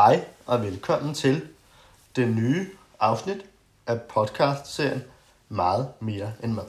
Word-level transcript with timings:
Hej 0.00 0.24
og 0.46 0.62
velkommen 0.62 1.14
til 1.14 1.48
det 2.16 2.28
nye 2.28 2.66
afsnit 3.00 3.44
af 3.86 4.00
podcast-serien 4.00 5.02
Meget 5.48 5.88
mere 6.00 6.32
end 6.42 6.52
mad. 6.52 6.64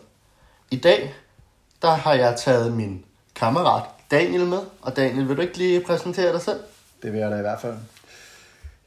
I 0.72 0.78
dag 0.78 1.14
der 1.82 1.90
har 1.90 2.14
jeg 2.14 2.38
taget 2.38 2.74
min 2.74 3.06
kammerat 3.36 3.84
Daniel 4.12 4.46
med, 4.46 4.60
og 4.82 4.96
Daniel, 4.96 5.28
vil 5.28 5.38
du 5.38 5.42
ikke 5.42 5.58
lige 5.58 5.84
præsentere 5.84 6.34
dig 6.34 6.42
selv? 6.42 6.60
Det 7.04 7.14
vil 7.14 7.20
jeg 7.20 7.32
da 7.32 7.38
i 7.38 7.42
hvert 7.42 7.62
fald. 7.62 7.78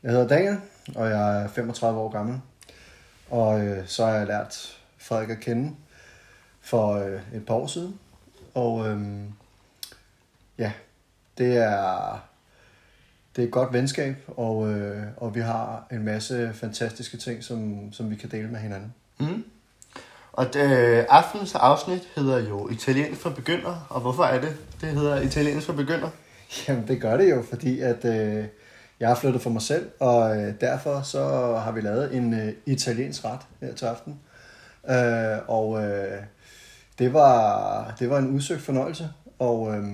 Jeg 0.02 0.10
hedder 0.10 0.28
Daniel, 0.28 0.58
og 0.94 1.10
jeg 1.10 1.42
er 1.42 1.48
35 1.48 2.00
år 2.00 2.08
gammel. 2.08 2.40
Og 3.30 3.60
øh, 3.60 3.86
så 3.86 4.06
har 4.06 4.12
jeg 4.12 4.26
lært 4.26 4.78
Frederik 4.98 5.30
at 5.30 5.40
kende 5.40 5.76
for 6.60 6.94
øh, 6.94 7.20
et 7.34 7.46
par 7.46 7.54
år 7.54 7.66
siden. 7.66 8.00
Og 8.54 8.88
øh, 8.88 9.00
ja, 10.58 10.72
det 11.38 11.56
er, 11.56 12.18
det 13.36 13.42
er 13.42 13.46
et 13.46 13.52
godt 13.52 13.72
venskab, 13.72 14.16
og, 14.26 14.70
øh, 14.70 15.02
og 15.16 15.34
vi 15.34 15.40
har 15.40 15.86
en 15.92 16.04
masse 16.04 16.50
fantastiske 16.54 17.16
ting, 17.16 17.44
som, 17.44 17.92
som 17.92 18.10
vi 18.10 18.16
kan 18.16 18.30
dele 18.30 18.48
med 18.48 18.60
hinanden. 18.60 18.94
Mm. 19.20 19.44
Og 20.32 20.46
øh, 20.56 21.04
aftens 21.08 21.54
afsnit 21.54 22.08
hedder 22.16 22.48
jo 22.48 22.68
Italiensk 22.68 23.20
for 23.20 23.30
begyndere, 23.30 23.82
og 23.88 24.00
hvorfor 24.00 24.22
er 24.22 24.40
det, 24.40 24.56
det 24.80 24.88
hedder 24.88 25.20
Italiensk 25.20 25.66
for 25.66 25.72
begyndere? 25.72 26.10
Jamen, 26.68 26.88
det 26.88 27.00
gør 27.00 27.16
det 27.16 27.30
jo, 27.30 27.42
fordi 27.42 27.80
at 27.80 28.04
øh, 28.04 28.44
jeg 29.00 29.08
har 29.08 29.14
flyttet 29.14 29.42
for 29.42 29.50
mig 29.50 29.62
selv, 29.62 29.90
og 30.00 30.36
øh, 30.36 30.54
derfor 30.60 31.02
så 31.02 31.20
har 31.64 31.72
vi 31.72 31.80
lavet 31.80 32.16
en 32.16 32.34
øh, 32.34 32.52
italiensk 32.66 33.24
ret 33.24 33.40
her 33.60 33.74
til 33.74 33.84
aften. 33.84 34.20
Øh, 34.90 35.38
og 35.48 35.84
øh, 35.84 36.22
det, 36.98 37.12
var, 37.12 37.94
det 37.98 38.10
var 38.10 38.18
en 38.18 38.30
udsøgt 38.30 38.62
fornøjelse, 38.62 39.08
og 39.38 39.76
øh, 39.76 39.84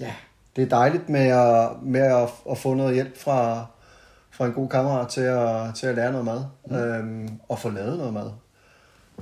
ja, 0.00 0.14
det 0.56 0.62
er 0.62 0.68
dejligt 0.68 1.08
med 1.08 1.26
at, 1.26 1.82
med 1.82 2.00
at, 2.00 2.28
at 2.50 2.58
få 2.58 2.74
noget 2.74 2.94
hjælp 2.94 3.18
fra, 3.18 3.66
fra 4.30 4.46
en 4.46 4.52
god 4.52 4.68
kammerat 4.68 5.08
til 5.08 5.20
at, 5.20 5.74
til 5.74 5.86
at 5.86 5.94
lære 5.94 6.12
noget 6.12 6.24
mad, 6.24 6.44
mm. 6.66 6.76
øh, 6.76 7.30
og 7.48 7.58
få 7.58 7.70
lavet 7.70 7.98
noget 7.98 8.12
mad. 8.12 8.30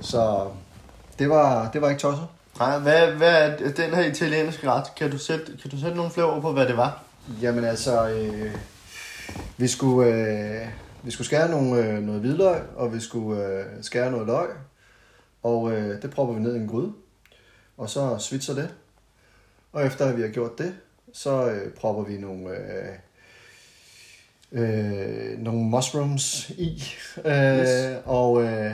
Så 0.01 0.47
det 1.19 1.29
var, 1.29 1.69
det 1.71 1.81
var 1.81 1.89
ikke 1.89 1.99
tosset. 1.99 2.27
Nej, 2.59 2.79
hvad, 2.79 3.07
hvad 3.07 3.49
er 3.49 3.71
den 3.71 3.93
her 3.93 4.05
italienske 4.05 4.71
ret? 4.71 4.95
Kan 4.95 5.11
du, 5.11 5.17
sætte, 5.17 5.45
kan 5.61 5.71
du 5.71 5.79
sætte 5.79 5.97
nogle 5.97 6.11
flere 6.11 6.25
ord 6.25 6.41
på, 6.41 6.51
hvad 6.51 6.67
det 6.67 6.77
var? 6.77 7.03
Jamen 7.41 7.63
altså, 7.63 8.09
øh, 8.09 8.55
vi, 9.57 9.67
skulle, 9.67 10.09
øh, 10.09 10.67
vi 11.03 11.11
skulle 11.11 11.27
skære 11.27 11.49
nogle, 11.49 11.83
øh, 11.83 12.03
noget 12.03 12.21
hvidløg, 12.21 12.61
og 12.75 12.93
vi 12.93 12.99
skulle 12.99 13.45
øh, 13.45 13.65
skære 13.81 14.11
noget 14.11 14.27
løg, 14.27 14.47
og 15.43 15.71
øh, 15.71 16.01
det 16.01 16.11
propper 16.11 16.33
vi 16.33 16.39
ned 16.39 16.55
i 16.55 16.59
en 16.59 16.67
gryde, 16.67 16.93
og 17.77 17.89
så 17.89 18.17
svitser 18.17 18.53
det. 18.53 18.69
Og 19.73 19.85
efter 19.85 20.05
at 20.05 20.17
vi 20.17 20.21
har 20.21 20.29
gjort 20.29 20.57
det, 20.57 20.75
så 21.13 21.49
øh, 21.49 21.73
propper 21.73 22.03
vi 22.03 22.17
nogle, 22.17 22.49
øh, 22.49 22.95
øh, 24.51 25.39
nogle 25.39 25.63
mushrooms 25.63 26.49
i, 26.49 26.83
øh, 27.25 27.59
yes. 27.59 28.01
og 28.05 28.43
øh, 28.43 28.73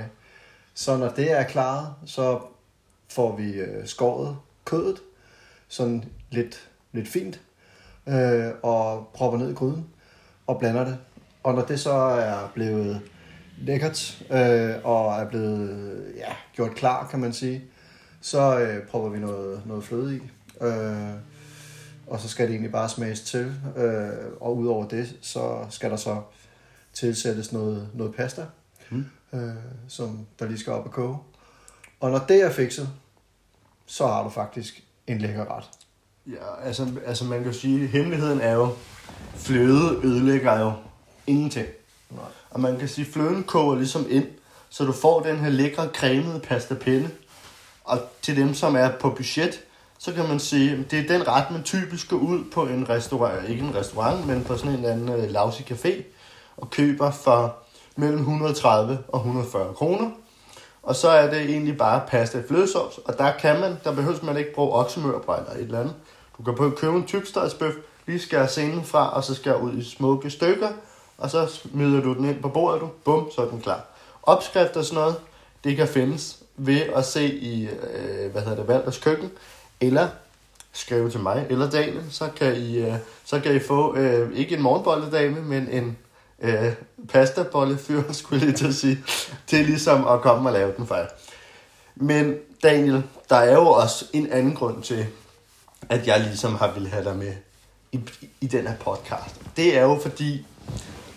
så 0.73 0.97
når 0.97 1.09
det 1.09 1.31
er 1.31 1.43
klaret, 1.43 1.93
så 2.05 2.39
får 3.09 3.35
vi 3.35 3.51
øh, 3.51 3.87
skåret 3.87 4.37
kødet, 4.65 5.01
sådan 5.67 6.03
lidt, 6.29 6.69
lidt 6.91 7.07
fint, 7.07 7.41
øh, 8.07 8.51
og 8.63 9.07
propper 9.13 9.39
ned 9.39 9.51
i 9.51 9.53
gryden 9.53 9.85
og 10.47 10.59
blander 10.59 10.85
det. 10.85 10.97
Og 11.43 11.53
når 11.53 11.61
det 11.61 11.79
så 11.79 11.93
er 11.93 12.51
blevet 12.53 13.01
lækkert 13.57 14.23
øh, 14.31 14.75
og 14.83 15.13
er 15.15 15.29
blevet 15.29 16.05
ja, 16.17 16.33
gjort 16.55 16.75
klar, 16.75 17.07
kan 17.07 17.19
man 17.19 17.33
sige, 17.33 17.63
så 18.21 18.59
øh, 18.59 18.87
propper 18.87 19.09
vi 19.09 19.19
noget, 19.19 19.61
noget 19.65 19.83
fløde 19.83 20.15
i. 20.15 20.21
Øh, 20.61 21.13
og 22.11 22.19
så 22.19 22.27
skal 22.29 22.45
det 22.45 22.51
egentlig 22.51 22.71
bare 22.71 22.89
smages 22.89 23.21
til. 23.21 23.53
Øh, 23.77 24.09
og 24.39 24.57
udover 24.57 24.87
det, 24.87 25.15
så 25.21 25.65
skal 25.69 25.91
der 25.91 25.97
så 25.97 26.21
tilsættes 26.93 27.51
noget, 27.51 27.89
noget 27.93 28.15
pasta, 28.15 28.45
mm. 28.89 29.05
øh, 29.33 29.55
som 29.87 30.27
der 30.39 30.47
lige 30.47 30.59
skal 30.59 30.73
op 30.73 30.85
og 30.85 30.91
koge. 30.91 31.17
Og 31.99 32.11
når 32.11 32.19
det 32.19 32.41
er 32.41 32.51
fikset, 32.51 32.89
så 33.85 34.07
har 34.07 34.23
du 34.23 34.29
faktisk 34.29 34.83
en 35.07 35.17
lækker 35.17 35.57
ret. 35.57 35.63
Ja, 36.27 36.65
altså, 36.65 36.87
altså 37.05 37.25
man 37.25 37.43
kan 37.43 37.51
jo 37.51 37.59
sige, 37.59 37.83
at 37.83 37.89
hemmeligheden 37.89 38.41
er 38.41 38.53
jo, 38.53 38.75
fløde 39.35 39.99
ødelægger 40.03 40.59
jo 40.59 40.73
ingenting. 41.27 41.67
Nej. 42.09 42.19
Og 42.49 42.59
man 42.59 42.79
kan 42.79 42.87
sige, 42.87 43.07
at 43.07 43.13
fløden 43.13 43.43
koger 43.43 43.75
ligesom 43.75 44.05
ind, 44.09 44.25
så 44.69 44.85
du 44.85 44.91
får 44.91 45.21
den 45.21 45.37
her 45.37 45.49
lækre 45.49 45.89
cremede 45.93 46.39
pasta 46.39 46.73
penne. 46.73 47.11
Og 47.83 47.99
til 48.21 48.35
dem, 48.35 48.53
som 48.53 48.75
er 48.75 48.91
på 48.99 49.09
budget, 49.09 49.63
så 50.03 50.13
kan 50.13 50.27
man 50.27 50.39
sige, 50.39 50.71
at 50.71 50.91
det 50.91 50.99
er 50.99 51.17
den 51.17 51.27
ret, 51.27 51.51
man 51.51 51.63
typisk 51.63 52.09
går 52.09 52.17
ud 52.17 52.43
på 52.53 52.63
en 52.63 52.89
restaurant, 52.89 53.43
øh, 53.43 53.49
ikke 53.49 53.63
en 53.63 53.75
restaurant, 53.75 54.27
men 54.27 54.43
på 54.43 54.57
sådan 54.57 54.71
en 54.71 54.77
eller 54.77 54.91
anden 54.91 55.09
uh, 55.09 55.29
lousy 55.29 55.61
café, 55.61 56.03
og 56.57 56.69
køber 56.69 57.11
for 57.11 57.55
mellem 57.95 58.19
130 58.19 58.99
og 59.07 59.19
140 59.19 59.73
kroner. 59.73 60.11
Og 60.83 60.95
så 60.95 61.09
er 61.09 61.29
det 61.29 61.41
egentlig 61.41 61.77
bare 61.77 62.01
pasta 62.07 62.39
i 62.39 62.41
flødesovs, 62.47 62.97
og 62.97 63.17
der 63.17 63.31
kan 63.31 63.59
man, 63.59 63.77
der 63.83 63.95
behøver 63.95 64.23
man 64.23 64.37
ikke 64.37 64.53
bruge 64.53 64.73
oksemørbrød 64.73 65.39
eller 65.39 65.53
et 65.53 65.61
eller 65.61 65.79
andet. 65.79 65.95
Du 66.37 66.43
kan 66.43 66.55
på 66.55 66.69
købe 66.69 66.95
en 66.95 67.05
tykstegsbøf, 67.05 67.73
lige 68.07 68.19
skære 68.19 68.47
scenen 68.47 68.83
fra, 68.83 69.15
og 69.15 69.23
så 69.23 69.35
skære 69.35 69.61
ud 69.61 69.77
i 69.77 69.83
smukke 69.83 70.29
stykker, 70.29 70.69
og 71.17 71.29
så 71.29 71.47
smider 71.47 72.01
du 72.01 72.13
den 72.13 72.25
ind 72.25 72.41
på 72.41 72.49
bordet, 72.49 72.81
du, 72.81 72.89
bum, 73.05 73.31
så 73.35 73.41
er 73.41 73.49
den 73.49 73.61
klar. 73.61 73.85
Opskrifter 74.23 74.79
og 74.79 74.85
sådan 74.85 75.01
noget, 75.01 75.15
det 75.63 75.77
kan 75.77 75.87
findes 75.87 76.37
ved 76.55 76.81
at 76.95 77.05
se 77.05 77.33
i, 77.35 77.63
øh, 77.63 78.31
hvad 78.31 78.41
hedder 78.41 78.57
det, 78.57 78.67
Valders 78.67 78.97
køkken, 78.97 79.31
eller 79.81 80.07
skrive 80.73 81.09
til 81.09 81.19
mig, 81.19 81.45
eller 81.49 81.69
Daniel, 81.69 82.03
så 82.09 82.29
kan 82.35 82.55
I, 82.55 82.77
øh, 82.77 82.93
så 83.25 83.39
kan 83.39 83.55
I 83.55 83.59
få, 83.59 83.95
øh, 83.95 84.37
ikke 84.37 84.55
en 84.55 84.61
morgenbolledame, 84.61 85.41
men 85.41 85.69
en 85.69 85.97
øh, 86.41 86.73
pastabollefyr, 87.09 88.11
skulle 88.11 88.45
jeg 88.45 88.55
til 88.55 88.67
at 88.67 88.75
sige, 88.75 89.03
til 89.47 89.65
ligesom 89.65 90.07
at 90.07 90.21
komme 90.21 90.49
og 90.49 90.53
lave 90.53 90.73
den 90.77 90.87
for 90.87 90.95
jer. 90.95 91.07
Men 91.95 92.35
Daniel, 92.63 93.03
der 93.29 93.35
er 93.35 93.53
jo 93.53 93.67
også 93.67 94.05
en 94.13 94.31
anden 94.31 94.55
grund 94.55 94.83
til, 94.83 95.05
at 95.89 96.07
jeg 96.07 96.19
ligesom 96.19 96.55
har 96.55 96.71
vil 96.71 96.87
have 96.87 97.03
dig 97.03 97.15
med 97.15 97.33
i, 97.91 97.99
i 98.41 98.47
den 98.47 98.67
her 98.67 98.75
podcast. 98.75 99.35
Det 99.57 99.77
er 99.77 99.81
jo 99.81 99.99
fordi, 100.01 100.45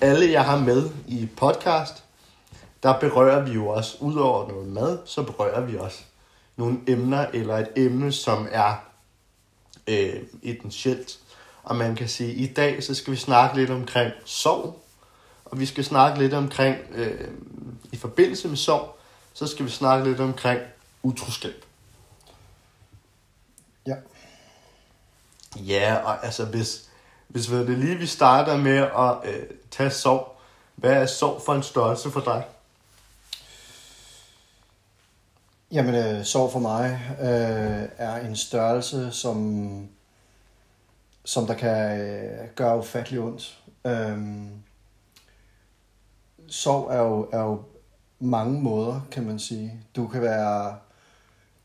alle 0.00 0.32
jeg 0.32 0.44
har 0.44 0.58
med 0.58 0.90
i 1.06 1.28
podcast, 1.36 2.04
der 2.82 2.98
berører 3.00 3.44
vi 3.44 3.52
jo 3.52 3.68
også, 3.68 3.96
udover 4.00 4.48
noget 4.48 4.68
mad, 4.68 4.98
så 5.04 5.22
berører 5.22 5.60
vi 5.60 5.76
også 5.76 5.98
nogle 6.56 6.78
emner, 6.86 7.26
eller 7.32 7.56
et 7.56 7.68
emne, 7.76 8.12
som 8.12 8.48
er 8.50 8.74
øh, 9.86 10.22
essentielt. 10.42 11.18
Og 11.62 11.76
man 11.76 11.96
kan 11.96 12.08
sige, 12.08 12.30
at 12.30 12.50
i 12.50 12.52
dag 12.52 12.82
så 12.84 12.94
skal 12.94 13.12
vi 13.12 13.16
snakke 13.16 13.56
lidt 13.56 13.70
omkring 13.70 14.12
sorg, 14.24 14.82
og 15.44 15.60
vi 15.60 15.66
skal 15.66 15.84
snakke 15.84 16.18
lidt 16.18 16.34
omkring, 16.34 16.76
øh, 16.90 17.28
i 17.92 17.96
forbindelse 17.96 18.48
med 18.48 18.56
sorg, 18.56 18.96
så 19.34 19.46
skal 19.46 19.64
vi 19.64 19.70
snakke 19.70 20.08
lidt 20.08 20.20
omkring 20.20 20.60
utroskab. 21.02 21.64
Ja. 23.86 23.94
Ja, 25.56 25.94
og 25.94 26.24
altså 26.24 26.44
hvis, 26.44 26.88
hvis 27.28 27.46
det 27.46 27.78
lige 27.78 27.96
vi 27.96 28.06
starter 28.06 28.56
med 28.56 28.76
at 28.78 29.34
øh, 29.34 29.46
tage 29.70 29.90
sorg, 29.90 30.40
hvad 30.74 30.92
er 30.92 31.06
sorg 31.06 31.42
for 31.42 31.54
en 31.54 31.62
størrelse 31.62 32.10
for 32.10 32.20
dig? 32.20 32.44
Jamen, 35.74 35.94
øh, 35.94 36.24
sorg 36.24 36.52
for 36.52 36.58
mig 36.58 37.00
øh, 37.20 37.88
er 37.98 38.16
en 38.16 38.36
størrelse, 38.36 39.12
som, 39.12 39.88
som 41.24 41.46
der 41.46 41.54
kan 41.54 42.00
øh, 42.00 42.48
gøre 42.54 42.78
ufattelig 42.78 43.20
ondt. 43.20 43.58
Øh, 43.86 44.18
sorg 46.48 46.90
er 46.90 46.98
jo, 46.98 47.28
er 47.32 47.40
jo 47.40 47.62
mange 48.18 48.60
måder, 48.60 49.00
kan 49.10 49.24
man 49.24 49.38
sige. 49.38 49.72
Du 49.96 50.06
kan 50.06 50.22
være 50.22 50.76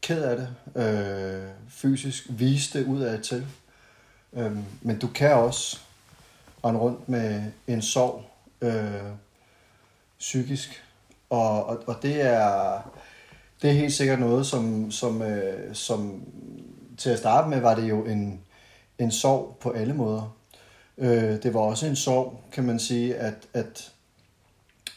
ked 0.02 0.24
af 0.24 0.38
det, 0.38 0.56
øh, 0.84 1.50
fysisk, 1.68 2.26
vise 2.30 2.80
det 2.80 2.86
ud 2.86 3.02
af 3.02 3.22
til. 3.22 3.47
Øh, 4.34 4.58
men 4.81 5.00
du 5.00 5.08
kan 5.08 5.34
også 5.34 5.80
rende 6.66 6.80
rundt 6.80 7.09
med 7.09 7.44
en 7.68 7.82
sorg 7.82 8.23
øh, 8.62 9.12
psykisk. 10.20 10.84
Og, 11.29 11.66
og, 11.66 11.84
og 11.88 11.96
det 12.02 12.22
er 12.22 12.82
det 13.61 13.70
er 13.70 13.73
helt 13.73 13.94
sikkert 13.94 14.20
noget, 14.20 14.46
som, 14.46 14.91
som, 14.91 15.22
øh, 15.22 15.76
som 15.76 16.23
til 16.97 17.09
at 17.09 17.20
starte 17.20 17.50
med 17.50 17.59
var 17.59 17.76
det 17.76 17.90
jo 17.90 18.06
en, 18.06 18.40
en 19.00 19.11
sorg 19.11 19.58
på 19.61 19.72
alle 19.72 19.94
måder. 19.94 20.35
Øh, 20.97 21.44
det 21.44 21.53
var 21.53 21.59
også 21.59 21.85
en 21.85 21.96
sorg, 21.96 22.44
kan 22.52 22.64
man 22.64 22.79
sige, 22.79 23.16
at, 23.16 23.34
at, 23.53 23.91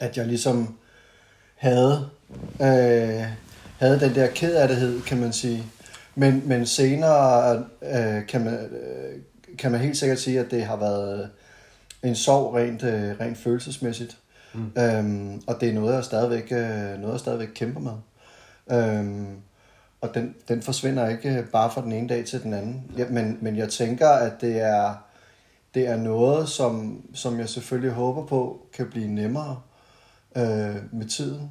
at 0.01 0.17
jeg 0.17 0.27
ligesom 0.27 0.79
havde, 1.55 2.09
øh, 2.61 3.27
havde 3.79 4.01
den 4.01 4.15
der 4.15 4.27
kedattighed, 4.27 5.03
kan 5.03 5.21
man 5.21 5.33
sige. 5.33 5.65
Men, 6.15 6.43
men 6.47 6.67
senere 6.67 7.57
øh, 7.83 8.27
kan, 8.27 8.45
man, 8.45 8.55
øh, 8.55 9.21
kan 9.59 9.73
man 9.73 9.81
helt 9.81 9.97
sikkert 9.97 10.19
sige, 10.19 10.41
at 10.41 10.51
det 10.51 10.65
har 10.65 10.77
været 10.77 11.31
en 12.03 12.15
sorg 12.15 12.55
rent, 12.55 12.83
øh, 12.83 13.21
rent 13.21 13.39
følelsesmæssigt. 13.39 14.17
Mm. 14.55 14.73
Øhm, 14.79 15.43
og 15.47 15.61
det 15.61 15.69
er 15.69 15.73
noget, 15.73 15.95
jeg 15.95 16.05
stadigvæk, 16.05 16.53
øh, 16.53 17.01
noget, 17.01 17.13
jeg 17.13 17.21
stadigvæk 17.21 17.49
kæmper 17.55 17.81
med. 17.81 17.93
Øhm, 18.71 19.37
og 20.01 20.15
den, 20.15 20.35
den 20.49 20.63
forsvinder 20.63 21.09
ikke 21.09 21.47
bare 21.53 21.71
fra 21.71 21.83
den 21.83 21.93
ene 21.93 22.09
dag 22.09 22.25
til 22.25 22.43
den 22.43 22.55
anden. 22.55 22.93
Ja, 22.99 23.09
men, 23.09 23.39
men 23.41 23.57
jeg 23.57 23.69
tænker, 23.69 24.09
at 24.09 24.41
det 24.41 24.61
er 24.61 24.95
det 25.75 25.89
er 25.89 25.97
noget, 25.97 26.49
som, 26.49 27.05
som 27.15 27.39
jeg 27.39 27.49
selvfølgelig 27.49 27.93
håber 27.93 28.27
på 28.27 28.67
kan 28.73 28.91
blive 28.91 29.09
nemmere 29.09 29.63
øh, 30.37 30.77
med 30.93 31.09
tiden. 31.09 31.51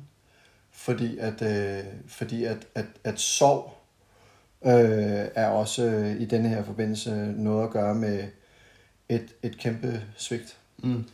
Fordi 0.71 1.17
at, 1.17 1.41
øh, 1.41 1.83
fordi 2.07 2.43
at, 2.43 2.67
at, 2.75 2.85
at 3.03 3.19
sorg 3.19 3.73
øh, 4.65 5.27
er 5.35 5.47
også 5.47 5.85
øh, 5.85 6.21
i 6.21 6.25
denne 6.25 6.49
her 6.49 6.63
forbindelse 6.63 7.33
noget 7.37 7.63
at 7.63 7.71
gøre 7.71 7.95
med 7.95 8.23
et, 9.09 9.35
et 9.43 9.57
kæmpe 9.57 10.01
svigt. 10.15 10.57
Mm. 10.77 11.05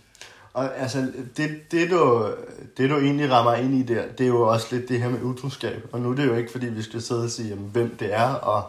Og 0.57 0.77
altså, 0.77 1.12
det, 1.38 1.71
det, 1.71 1.89
du, 1.89 2.31
det 2.77 2.89
du 2.89 2.98
egentlig 2.98 3.31
rammer 3.31 3.54
ind 3.54 3.75
i 3.75 3.83
der, 3.83 4.07
det 4.18 4.24
er 4.24 4.27
jo 4.27 4.42
også 4.42 4.68
lidt 4.71 4.89
det 4.89 5.01
her 5.01 5.09
med 5.09 5.21
utroskab. 5.21 5.89
Og 5.92 6.01
nu 6.01 6.12
er 6.12 6.15
det 6.15 6.25
jo 6.25 6.36
ikke, 6.36 6.51
fordi 6.51 6.65
vi 6.65 6.81
skal 6.81 7.01
sidde 7.01 7.24
og 7.24 7.30
sige, 7.30 7.50
jamen, 7.50 7.69
hvem 7.69 7.98
det 7.98 8.13
er, 8.13 8.33
og 8.33 8.63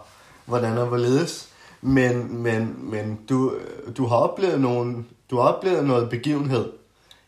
hvordan 0.45 0.79
og 0.79 0.87
hvorledes. 0.87 1.49
Men, 1.81 2.43
men, 2.43 2.91
men 2.91 3.21
du, 3.29 3.55
du, 3.97 4.07
har 4.07 4.17
oplevet 4.17 4.61
nogle, 4.61 5.05
du 5.31 5.37
har 5.37 5.49
oplevet 5.49 5.85
noget 5.85 6.11
begivenhed 6.11 6.73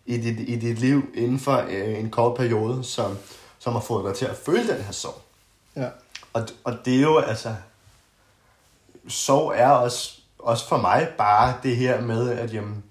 i 0.07 0.17
dit, 0.17 0.49
i 0.49 0.57
dit 0.57 0.79
liv 0.79 1.03
inden 1.15 1.39
for 1.39 1.65
øh, 1.69 1.99
en 1.99 2.11
kort 2.11 2.37
periode, 2.37 2.85
som, 2.85 3.19
som 3.59 3.73
har 3.73 3.81
fået 3.81 4.05
dig 4.05 4.15
til 4.15 4.27
at 4.27 4.37
føle 4.37 4.69
den 4.69 4.83
her 4.83 4.93
sorg. 4.93 5.23
Ja. 5.77 5.89
Og, 6.33 6.49
og 6.65 6.79
det 6.85 6.97
er 6.97 7.01
jo 7.01 7.19
altså... 7.19 7.55
Sorg 9.09 9.53
er 9.57 9.71
også, 9.71 10.21
også 10.39 10.69
for 10.69 10.77
mig 10.77 11.09
bare 11.19 11.55
det 11.63 11.77
her 11.77 12.01
med, 12.01 12.31
at 12.31 12.55
jamen, 12.55 12.85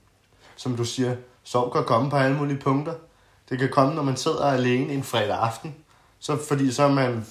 som 0.56 0.76
du 0.76 0.86
siger, 0.86 1.16
sorg 1.52 1.74
kan 1.74 1.84
komme 1.84 2.10
på 2.10 2.16
alle 2.16 2.38
mulige 2.38 2.58
punkter. 2.58 2.94
Det 3.50 3.60
kan 3.60 3.70
komme, 3.70 3.96
når 3.96 4.04
man 4.04 4.18
sidder 4.18 4.46
alene 4.46 4.94
en 4.94 5.04
fredag 5.04 5.38
aften. 5.38 5.76
Så, 6.20 6.38
fordi 6.48 6.72
så 6.72 6.84
er 6.84 6.92
man, 6.92 7.26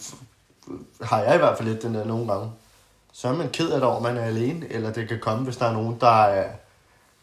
har 1.02 1.20
jeg 1.20 1.34
i 1.34 1.38
hvert 1.38 1.58
fald 1.58 1.68
lidt 1.68 1.82
den 1.82 1.94
der 1.94 2.04
nogle 2.04 2.32
gange, 2.32 2.50
så 3.12 3.28
er 3.28 3.32
man 3.32 3.48
ked 3.48 3.70
af 3.70 3.80
det 3.80 3.88
over, 3.88 3.96
at 3.96 4.02
man 4.02 4.16
er 4.16 4.24
alene. 4.24 4.72
Eller 4.72 4.92
det 4.92 5.08
kan 5.08 5.18
komme, 5.20 5.44
hvis 5.44 5.56
der 5.56 5.66
er 5.66 5.72
nogen, 5.72 5.96
der 6.00 6.22
er, 6.24 6.50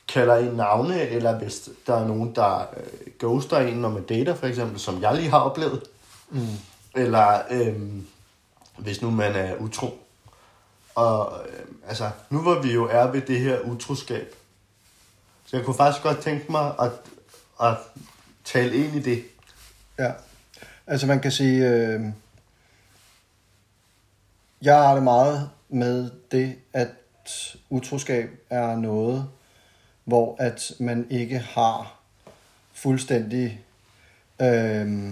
kalder 0.08 0.36
en 0.36 0.56
navne, 0.56 1.02
eller 1.02 1.38
hvis 1.38 1.70
der 1.88 1.96
er 1.96 2.08
nogen, 2.08 2.36
der 2.36 2.60
øh, 2.60 3.12
ghoster 3.20 3.60
en, 3.60 3.78
når 3.78 3.90
man 3.90 4.04
dater, 4.04 4.36
for 4.36 4.48
eksempel, 4.48 4.80
som 4.80 5.02
jeg 5.02 5.16
lige 5.16 5.30
har 5.30 5.40
oplevet. 5.40 5.84
Mm. 6.30 6.48
Eller 6.96 7.42
øhm, 7.52 8.08
hvis 8.78 9.02
nu 9.02 9.12
man 9.12 9.36
er 9.36 9.56
utro. 9.56 10.00
Og 10.96 11.40
øh, 11.50 11.66
altså, 11.88 12.10
nu 12.30 12.42
hvor 12.42 12.60
vi 12.62 12.74
jo 12.74 12.88
er 12.92 13.08
ved 13.08 13.22
det 13.22 13.40
her 13.40 13.60
utroskab, 13.60 14.36
så 15.46 15.58
jeg 15.58 15.66
kunne 15.66 15.76
faktisk 15.76 16.04
godt 16.04 16.22
tænke 16.22 16.52
mig 16.52 16.74
at, 16.80 16.92
at 17.62 17.78
tale 18.44 18.76
ind 18.76 18.96
i 18.96 19.00
det. 19.00 19.24
Ja, 20.00 20.12
altså 20.88 21.08
man 21.08 21.20
kan 21.20 21.32
sige, 21.32 21.70
øh, 21.70 22.02
jeg 24.62 24.76
har 24.76 24.94
det 24.94 25.04
meget 25.04 25.50
med 25.70 26.12
det, 26.32 26.56
at 26.74 26.90
utroskab 27.70 28.30
er 28.50 28.76
noget, 28.76 29.30
hvor 30.04 30.36
at 30.40 30.72
man 30.80 31.08
ikke 31.10 31.40
har 31.40 32.00
fuldstændig 32.74 33.66
øh, 34.42 35.12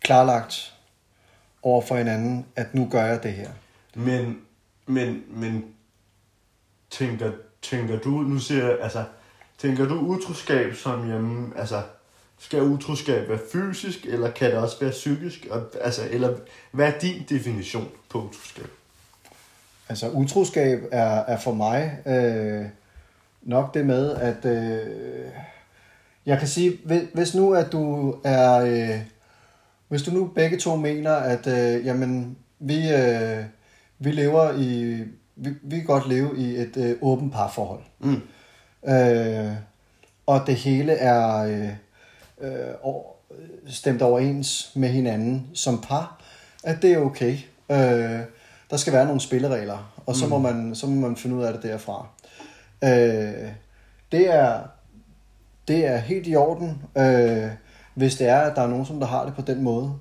klarlagt 0.00 0.74
over 1.62 1.82
for 1.82 1.96
hinanden, 1.96 2.46
at 2.56 2.74
nu 2.74 2.88
gør 2.90 3.04
jeg 3.04 3.22
det 3.22 3.32
her. 3.32 3.50
Men, 3.94 4.40
men, 4.86 5.24
men 5.28 5.74
tænker, 6.90 7.32
tænker 7.62 7.98
du, 7.98 8.10
nu 8.10 8.38
siger 8.38 8.64
jeg, 8.64 8.78
altså, 8.80 9.04
tænker 9.58 9.88
du 9.88 9.94
utroskab 9.94 10.74
som 10.74 11.06
hjemme, 11.06 11.58
altså, 11.58 11.82
skal 12.38 12.62
utroskab 12.62 13.28
være 13.28 13.40
fysisk, 13.52 14.06
eller 14.06 14.30
kan 14.30 14.50
det 14.50 14.58
også 14.58 14.76
være 14.80 14.90
psykisk? 14.90 15.46
Og, 15.50 15.62
altså, 15.80 16.02
eller 16.10 16.36
hvad 16.70 16.92
er 16.92 16.98
din 16.98 17.22
definition 17.28 17.88
på 18.08 18.18
utroskab? 18.18 18.70
Altså 19.88 20.10
utroskab 20.10 20.88
er, 20.92 21.20
er 21.20 21.38
for 21.38 21.52
mig 21.52 21.98
øh, 22.06 22.66
nok 23.42 23.74
det 23.74 23.86
med, 23.86 24.10
at 24.14 24.44
øh, 24.44 25.32
jeg 26.26 26.38
kan 26.38 26.48
sige, 26.48 26.78
hvis, 26.84 27.02
hvis 27.14 27.34
nu 27.34 27.54
at 27.54 27.72
du 27.72 28.14
er, 28.24 28.60
øh, 28.60 29.00
hvis 29.88 30.02
du 30.02 30.10
nu 30.10 30.26
begge 30.26 30.58
to 30.58 30.76
mener, 30.76 31.12
at 31.12 31.46
øh, 31.46 31.86
jamen, 31.86 32.36
vi, 32.58 32.92
øh, 32.92 33.44
vi 33.98 34.10
lever 34.10 34.52
i, 34.52 35.02
vi, 35.38 35.50
vi 35.62 35.76
kan 35.76 35.86
godt 35.86 36.08
leve 36.08 36.38
i 36.38 36.56
et 36.56 36.76
øh, 36.76 36.96
åbent 37.00 37.32
parforhold. 37.32 37.82
Mm. 37.98 38.22
Øh, 38.90 39.52
og 40.26 40.40
det 40.46 40.54
hele 40.54 40.92
er 40.92 41.44
øh, 41.44 41.68
øh, 42.40 42.92
stemt 43.66 44.02
overens 44.02 44.72
med 44.74 44.88
hinanden 44.88 45.46
som 45.54 45.80
par, 45.80 46.20
at 46.64 46.82
det 46.82 46.92
er 46.92 46.98
okay. 46.98 47.36
Øh, 47.70 48.20
der 48.70 48.76
skal 48.76 48.92
være 48.92 49.04
nogle 49.06 49.20
spilleregler, 49.20 50.02
og 50.06 50.16
så, 50.16 50.24
mm. 50.24 50.30
må, 50.30 50.38
man, 50.38 50.74
så 50.74 50.86
må 50.86 51.08
man 51.08 51.16
finde 51.16 51.36
ud 51.36 51.42
af 51.42 51.52
det 51.52 51.62
derfra. 51.62 52.06
Øh, 52.84 53.52
det, 54.12 54.34
er, 54.34 54.60
det 55.68 55.86
er 55.86 55.96
helt 55.96 56.26
i 56.26 56.36
orden, 56.36 56.82
øh, 56.98 57.50
hvis 57.94 58.16
det 58.16 58.28
er, 58.28 58.40
at 58.40 58.56
der 58.56 58.62
er 58.62 58.68
nogen, 58.68 58.86
som 58.86 59.00
der 59.00 59.06
har 59.06 59.24
det 59.24 59.34
på 59.34 59.42
den 59.42 59.62
måde. 59.62 59.94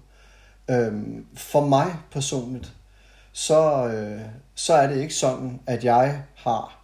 Øh, 0.69 0.93
for 1.35 1.65
mig 1.65 1.95
personligt, 2.11 2.73
så, 3.37 3.87
øh, 3.87 4.21
så 4.55 4.73
er 4.73 4.87
det 4.87 5.01
ikke 5.01 5.13
sådan, 5.13 5.59
at 5.65 5.83
jeg 5.83 6.23
har 6.35 6.79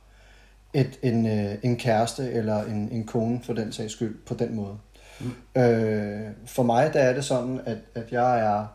et, 0.73 1.00
en, 1.01 1.27
øh, 1.27 1.55
en 1.63 1.77
kæreste 1.77 2.31
eller 2.31 2.63
en, 2.63 2.89
en 2.91 3.03
kone 3.05 3.39
for 3.44 3.53
den 3.53 3.71
sags 3.71 3.94
skyld 3.94 4.17
på 4.25 4.33
den 4.33 4.55
måde. 4.55 4.77
Mm. 5.19 5.61
Øh, 5.61 6.31
for 6.45 6.63
mig 6.63 6.94
der 6.94 7.00
er 7.00 7.13
det 7.13 7.25
sådan, 7.25 7.61
at, 7.65 7.77
at 7.95 8.11
jeg 8.11 8.39
er 8.39 8.65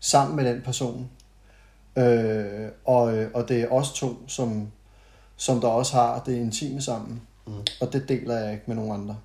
sammen 0.00 0.36
med 0.36 0.44
den 0.44 0.62
person, 0.62 1.10
øh, 1.96 2.68
og, 2.84 3.16
øh, 3.16 3.30
og 3.34 3.48
det 3.48 3.62
er 3.62 3.68
os 3.68 3.92
to, 3.92 4.08
som, 4.26 4.70
som 5.36 5.60
der 5.60 5.68
også 5.68 5.92
har 5.96 6.22
det 6.26 6.36
intime 6.36 6.82
sammen, 6.82 7.22
Mm. 7.46 7.52
og 7.80 7.92
det 7.92 8.08
deler 8.08 8.38
jeg 8.38 8.52
ikke 8.52 8.64
med 8.66 8.76
nogen 8.76 8.92
andre. 8.92 9.16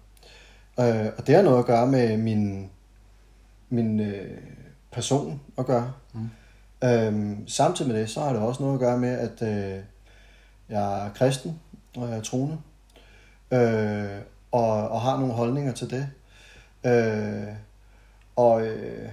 Øh, 0.80 1.12
og 1.18 1.28
det 1.28 1.36
har 1.36 1.42
noget 1.42 1.60
at 1.60 1.66
gøre 1.66 1.88
med 1.88 2.18
min, 2.18 2.70
min 3.70 4.00
øh, 4.00 4.38
person 4.92 5.42
at 5.58 5.66
gøre. 5.66 5.94
Mm. 6.14 6.30
Øhm, 6.84 7.48
samtidig 7.48 7.92
med 7.92 8.00
det, 8.00 8.10
så 8.10 8.20
har 8.20 8.34
det 8.34 8.42
også 8.42 8.64
noget 8.64 8.74
at 8.74 8.80
gøre 8.80 8.98
med, 8.98 9.10
at 9.10 9.42
øh, 9.42 9.84
jeg 10.70 11.06
er 11.06 11.10
kristen, 11.10 11.60
og 11.98 12.10
jeg 12.10 12.18
er 12.18 12.22
troende, 12.22 12.58
øh, 13.52 14.20
og, 14.52 14.90
og 14.90 15.02
har 15.02 15.18
nogle 15.18 15.34
holdninger 15.34 15.74
til 15.74 15.90
det. 15.90 16.10
Øh, 16.86 17.54
og 18.36 18.68
øh, 18.68 19.10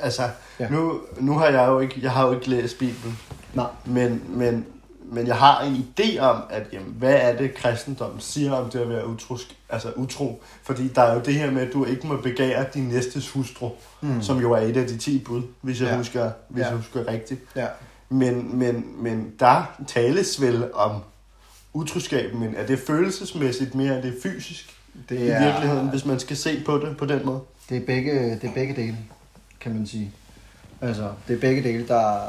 altså, 0.00 0.22
ja. 0.60 0.68
nu, 0.68 1.00
nu 1.20 1.38
har 1.38 1.46
jeg 1.46 1.68
jo 1.68 1.80
ikke, 1.80 2.00
jeg 2.02 2.12
har 2.12 2.26
jo 2.26 2.34
ikke 2.34 2.50
læst 2.50 2.78
Bibelen, 2.78 3.18
nej, 3.54 3.70
men, 3.84 4.22
men, 4.28 4.66
men 5.04 5.26
jeg 5.26 5.36
har 5.36 5.60
en 5.62 5.74
idé 6.00 6.18
om, 6.18 6.42
at 6.50 6.66
jamen, 6.72 6.94
hvad 6.98 7.14
er 7.14 7.36
det, 7.36 7.54
kristendommen 7.54 8.20
siger 8.20 8.52
om 8.52 8.70
det 8.70 8.78
at 8.80 8.88
være 8.88 9.06
utrosk, 9.08 9.56
altså 9.68 9.92
utro? 9.96 10.42
Fordi 10.62 10.88
der 10.88 11.02
er 11.02 11.14
jo 11.14 11.20
det 11.20 11.34
her 11.34 11.50
med, 11.50 11.62
at 11.62 11.72
du 11.72 11.84
ikke 11.84 12.06
må 12.06 12.16
begære 12.16 12.66
din 12.74 12.84
næstes 12.84 13.30
hustru, 13.30 13.70
Mm. 14.00 14.22
som 14.22 14.40
jo 14.40 14.52
er 14.52 14.58
et 14.58 14.76
af 14.76 14.86
de 14.86 14.96
10 14.98 15.18
bud, 15.18 15.42
hvis 15.60 15.80
jeg, 15.80 15.88
Ja. 15.88 15.96
husker, 15.96 16.30
hvis 16.48 16.60
Ja. 16.62 16.66
jeg 16.68 16.76
husker 16.76 17.06
rigtigt. 17.08 17.40
ja. 17.56 17.66
Men, 18.08 18.58
men, 18.58 18.84
men 18.98 19.32
der 19.40 19.74
tales 19.86 20.40
vel 20.40 20.72
om 20.74 21.00
utroskab, 21.72 22.34
men 22.34 22.54
er 22.54 22.66
det 22.66 22.78
følelsesmæssigt 22.78 23.74
mere, 23.74 23.94
end 23.94 24.02
det 24.02 24.16
er 24.16 24.20
fysisk 24.22 24.70
Det 25.08 25.16
i 25.18 25.22
virkeligheden, 25.24 25.88
hvis 25.88 26.04
man 26.04 26.20
skal 26.20 26.36
se 26.36 26.62
på 26.66 26.78
det 26.78 26.96
på 26.96 27.06
den 27.06 27.20
måde? 27.26 27.40
Det 27.68 27.76
er 27.76 27.86
begge, 27.86 28.30
det 28.34 28.44
er 28.44 28.54
begge 28.54 28.76
dele, 28.76 28.96
kan 29.60 29.74
man 29.74 29.86
sige. 29.86 30.12
Altså, 30.80 31.10
det 31.28 31.36
er 31.36 31.40
begge 31.40 31.62
dele, 31.62 31.86
der, 31.88 32.20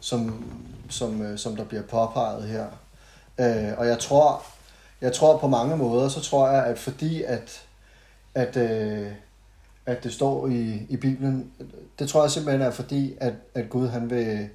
som, 0.00 0.44
som, 0.88 1.22
øh, 1.22 1.38
som 1.38 1.56
der 1.56 1.64
bliver 1.64 1.82
påpeget 1.82 2.44
her. 2.44 2.66
Øh, 3.38 3.78
og 3.78 3.86
jeg 3.86 3.98
tror, 3.98 4.42
jeg 5.00 5.12
tror 5.12 5.38
på 5.38 5.48
mange 5.48 5.76
måder, 5.76 6.08
så 6.08 6.20
tror 6.20 6.48
jeg, 6.48 6.66
at 6.66 6.78
fordi 6.78 7.22
at, 7.22 7.62
at, 8.34 8.56
øh, 8.56 9.06
at 9.86 10.04
det 10.04 10.12
står 10.12 10.46
i, 10.46 10.86
i 10.88 10.96
Bibelen, 10.96 11.50
det 11.98 12.08
tror 12.08 12.22
jeg 12.22 12.30
simpelthen 12.30 12.62
er 12.62 12.70
fordi, 12.70 13.14
at, 13.20 13.34
at 13.54 13.70
Gud 13.70 13.88
han 13.88 14.10
vil, 14.10 14.48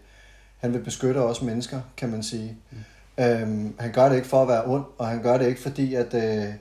han 0.58 0.74
vil 0.74 0.80
beskytte 0.80 1.18
os 1.18 1.42
mennesker, 1.42 1.82
kan 1.98 2.10
man 2.10 2.24
sige. 2.24 2.58
Mm. 2.72 2.78
Øhm, 3.24 3.76
han 3.80 3.92
gør 3.92 4.10
det 4.10 4.16
ikke 4.16 4.28
for 4.28 4.42
at 4.42 4.48
være 4.48 4.66
ond, 4.66 4.86
og 4.98 5.08
han 5.08 5.22
gør 5.22 5.38
det 5.38 5.48
ikke 5.48 5.62
fordi, 5.62 5.96
at, 5.96 6.14
øh, 6.14 6.54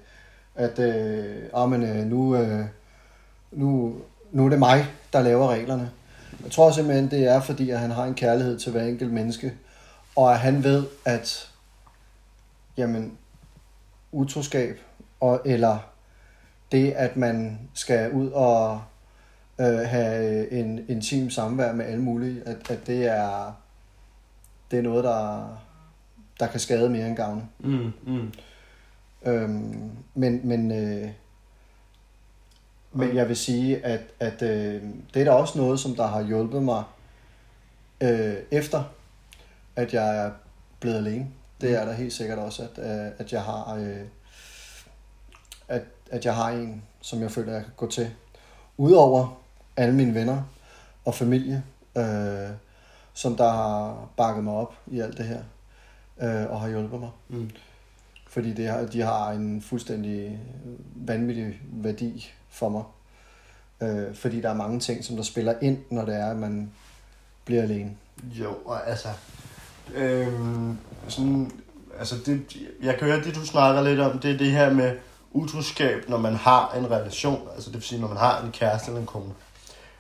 at 0.55 0.79
øh, 0.79 1.43
oh, 1.53 1.71
men, 1.71 1.83
øh, 1.83 2.07
nu, 2.07 2.37
øh, 2.37 2.64
nu, 3.53 3.95
nu 4.33 4.45
er 4.45 4.49
det 4.49 4.59
mig, 4.59 4.87
der 5.12 5.23
laver 5.23 5.49
reglerne. 5.49 5.91
Jeg 6.45 6.53
tror 6.53 6.71
simpelthen, 6.71 7.11
det 7.11 7.27
er 7.27 7.41
fordi, 7.41 7.71
at 7.71 7.79
han 7.79 7.91
har 7.91 8.05
en 8.05 8.15
kærlighed 8.15 8.59
til 8.59 8.73
hver 8.73 8.83
enkelt 8.85 9.13
menneske, 9.13 9.55
og 10.17 10.33
at 10.33 10.39
han 10.39 10.65
ved, 10.65 10.87
at 11.05 11.51
jamen, 12.77 13.19
utroskab, 14.13 14.79
og, 15.21 15.41
eller 15.45 15.79
det, 16.73 16.93
at 16.93 17.17
man 17.17 17.61
skal 17.75 18.13
ud 18.13 18.31
og 18.31 18.83
øh, 19.61 19.67
have 19.67 20.51
en 20.53 20.85
intim 20.89 21.31
samvær 21.31 21.73
med 21.73 21.85
alle 21.85 22.03
mulige, 22.03 22.43
at, 22.47 22.71
at 22.71 22.87
det 22.87 23.07
er 23.07 23.53
det 24.71 24.79
er 24.79 24.83
noget, 24.83 25.05
der, 25.05 25.49
der 26.41 26.47
kan 26.47 26.61
skade 26.61 26.91
mere 26.91 27.07
end 27.07 27.17
gavne. 27.17 27.43
Mm, 27.59 27.93
mm. 28.07 28.33
Øhm, 29.27 29.91
men, 30.15 30.41
men, 30.45 30.71
øh, 30.73 31.11
men 32.95 33.17
jeg 33.17 33.29
vil 33.29 33.37
sige, 33.37 33.85
at, 33.85 34.01
at 34.21 34.43
øh, 34.43 34.83
det 35.15 35.21
er 35.21 35.25
da 35.25 35.31
også 35.31 35.59
noget, 35.59 35.81
som 35.81 35.97
der 35.97 36.07
har 36.07 36.23
hjulpet 36.23 36.63
mig 36.63 36.85
øh, 38.01 38.37
efter, 38.51 38.83
at 39.77 39.95
jeg 39.95 40.17
er 40.17 40.31
blevet 40.81 40.97
alene. 40.97 41.27
Det 41.61 41.81
er 41.81 41.85
der 41.85 41.93
helt 41.93 42.13
sikkert 42.13 42.39
også, 42.39 42.63
at, 42.63 42.79
øh, 42.79 43.13
at 43.19 43.33
jeg 43.33 43.43
har 43.43 43.75
øh, 43.75 44.01
at, 45.69 45.83
at 46.11 46.25
jeg 46.25 46.37
har 46.37 46.51
en, 46.51 46.83
som 47.01 47.21
jeg 47.21 47.31
føler, 47.31 47.53
jeg 47.53 47.63
kan 47.63 47.73
gå 47.77 47.87
til. 47.87 48.11
Udover 48.77 49.41
alle 49.77 49.95
mine 49.95 50.15
venner 50.15 50.43
og 51.05 51.15
familie, 51.15 51.65
øh, 51.97 52.51
som 53.15 53.37
der 53.37 53.51
har 53.51 54.09
bakket 54.17 54.45
mig 54.45 54.55
op 54.55 54.75
i 54.87 55.01
alt 55.01 55.19
det 55.19 55.27
her, 55.27 55.43
øh, 56.23 56.51
og 56.51 56.61
har 56.61 56.69
hjulpet 56.69 57.01
mig. 57.01 57.11
Mm. 57.29 57.51
Fordi 58.35 58.53
det 58.53 58.69
har, 58.69 58.83
de 58.83 59.00
har 59.00 59.31
en 59.31 59.62
fuldstændig 59.62 60.41
vanvittig 60.95 61.61
værdi 61.73 62.33
for 62.50 62.69
mig. 62.69 62.83
Øh, 63.83 64.14
fordi 64.14 64.41
der 64.41 64.50
er 64.50 64.55
mange 64.55 64.81
ting, 64.81 65.05
som 65.05 65.17
der 65.17 65.23
spiller 65.23 65.55
ind, 65.62 65.79
når 65.91 66.05
det 66.05 66.14
er, 66.17 66.31
at 66.31 66.37
man 66.37 66.71
bliver 67.45 67.62
alene. 67.62 67.91
Jo, 68.25 68.55
og 68.64 68.88
altså... 68.88 69.09
Øh, 69.95 70.33
sådan, 71.09 71.53
altså 71.99 72.14
det, 72.26 72.57
jeg 72.83 72.99
kan 72.99 73.09
høre, 73.09 73.25
det 73.25 73.35
du 73.35 73.47
snakker 73.47 73.83
lidt 73.83 74.00
om, 74.00 74.19
det 74.19 74.31
er 74.31 74.38
det 74.38 74.50
her 74.50 74.75
med 74.75 74.97
utroskab, 75.33 76.09
når 76.09 76.19
man 76.19 76.35
har 76.35 76.75
en 76.79 76.91
relation. 76.91 77.49
Altså 77.55 77.71
det 77.71 77.75
vil 77.75 77.83
sige, 77.83 78.00
når 78.00 78.09
man 78.09 78.17
har 78.17 78.43
en 78.43 78.53
kæreste 78.53 78.88
eller 78.88 79.00
en 79.00 79.07
kone. 79.07 79.33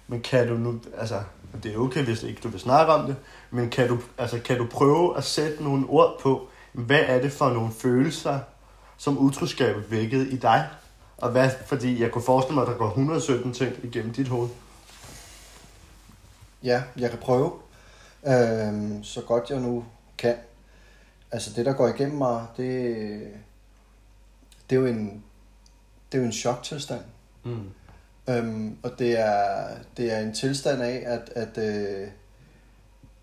Men 0.08 0.20
kan 0.20 0.48
du 0.48 0.54
nu, 0.54 0.80
altså, 0.98 1.20
det 1.62 1.74
er 1.74 1.78
okay, 1.78 2.04
hvis 2.04 2.22
ikke 2.22 2.40
du 2.42 2.48
vil 2.48 2.60
snakke 2.60 2.92
om 2.92 3.06
det, 3.06 3.16
men 3.50 3.70
kan 3.70 3.88
du, 3.88 3.98
altså, 4.18 4.38
kan 4.38 4.58
du 4.58 4.66
prøve 4.70 5.16
at 5.16 5.24
sætte 5.24 5.64
nogle 5.64 5.86
ord 5.88 6.20
på, 6.20 6.48
hvad 6.74 7.00
er 7.00 7.20
det 7.20 7.32
for 7.32 7.50
nogle 7.50 7.72
følelser, 7.72 8.40
som 8.96 9.18
utroskabet 9.18 9.90
vækkede 9.90 10.30
i 10.30 10.36
dig? 10.36 10.68
Og 11.16 11.30
hvad, 11.30 11.50
fordi 11.66 12.02
jeg 12.02 12.10
kunne 12.10 12.24
forestille 12.24 12.54
mig, 12.54 12.62
at 12.62 12.68
der 12.68 12.76
går 12.78 12.88
117 12.88 13.52
ting 13.52 13.76
igennem 13.82 14.12
dit 14.12 14.28
hoved. 14.28 14.48
Ja, 16.62 16.82
jeg 16.96 17.10
kan 17.10 17.18
prøve, 17.18 17.52
øh, 18.26 19.04
så 19.04 19.22
godt 19.26 19.50
jeg 19.50 19.60
nu 19.60 19.84
kan. 20.18 20.36
Altså 21.30 21.50
det, 21.56 21.66
der 21.66 21.72
går 21.72 21.88
igennem 21.88 22.18
mig, 22.18 22.46
det, 22.56 22.96
det 24.70 24.76
er 24.76 24.80
jo 24.80 24.86
en, 24.86 25.24
det 26.12 26.18
er 26.18 26.22
jo 26.22 26.26
en 26.26 26.32
choktilstand. 26.32 27.04
Mm. 27.44 27.70
Øhm, 28.28 28.78
og 28.82 28.98
det 28.98 29.18
er, 29.18 29.68
det 29.96 30.12
er 30.12 30.18
en 30.18 30.34
tilstand 30.34 30.82
af 30.82 31.02
at, 31.06 31.30
at, 31.34 31.58
øh, 31.58 32.08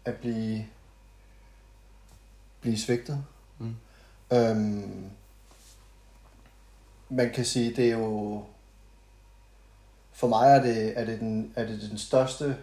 at 0.05 0.15
blive, 0.15 0.65
blive 2.61 2.77
svigtet. 2.77 3.23
Mm. 3.61 3.75
Øhm, 4.37 5.09
man 7.09 7.31
kan 7.31 7.45
sige, 7.45 7.75
det 7.75 7.87
er 7.91 7.97
jo... 7.97 8.43
For 10.11 10.27
mig 10.27 10.49
er 10.49 10.61
det, 10.61 10.99
er 10.99 11.05
det, 11.05 11.19
den, 11.19 11.53
er 11.55 11.65
det 11.65 11.81
den 11.89 11.97
største 11.97 12.57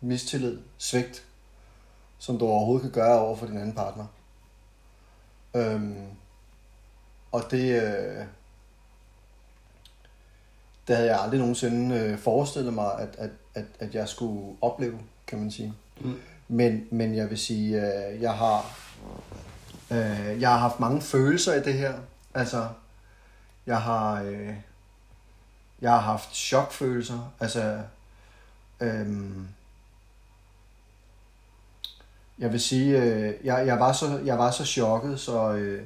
mistillid, 0.00 0.58
svigt, 0.78 1.26
som 2.18 2.38
du 2.38 2.46
overhovedet 2.46 2.82
kan 2.82 3.02
gøre 3.02 3.20
over 3.20 3.36
for 3.36 3.46
din 3.46 3.56
anden 3.56 3.74
partner. 3.74 4.06
Øhm, 5.54 6.06
og 7.32 7.42
det, 7.50 7.82
øh, 7.82 8.24
det 10.88 10.96
havde 10.96 11.10
jeg 11.10 11.20
aldrig 11.20 11.40
nogensinde 11.40 11.96
øh, 11.96 12.18
forestillet 12.18 12.74
mig, 12.74 12.98
at, 12.98 13.16
at, 13.18 13.30
at, 13.54 13.64
at 13.78 13.94
jeg 13.94 14.08
skulle 14.08 14.56
opleve, 14.60 14.98
kan 15.26 15.38
man 15.38 15.50
sige. 15.50 15.74
Mm. 16.00 16.20
Men, 16.52 16.86
men 16.90 17.14
jeg 17.14 17.30
vil 17.30 17.38
sige, 17.38 17.76
øh, 17.76 18.22
jeg 18.22 18.34
har 18.34 18.78
øh, 19.90 20.40
jeg 20.40 20.48
har 20.48 20.58
haft 20.58 20.80
mange 20.80 21.00
følelser 21.00 21.54
i 21.54 21.62
det 21.62 21.74
her. 21.74 21.94
Altså, 22.34 22.68
jeg 23.66 23.82
har 23.82 24.22
øh, 24.22 24.54
jeg 25.80 25.90
har 25.92 26.00
haft 26.00 26.34
chokfølelser. 26.34 27.32
Altså, 27.40 27.82
øh, 28.80 29.06
jeg 32.38 32.52
vil 32.52 32.60
sige, 32.60 33.02
øh, 33.02 33.34
jeg, 33.44 33.66
jeg, 33.66 33.80
var 33.80 33.92
så, 33.92 34.20
jeg 34.24 34.38
var 34.38 34.50
så 34.50 34.64
chokket, 34.64 35.20
så, 35.20 35.52
øh, 35.52 35.84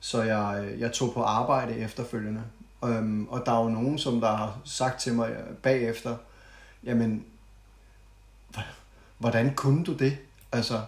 så 0.00 0.22
jeg, 0.22 0.64
øh, 0.64 0.80
jeg 0.80 0.92
tog 0.92 1.14
på 1.14 1.22
arbejde 1.22 1.76
efterfølgende. 1.78 2.42
Øhm, 2.84 3.28
og 3.28 3.42
der 3.46 3.52
er 3.52 3.62
jo 3.62 3.68
nogen, 3.68 3.98
som 3.98 4.20
der 4.20 4.36
har 4.36 4.58
sagt 4.64 5.00
til 5.00 5.14
mig 5.14 5.36
bagefter, 5.62 6.16
jamen, 6.84 7.24
hvordan 9.18 9.54
kunne 9.54 9.84
du 9.84 9.92
det? 9.92 10.18
Altså, 10.52 10.80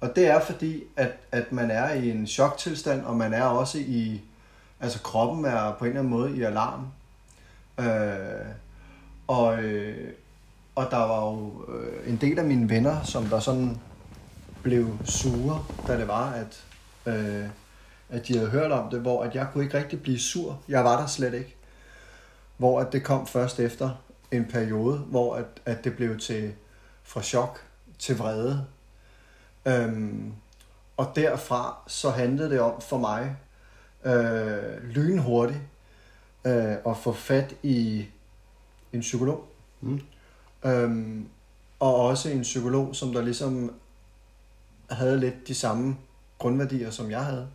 og 0.00 0.16
det 0.16 0.26
er 0.26 0.40
fordi, 0.40 0.82
at, 0.96 1.12
at 1.32 1.52
man 1.52 1.70
er 1.70 1.92
i 1.92 2.10
en 2.10 2.26
choktilstand, 2.26 3.04
og 3.04 3.16
man 3.16 3.32
er 3.32 3.44
også 3.44 3.78
i, 3.78 4.20
altså 4.80 5.02
kroppen 5.02 5.44
er 5.44 5.72
på 5.78 5.84
en 5.84 5.88
eller 5.88 6.00
anden 6.00 6.10
måde 6.10 6.36
i 6.36 6.42
alarm. 6.42 6.86
Øh, 7.78 8.46
og, 9.26 9.62
øh, 9.62 10.12
og 10.74 10.86
der 10.90 10.96
var 10.96 11.26
jo 11.26 11.64
øh, 11.74 12.10
en 12.10 12.16
del 12.16 12.38
af 12.38 12.44
mine 12.44 12.68
venner, 12.70 13.02
som 13.02 13.26
der 13.26 13.40
sådan 13.40 13.80
blev 14.62 14.98
sure, 15.04 15.64
da 15.86 15.98
det 15.98 16.08
var, 16.08 16.30
at, 16.30 16.64
øh, 17.06 17.46
at 18.08 18.28
de 18.28 18.36
havde 18.36 18.50
hørt 18.50 18.72
om 18.72 18.90
det, 18.90 19.00
hvor 19.00 19.22
at 19.22 19.34
jeg 19.34 19.46
kunne 19.52 19.64
ikke 19.64 19.78
rigtig 19.78 20.02
blive 20.02 20.18
sur. 20.18 20.60
Jeg 20.68 20.84
var 20.84 21.00
der 21.00 21.06
slet 21.06 21.34
ikke. 21.34 21.56
Hvor 22.56 22.80
at 22.80 22.92
det 22.92 23.04
kom 23.04 23.26
først 23.26 23.60
efter 23.60 23.90
en 24.30 24.44
periode, 24.44 24.98
hvor 24.98 25.34
at, 25.34 25.44
at 25.64 25.84
det 25.84 25.96
blev 25.96 26.18
til 26.18 26.52
fra 27.04 27.22
chok 27.22 27.64
til 27.98 28.18
vrede. 28.18 28.66
Øhm, 29.66 30.32
og 30.96 31.12
derfra 31.16 31.76
så 31.86 32.10
handlede 32.10 32.50
det 32.50 32.60
om 32.60 32.80
for 32.80 32.98
mig 32.98 33.36
øh, 34.04 34.82
lynhurtigt 34.82 35.60
øh, 36.44 36.76
at 36.86 36.96
få 36.96 37.12
fat 37.12 37.54
i 37.62 38.06
en 38.92 39.00
psykolog. 39.00 39.44
Mm. 39.80 40.00
Øhm, 40.64 41.28
og 41.80 41.96
også 41.96 42.28
en 42.28 42.42
psykolog, 42.42 42.96
som 42.96 43.12
der 43.12 43.22
ligesom 43.22 43.74
havde 44.90 45.20
lidt 45.20 45.48
de 45.48 45.54
samme 45.54 45.96
grundværdier, 46.38 46.90
som 46.90 47.10
jeg 47.10 47.24
havde. 47.24 47.48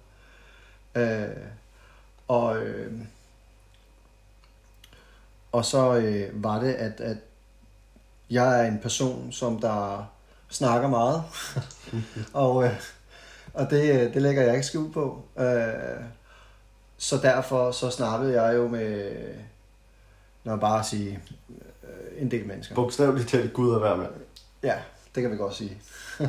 Øh, 0.96 1.46
og, 2.28 2.58
øh, 2.58 2.94
og 5.52 5.66
så 5.66 5.96
øh, 5.96 6.44
var 6.44 6.60
det, 6.60 6.74
at, 6.74 7.02
at 7.02 7.18
jeg 8.30 8.60
er 8.60 8.68
en 8.68 8.80
person, 8.82 9.32
som 9.32 9.60
der 9.60 10.12
snakker 10.50 10.88
meget. 10.88 11.24
og 12.34 12.64
øh, 12.64 12.72
og 13.54 13.70
det, 13.70 14.14
det 14.14 14.22
lægger 14.22 14.44
jeg 14.44 14.54
ikke 14.54 14.68
skjul 14.68 14.92
på. 14.92 15.24
Øh, 15.40 16.04
så 16.98 17.18
derfor 17.18 17.72
så 17.72 17.90
snakkede 17.90 18.42
jeg 18.42 18.56
jo 18.56 18.68
med, 18.68 19.12
når 20.44 20.52
jeg 20.52 20.60
bare 20.60 20.84
sige, 20.84 21.20
øh, 21.84 22.22
en 22.22 22.32
del 22.32 22.48
mennesker. 22.48 22.76
Bogstaveligt 22.76 23.30
talt 23.30 23.54
Gud 23.54 23.72
og 23.72 23.80
hver 23.80 23.96
mand. 23.96 24.12
Ja, 24.64 24.76
det 25.16 25.24
kan 25.24 25.32
vi 25.32 25.38
godt 25.38 25.56
sige. 25.56 25.78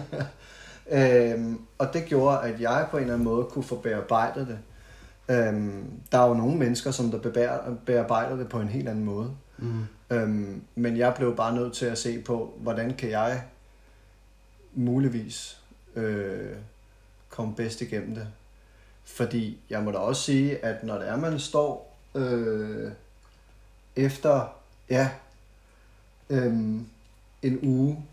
øhm, 0.90 1.60
og 1.78 1.92
det 1.92 2.04
gjorde, 2.04 2.40
at 2.40 2.60
jeg 2.60 2.86
på 2.90 2.96
en 2.96 3.02
eller 3.02 3.14
anden 3.14 3.28
måde 3.28 3.44
kunne 3.44 3.64
få 3.64 3.76
bearbejdet 3.76 4.46
det. 4.48 4.58
Øhm, 5.36 5.90
der 6.12 6.18
er 6.18 6.28
jo 6.28 6.34
nogle 6.34 6.58
mennesker, 6.58 6.90
som 6.90 7.10
der 7.10 7.18
bear- 7.18 7.70
bearbejder 7.86 8.36
det 8.36 8.48
på 8.48 8.60
en 8.60 8.68
helt 8.68 8.88
anden 8.88 9.04
måde. 9.04 9.30
Mm. 9.60 9.86
Øhm, 10.10 10.62
men 10.74 10.96
jeg 10.96 11.14
blev 11.16 11.36
bare 11.36 11.54
nødt 11.54 11.72
til 11.72 11.86
at 11.86 11.98
se 11.98 12.22
på, 12.22 12.54
hvordan 12.58 12.94
kan 12.94 13.10
jeg 13.10 13.44
muligvis 14.74 15.60
øh, 15.96 16.56
komme 17.28 17.54
bedst 17.54 17.80
igennem 17.80 18.14
det. 18.14 18.28
Fordi 19.04 19.60
jeg 19.70 19.82
må 19.82 19.90
da 19.90 19.98
også 19.98 20.22
sige, 20.22 20.64
at 20.64 20.84
når 20.84 20.98
det 20.98 21.08
er, 21.08 21.16
man 21.16 21.40
står 21.40 21.96
øh, 22.14 22.92
efter 23.96 24.48
ja, 24.90 25.10
øh, 26.30 26.54
en 27.42 27.58
uge, 27.62 28.04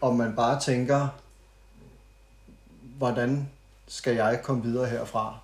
og 0.00 0.16
man 0.16 0.36
bare 0.36 0.60
tænker, 0.60 1.08
hvordan 2.98 3.48
skal 3.86 4.14
jeg 4.14 4.40
komme 4.42 4.62
videre 4.62 4.86
herfra? 4.86 5.38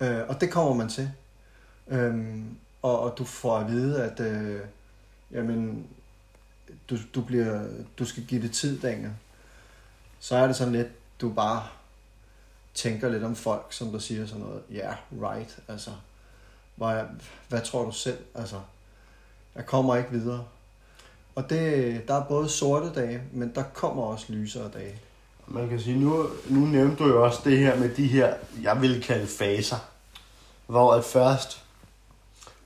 Øh, 0.00 0.28
og 0.28 0.40
det 0.40 0.50
kommer 0.50 0.74
man 0.74 0.88
til. 0.88 1.10
Øh, 1.88 2.42
og, 2.82 3.00
og 3.00 3.18
du 3.18 3.24
får 3.24 3.58
at 3.58 3.68
vide, 3.68 4.04
at 4.04 4.20
øh, 4.20 4.60
jamen, 5.32 5.86
du, 6.90 6.96
du, 7.14 7.20
bliver, 7.20 7.66
du 7.98 8.04
skal 8.04 8.24
give 8.24 8.42
det 8.42 8.52
tid, 8.52 8.80
Daniel. 8.80 9.12
Så 10.20 10.36
er 10.36 10.46
det 10.46 10.56
sådan 10.56 10.72
lidt, 10.72 10.88
du 11.20 11.32
bare 11.32 11.66
tænker 12.74 13.08
lidt 13.08 13.24
om 13.24 13.36
folk, 13.36 13.66
som 13.70 13.92
der 13.92 13.98
siger 13.98 14.26
sådan 14.26 14.42
noget, 14.42 14.62
ja, 14.70 14.76
yeah, 14.76 14.96
right, 15.30 15.58
altså, 15.68 15.90
hvad, 16.76 17.02
hvad 17.48 17.60
tror 17.60 17.84
du 17.84 17.92
selv, 17.92 18.18
altså, 18.34 18.60
jeg 19.54 19.66
kommer 19.66 19.96
ikke 19.96 20.10
videre. 20.10 20.44
Og 21.34 21.50
det, 21.50 22.08
der 22.08 22.14
er 22.14 22.24
både 22.24 22.48
sorte 22.48 22.92
dage, 22.94 23.22
men 23.32 23.54
der 23.54 23.62
kommer 23.62 24.02
også 24.02 24.26
lysere 24.28 24.70
dage. 24.74 25.00
Man 25.46 25.68
kan 25.68 25.80
sige, 25.80 25.98
nu, 25.98 26.26
nu 26.48 26.60
nævnte 26.60 27.04
du 27.04 27.08
jo 27.08 27.24
også 27.24 27.40
det 27.44 27.58
her 27.58 27.76
med 27.76 27.94
de 27.94 28.06
her, 28.06 28.34
jeg 28.62 28.80
vil 28.80 29.02
kalde 29.02 29.26
faser. 29.26 29.76
Hvor 30.66 30.94
at 30.94 31.04
først, 31.04 31.64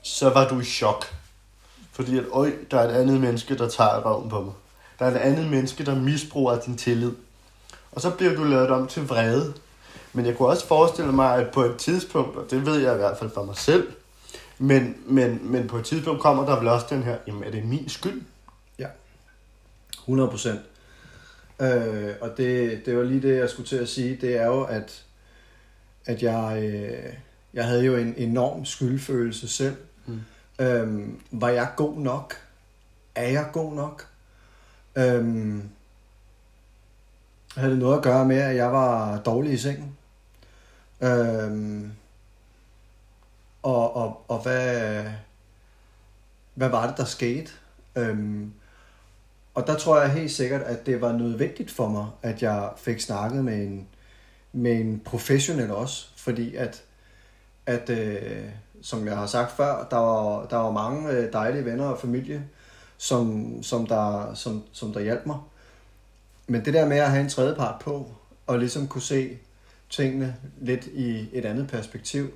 så 0.05 0.29
var 0.29 0.49
du 0.49 0.61
i 0.61 0.65
chok. 0.65 1.05
Fordi 1.93 2.19
at, 2.19 2.25
øj, 2.33 2.53
der 2.71 2.79
er 2.79 2.89
et 2.89 3.01
andet 3.01 3.21
menneske, 3.21 3.59
der 3.59 3.69
tager 3.69 4.01
røven 4.07 4.31
på 4.31 4.43
mig. 4.43 4.53
Der 4.99 5.05
er 5.05 5.11
et 5.11 5.17
andet 5.17 5.51
menneske, 5.51 5.85
der 5.85 5.95
misbruger 5.95 6.61
din 6.61 6.77
tillid. 6.77 7.13
Og 7.93 8.01
så 8.01 8.11
bliver 8.11 8.35
du 8.35 8.45
lavet 8.45 8.71
om 8.71 8.87
til 8.87 9.09
vrede. 9.09 9.55
Men 10.13 10.27
jeg 10.27 10.37
kunne 10.37 10.49
også 10.49 10.67
forestille 10.67 11.13
mig, 11.13 11.37
at 11.37 11.51
på 11.53 11.63
et 11.63 11.77
tidspunkt, 11.77 12.37
og 12.37 12.51
det 12.51 12.67
ved 12.67 12.79
jeg 12.79 12.95
i 12.95 12.97
hvert 12.97 13.19
fald 13.19 13.31
for 13.35 13.45
mig 13.45 13.57
selv, 13.57 13.93
men, 14.59 14.97
men, 15.07 15.41
men 15.43 15.69
på 15.69 15.77
et 15.77 15.85
tidspunkt 15.85 16.23
kommer 16.23 16.47
der 16.47 16.59
vel 16.59 16.69
også 16.69 16.87
den 16.91 17.03
her, 17.03 17.17
jamen 17.27 17.45
er 17.45 17.51
det 17.51 17.65
min 17.65 17.89
skyld? 17.89 18.23
Ja, 18.79 18.89
100 19.99 20.31
procent. 20.31 20.61
Øh, 21.61 22.11
og 22.21 22.31
det, 22.37 22.83
det 22.87 22.97
var 22.97 23.03
lige 23.03 23.23
det, 23.23 23.39
jeg 23.39 23.51
skulle 23.51 23.69
til 23.69 23.77
at 23.77 23.89
sige. 23.89 24.19
Det 24.21 24.37
er 24.37 24.47
jo, 24.47 24.63
at, 24.63 25.05
at 26.07 26.23
jeg, 26.23 26.63
øh, 26.63 27.13
jeg 27.55 27.65
havde 27.65 27.85
jo 27.85 27.97
en 27.97 28.15
enorm 28.17 28.65
skyldfølelse 28.65 29.49
selv. 29.49 29.77
Øhm, 30.59 31.21
var 31.31 31.49
jeg 31.49 31.69
god 31.77 31.97
nok? 31.97 32.35
Er 33.15 33.29
jeg 33.29 33.49
god 33.53 33.73
nok? 33.75 34.09
Øhm, 34.97 35.71
havde 37.57 37.71
det 37.71 37.79
noget 37.79 37.97
at 37.97 38.03
gøre 38.03 38.25
med, 38.25 38.37
at 38.37 38.57
jeg 38.57 38.73
var 38.73 39.19
dårlig 39.19 39.53
i 39.53 39.57
sengen? 39.57 39.97
Øhm, 41.01 41.93
og, 43.63 43.97
og, 43.97 44.25
og 44.29 44.43
hvad, 44.43 45.05
hvad 46.55 46.69
var 46.69 46.87
det, 46.87 46.97
der 46.97 47.05
skete? 47.05 47.53
Øhm, 47.97 48.53
og 49.55 49.67
der 49.67 49.79
tror 49.79 50.01
jeg 50.01 50.13
helt 50.13 50.33
sikkert, 50.33 50.63
at 50.63 50.87
det 50.87 51.01
var 51.01 51.13
nødvendigt 51.13 51.71
for 51.71 51.89
mig, 51.89 52.07
at 52.23 52.43
jeg 52.43 52.73
fik 52.77 53.01
snakket 53.01 53.45
med 53.45 53.67
en, 53.67 53.89
med 54.53 54.73
en 54.73 55.01
professionel 55.05 55.71
også, 55.71 56.09
fordi 56.17 56.55
at, 56.55 56.83
at 57.67 57.91
øh, 57.91 58.49
som 58.85 59.07
jeg 59.07 59.17
har 59.17 59.27
sagt 59.27 59.53
før, 59.53 59.87
der 59.91 59.97
var, 59.97 60.47
der 60.47 60.57
var 60.57 60.71
mange 60.71 61.11
øh, 61.11 61.33
dejlige 61.33 61.65
venner 61.65 61.85
og 61.85 61.99
familie, 61.99 62.49
som, 62.97 63.59
som, 63.63 63.87
der, 63.87 64.35
som, 64.35 64.63
som 64.73 64.93
der 64.93 65.01
hjalp 65.01 65.27
mig. 65.27 65.39
Men 66.47 66.65
det 66.65 66.75
der 66.75 66.89
med 66.89 66.97
at 66.97 67.11
have 67.11 67.21
en 67.21 67.29
tredje 67.29 67.55
part 67.55 67.81
på, 67.81 68.11
og 68.47 68.59
ligesom 68.59 68.89
kunne 68.89 69.03
se 69.03 69.39
tingene 69.91 70.37
lidt 70.61 70.87
i 70.87 71.29
et 71.33 71.45
andet 71.45 71.69
perspektiv, 71.69 72.31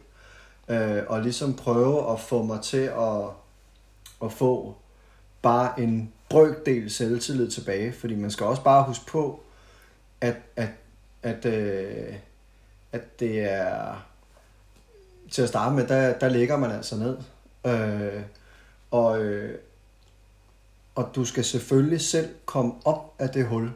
øh, 0.68 1.02
og 1.06 1.22
ligesom 1.22 1.54
prøve 1.54 2.12
at 2.12 2.20
få 2.20 2.42
mig 2.42 2.60
til 2.60 2.90
at, 2.98 3.24
at 4.24 4.32
få 4.32 4.76
bare 5.42 5.80
en 5.80 6.12
brøkdel 6.28 6.90
selvtillid 6.90 7.50
tilbage, 7.50 7.92
fordi 7.92 8.14
man 8.14 8.30
skal 8.30 8.46
også 8.46 8.62
bare 8.62 8.84
huske 8.84 9.06
på, 9.06 9.40
at, 10.20 10.36
at, 10.56 10.70
at, 11.22 11.44
øh, 11.44 12.14
at 12.92 13.20
det 13.20 13.40
er 13.40 14.07
til 15.30 15.42
at 15.42 15.48
starte 15.48 15.76
med, 15.76 15.86
der, 15.86 16.18
der 16.18 16.28
ligger 16.28 16.56
man 16.56 16.70
altså 16.70 16.96
ned. 16.96 17.16
Øh, 17.66 18.22
og, 18.90 19.22
øh, 19.22 19.58
og 20.94 21.10
du 21.14 21.24
skal 21.24 21.44
selvfølgelig 21.44 22.00
selv 22.00 22.28
komme 22.44 22.72
op 22.84 23.14
af 23.18 23.28
det 23.28 23.46
hul, 23.46 23.70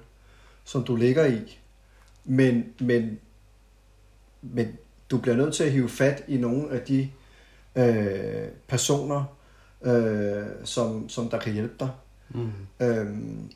som 0.65 0.85
du 0.85 0.97
ligger 0.97 1.27
i. 1.27 1.59
Men, 2.25 2.73
men, 2.81 3.21
men 4.43 4.79
du 5.11 5.19
bliver 5.19 5.37
nødt 5.37 5.55
til 5.55 5.65
at 5.65 5.73
hive 5.73 5.89
fat 5.89 6.25
i 6.29 6.37
nogle 6.37 6.71
af 6.71 6.81
de 6.81 7.11
øh, 7.77 8.49
personer, 8.69 9.25
øh, 9.83 10.47
som, 10.65 11.09
som 11.09 11.29
der 11.31 11.39
kan 11.39 11.53
hjælpe 11.53 11.75
dig. 11.81 11.91
Mm. 12.29 12.53
Øhm, 12.81 13.51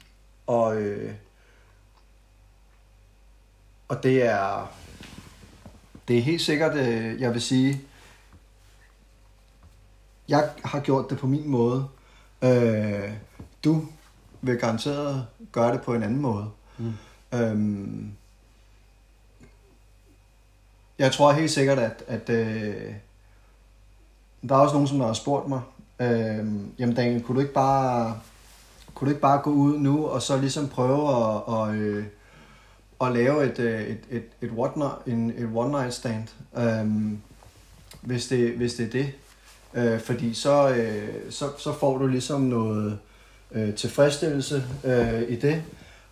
og, 0.46 0.76
øh, 0.76 1.14
og 3.88 4.02
det 4.02 4.22
er 4.22 4.72
det 6.08 6.18
er 6.18 6.22
helt 6.22 6.42
sikkert, 6.42 6.76
øh, 6.76 7.20
jeg 7.20 7.32
vil 7.32 7.42
sige, 7.42 7.80
jeg 10.28 10.50
har 10.64 10.80
gjort 10.80 11.10
det 11.10 11.18
på 11.18 11.26
min 11.26 11.48
måde. 11.48 11.88
Øh, 12.42 13.10
du 13.64 13.86
vil 14.42 14.58
garanteret 14.58 15.26
gøre 15.52 15.72
det 15.72 15.82
på 15.82 15.94
en 15.94 16.02
anden 16.02 16.20
måde. 16.20 16.50
Mm. 16.78 16.92
Øhm, 17.34 18.12
jeg 20.98 21.12
tror 21.12 21.32
helt 21.32 21.50
sikkert, 21.50 21.78
at, 21.78 22.04
at 22.06 22.30
øh, 22.30 22.94
der 24.48 24.54
er 24.54 24.60
også 24.60 24.75
nogen, 24.75 24.88
som 24.88 25.00
har 25.00 25.12
spurgt 25.12 25.48
mig, 25.48 25.60
øh, 26.00 26.46
jamen 26.78 26.94
Daniel, 26.94 27.22
kunne 27.22 27.36
du 27.36 27.40
ikke 27.40 27.54
bare 27.54 28.20
kunne 28.94 29.06
du 29.06 29.10
ikke 29.10 29.20
bare 29.20 29.42
gå 29.42 29.50
ud 29.50 29.78
nu 29.78 30.06
og 30.06 30.22
så 30.22 30.36
ligesom 30.36 30.68
prøve 30.68 31.08
at, 31.08 31.42
og, 31.46 31.75
øh, 31.75 32.06
at 33.00 33.12
lave 33.12 33.44
et, 33.44 33.58
øh, 33.58 33.80
et, 33.80 33.98
et, 34.10 34.24
et, 34.40 34.50
one, 34.56 34.90
en, 35.06 35.30
et 35.30 35.48
one 35.54 35.70
night 35.70 35.94
stand, 35.94 36.28
øh, 36.56 37.12
hvis, 38.02 38.26
det, 38.26 38.50
hvis 38.50 38.74
det 38.74 38.86
er 38.86 38.90
det. 38.90 39.12
Øh, 39.74 40.00
fordi 40.00 40.34
så, 40.34 40.68
øh, 40.68 41.08
så, 41.30 41.50
så 41.58 41.73
får 41.73 41.99
du 41.99 42.06
ligesom 42.06 42.40
noget 42.40 42.99
øh, 43.52 43.75
tilfredsstillelse 43.75 44.64
øh, 44.84 45.23
i 45.23 45.36
det, 45.36 45.62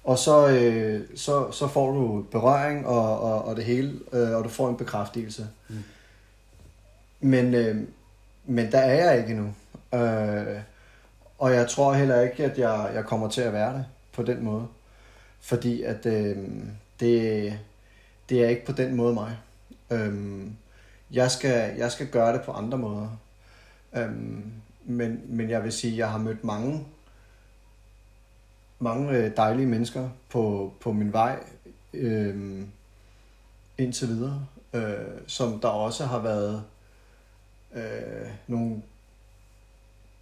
og 0.04 0.18
så, 0.18 0.48
øh, 0.48 1.00
så, 1.16 1.50
så 1.50 1.68
får 1.68 1.92
du 1.92 2.24
berøring 2.30 2.86
og, 2.86 3.20
og, 3.20 3.44
og 3.44 3.56
det 3.56 3.64
hele, 3.64 4.00
øh, 4.12 4.30
og 4.30 4.44
du 4.44 4.48
får 4.48 4.68
en 4.68 4.76
bekræftelse. 4.76 5.46
Mm. 5.68 5.76
Men, 7.20 7.54
øh, 7.54 7.76
men 8.44 8.72
der 8.72 8.78
er 8.78 9.04
jeg 9.04 9.18
ikke 9.18 9.30
endnu. 9.30 9.54
Øh, 9.94 10.60
og 11.38 11.54
jeg 11.54 11.68
tror 11.68 11.94
heller 11.94 12.20
ikke, 12.20 12.44
at 12.44 12.58
jeg, 12.58 12.90
jeg 12.94 13.04
kommer 13.04 13.28
til 13.28 13.40
at 13.40 13.52
være 13.52 13.74
det 13.74 13.84
på 14.12 14.22
den 14.22 14.44
måde. 14.44 14.66
Fordi 15.44 15.82
at 15.82 16.06
øh, 16.06 16.36
det, 17.00 17.58
det 18.28 18.44
er 18.44 18.48
ikke 18.48 18.66
på 18.66 18.72
den 18.72 18.94
måde 18.94 19.14
mig. 19.14 19.36
Øh, 19.90 20.42
jeg, 21.10 21.30
skal, 21.30 21.76
jeg 21.76 21.92
skal 21.92 22.06
gøre 22.06 22.32
det 22.32 22.42
på 22.42 22.52
andre 22.52 22.78
måder. 22.78 23.08
Øh, 23.96 24.12
men, 24.84 25.22
men 25.24 25.50
jeg 25.50 25.64
vil 25.64 25.72
sige, 25.72 25.92
at 25.92 25.98
jeg 25.98 26.10
har 26.10 26.18
mødt 26.18 26.44
mange 26.44 26.86
mange 28.78 29.10
øh, 29.10 29.36
dejlige 29.36 29.66
mennesker 29.66 30.08
på, 30.28 30.72
på 30.80 30.92
min 30.92 31.12
vej 31.12 31.38
øh, 31.92 32.62
indtil 33.78 34.08
videre, 34.08 34.46
øh, 34.72 35.20
som 35.26 35.60
der 35.60 35.68
også 35.68 36.06
har 36.06 36.18
været 36.18 36.64
øh, 37.74 38.28
nogle 38.46 38.82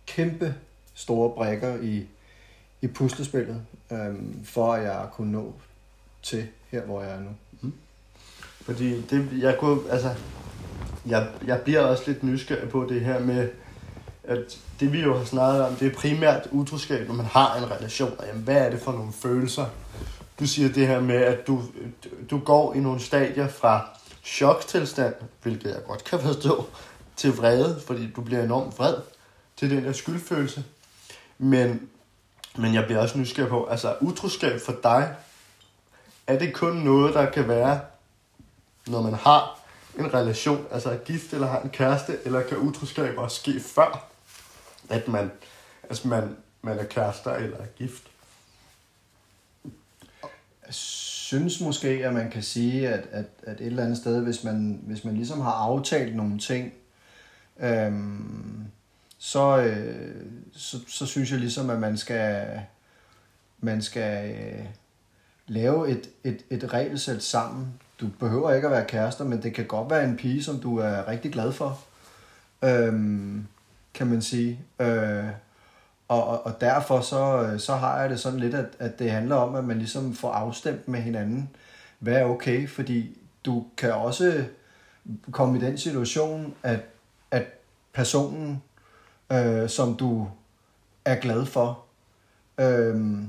kæmpe 0.06 0.54
store 0.94 1.30
brækker 1.30 1.80
i, 1.80 2.06
i 2.82 2.86
puslespillet, 2.86 3.62
øh, 3.92 4.14
for 4.44 4.74
at 4.74 4.84
jeg 4.84 5.06
kunne 5.12 5.32
nå 5.32 5.54
til 6.22 6.46
her, 6.68 6.82
hvor 6.82 7.02
jeg 7.02 7.12
er 7.12 7.20
nu. 7.20 7.30
Mm. 7.60 7.72
Fordi 8.60 9.00
det, 9.00 9.28
jeg 9.38 9.58
kunne, 9.58 9.90
altså, 9.90 10.14
jeg, 11.06 11.28
jeg 11.46 11.60
bliver 11.60 11.80
også 11.80 12.02
lidt 12.06 12.22
nysgerrig 12.22 12.68
på 12.68 12.86
det 12.88 13.00
her 13.00 13.20
med, 13.20 13.48
at 14.24 14.58
det 14.80 14.92
vi 14.92 15.00
jo 15.00 15.18
har 15.18 15.24
snakket 15.24 15.62
om, 15.62 15.74
det 15.74 15.92
er 15.92 15.94
primært 15.94 16.48
utroskab, 16.50 17.08
når 17.08 17.14
man 17.14 17.26
har 17.26 17.56
en 17.56 17.70
relation. 17.70 18.12
Og 18.18 18.26
jamen, 18.26 18.42
hvad 18.42 18.56
er 18.56 18.70
det 18.70 18.80
for 18.80 18.92
nogle 18.92 19.12
følelser? 19.12 19.66
Du 20.40 20.46
siger 20.46 20.72
det 20.72 20.86
her 20.86 21.00
med, 21.00 21.16
at 21.16 21.46
du, 21.46 21.62
du 22.30 22.38
går 22.38 22.74
i 22.74 22.78
nogle 22.78 23.00
stadier 23.00 23.48
fra 23.48 23.98
choktilstand, 24.24 25.14
hvilket 25.42 25.70
jeg 25.70 25.84
godt 25.86 26.04
kan 26.04 26.20
forstå, 26.20 26.64
til 27.16 27.36
vrede, 27.36 27.80
fordi 27.86 28.10
du 28.16 28.20
bliver 28.20 28.42
enormt 28.42 28.78
vred 28.78 28.94
til 29.56 29.70
den 29.70 29.84
der 29.84 29.92
skyldfølelse. 29.92 30.64
Men, 31.38 31.88
men 32.58 32.74
jeg 32.74 32.84
bliver 32.84 33.00
også 33.00 33.18
nysgerrig 33.18 33.48
på, 33.48 33.66
altså 33.66 33.96
utroskab 34.00 34.60
for 34.60 34.74
dig, 34.82 35.14
er 36.26 36.38
det 36.38 36.54
kun 36.54 36.76
noget, 36.76 37.14
der 37.14 37.30
kan 37.30 37.48
være, 37.48 37.80
når 38.86 39.02
man 39.02 39.14
har 39.14 39.60
en 39.98 40.14
relation, 40.14 40.66
altså 40.70 40.90
er 40.90 40.96
gift 40.96 41.32
eller 41.32 41.46
har 41.46 41.60
en 41.60 41.70
kæreste, 41.70 42.18
eller 42.24 42.42
kan 42.42 42.58
utroskab 42.58 43.18
også 43.18 43.40
ske 43.40 43.60
før, 43.60 44.08
at 44.88 45.08
man, 45.08 45.30
altså 45.82 46.08
man, 46.08 46.36
man 46.62 46.78
er 46.78 46.84
kærester 46.84 47.34
eller 47.34 47.56
er 47.56 47.66
gift? 47.66 48.02
Jeg 50.66 50.74
synes 50.74 51.60
måske, 51.60 51.88
at 51.88 52.12
man 52.14 52.30
kan 52.30 52.42
sige, 52.42 52.88
at, 52.88 53.06
at, 53.10 53.26
at 53.42 53.60
et 53.60 53.66
eller 53.66 53.82
andet 53.82 53.98
sted, 53.98 54.22
hvis 54.22 54.44
man, 54.44 54.80
hvis 54.82 55.04
man 55.04 55.14
ligesom 55.14 55.40
har 55.40 55.52
aftalt 55.52 56.16
nogle 56.16 56.38
ting, 56.38 56.72
øhm, 57.60 58.66
så, 59.24 59.58
øh, 59.58 60.14
så, 60.52 60.78
så 60.88 61.06
synes 61.06 61.30
jeg 61.30 61.40
ligesom, 61.40 61.70
at 61.70 61.78
man 61.78 61.96
skal, 61.96 62.60
man 63.60 63.82
skal 63.82 64.30
øh, 64.30 64.64
lave 65.46 65.88
et, 65.90 66.08
et, 66.24 66.44
et 66.50 66.72
regelsæt 66.72 67.22
sammen. 67.22 67.66
Du 68.00 68.08
behøver 68.18 68.52
ikke 68.52 68.66
at 68.66 68.72
være 68.72 68.84
kærester, 68.84 69.24
men 69.24 69.42
det 69.42 69.54
kan 69.54 69.66
godt 69.66 69.90
være 69.90 70.04
en 70.04 70.16
pige, 70.16 70.42
som 70.42 70.60
du 70.60 70.78
er 70.78 71.08
rigtig 71.08 71.32
glad 71.32 71.52
for, 71.52 71.80
øhm, 72.64 73.46
kan 73.94 74.06
man 74.06 74.22
sige. 74.22 74.60
Øh, 74.80 75.24
og, 76.08 76.26
og, 76.26 76.46
og 76.46 76.60
derfor 76.60 77.00
så, 77.00 77.42
øh, 77.42 77.60
så 77.60 77.74
har 77.74 78.00
jeg 78.00 78.10
det 78.10 78.20
sådan 78.20 78.40
lidt, 78.40 78.54
at, 78.54 78.68
at 78.78 78.98
det 78.98 79.10
handler 79.10 79.36
om, 79.36 79.54
at 79.54 79.64
man 79.64 79.78
ligesom 79.78 80.14
får 80.14 80.32
afstemt 80.32 80.88
med 80.88 81.00
hinanden, 81.00 81.50
hvad 81.98 82.14
er 82.14 82.24
okay, 82.24 82.68
fordi 82.68 83.18
du 83.44 83.64
kan 83.76 83.92
også 83.92 84.44
komme 85.30 85.58
i 85.58 85.60
den 85.60 85.78
situation, 85.78 86.54
at, 86.62 86.80
at 87.30 87.44
personen 87.92 88.62
øh, 89.32 89.68
som 89.68 89.96
du 89.96 90.28
er 91.04 91.14
glad 91.14 91.46
for, 91.46 91.84
øh, 92.58 93.22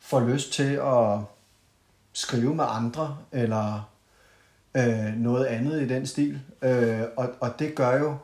får 0.00 0.20
lyst 0.20 0.52
til 0.52 0.72
at 0.82 1.18
skrive 2.12 2.54
med 2.54 2.64
andre, 2.68 3.18
eller 3.32 3.90
øh, 4.76 5.14
noget 5.16 5.44
andet 5.44 5.82
i 5.82 5.88
den 5.88 6.06
stil. 6.06 6.40
Øh, 6.62 7.02
og, 7.16 7.28
og 7.40 7.58
det 7.58 7.74
gør 7.74 7.98
jo 7.98 8.16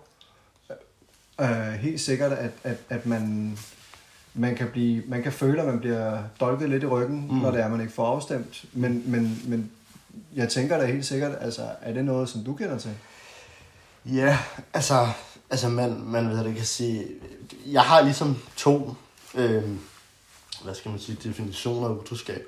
øh, 1.41 1.73
helt 1.73 2.01
sikkert, 2.01 2.33
at, 2.33 2.51
at, 2.65 2.77
at 2.89 3.07
man, 3.07 3.57
man, 4.35 4.57
kan 4.57 4.69
blive, 4.69 5.03
man 5.07 5.23
kan 5.23 5.33
føle, 5.33 5.61
at 5.61 5.67
man 5.67 5.79
bliver 5.79 6.23
dolket 6.41 6.71
lidt 6.71 6.83
i 6.83 6.87
ryggen, 6.87 7.27
mm. 7.31 7.37
når 7.37 7.51
det 7.51 7.61
er, 7.61 7.69
man 7.69 7.81
ikke 7.81 7.93
får 7.93 8.07
afstemt. 8.07 8.65
Men, 8.73 9.03
men, 9.07 9.43
men 9.47 9.71
jeg 10.35 10.49
tænker 10.49 10.79
da 10.79 10.87
helt 10.87 11.07
sikkert, 11.07 11.33
altså, 11.41 11.69
er 11.83 11.93
det 11.93 12.05
noget, 12.05 12.29
som 12.29 12.45
du 12.45 12.55
kender 12.55 12.79
til? 12.79 12.91
Ja, 14.05 14.39
altså, 14.75 15.07
altså 15.53 15.69
man, 15.69 16.03
man 16.05 16.31
ved 16.31 16.45
det, 16.45 16.57
kan 16.57 16.65
sige, 16.65 17.07
jeg 17.67 17.83
har 17.83 18.01
ligesom 18.01 18.39
to, 18.57 18.95
øh, 19.35 19.65
hvad 20.65 20.75
skal 20.75 20.91
man 20.91 21.01
sige, 21.01 21.19
definitioner 21.25 21.89
af 21.89 21.93
utroskab. 21.93 22.43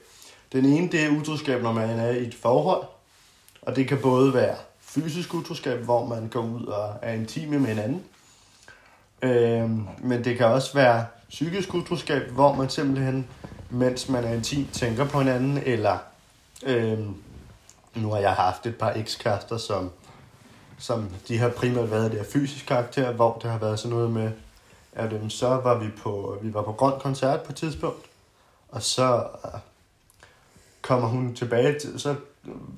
Den 0.53 0.65
ene, 0.65 0.89
det 0.89 1.05
er 1.05 1.21
utroskab, 1.21 1.63
når 1.63 1.73
man 1.73 1.99
er 1.99 2.11
i 2.11 2.27
et 2.27 2.35
forhold. 2.35 2.85
Og 3.63 3.77
det 3.77 3.89
kan 3.89 3.99
både 4.03 4.35
være 4.35 4.57
fysisk 4.81 5.35
utroskab, 5.35 5.79
hvor 5.81 6.07
man 6.07 6.29
går 6.29 6.43
ud 6.43 6.67
og 6.67 6.95
er 7.03 7.13
intime 7.13 7.59
med 7.59 7.69
hinanden. 7.69 8.05
øh, 9.23 9.71
men 10.03 10.25
det 10.25 10.37
kan 10.37 10.47
også 10.47 10.75
være 10.75 11.07
psykisk 11.29 11.75
utroskab, 11.75 12.31
hvor 12.31 12.55
man 12.55 12.71
simpelthen, 12.71 13.27
mens 13.71 14.09
man 14.09 14.25
er 14.25 14.33
intim, 14.33 14.67
tænker 14.73 15.05
på 15.05 15.19
hinanden, 15.19 15.59
eller 15.67 15.99
øh, 16.63 16.99
nu 17.95 18.11
har 18.11 18.19
jeg 18.19 18.33
haft 18.33 18.67
et 18.67 18.77
par 18.77 18.93
ekskærester, 18.93 19.57
som, 19.57 19.91
som 20.79 21.09
de 21.29 21.39
har 21.39 21.49
primært 21.49 21.91
været 21.91 22.13
det 22.13 22.27
fysisk 22.27 22.67
karakter, 22.67 23.13
hvor 23.13 23.39
det 23.43 23.51
har 23.51 23.59
været 23.59 23.79
sådan 23.79 23.97
noget 23.97 24.11
med, 24.11 24.31
at 24.93 25.13
øhm, 25.13 25.31
så 25.31 25.49
var 25.49 25.79
vi 25.79 25.87
på, 26.03 26.39
vi 26.43 26.55
var 26.55 26.63
på 26.63 26.73
grøn 26.73 27.01
koncert 27.01 27.43
på 27.43 27.53
et 27.53 27.57
tidspunkt, 27.57 28.07
og 28.69 28.83
så 28.83 29.27
øh, 29.45 29.61
kommer 30.83 31.09
hun 31.09 31.35
tilbage, 31.35 31.79
til, 31.79 32.01
så 32.01 32.15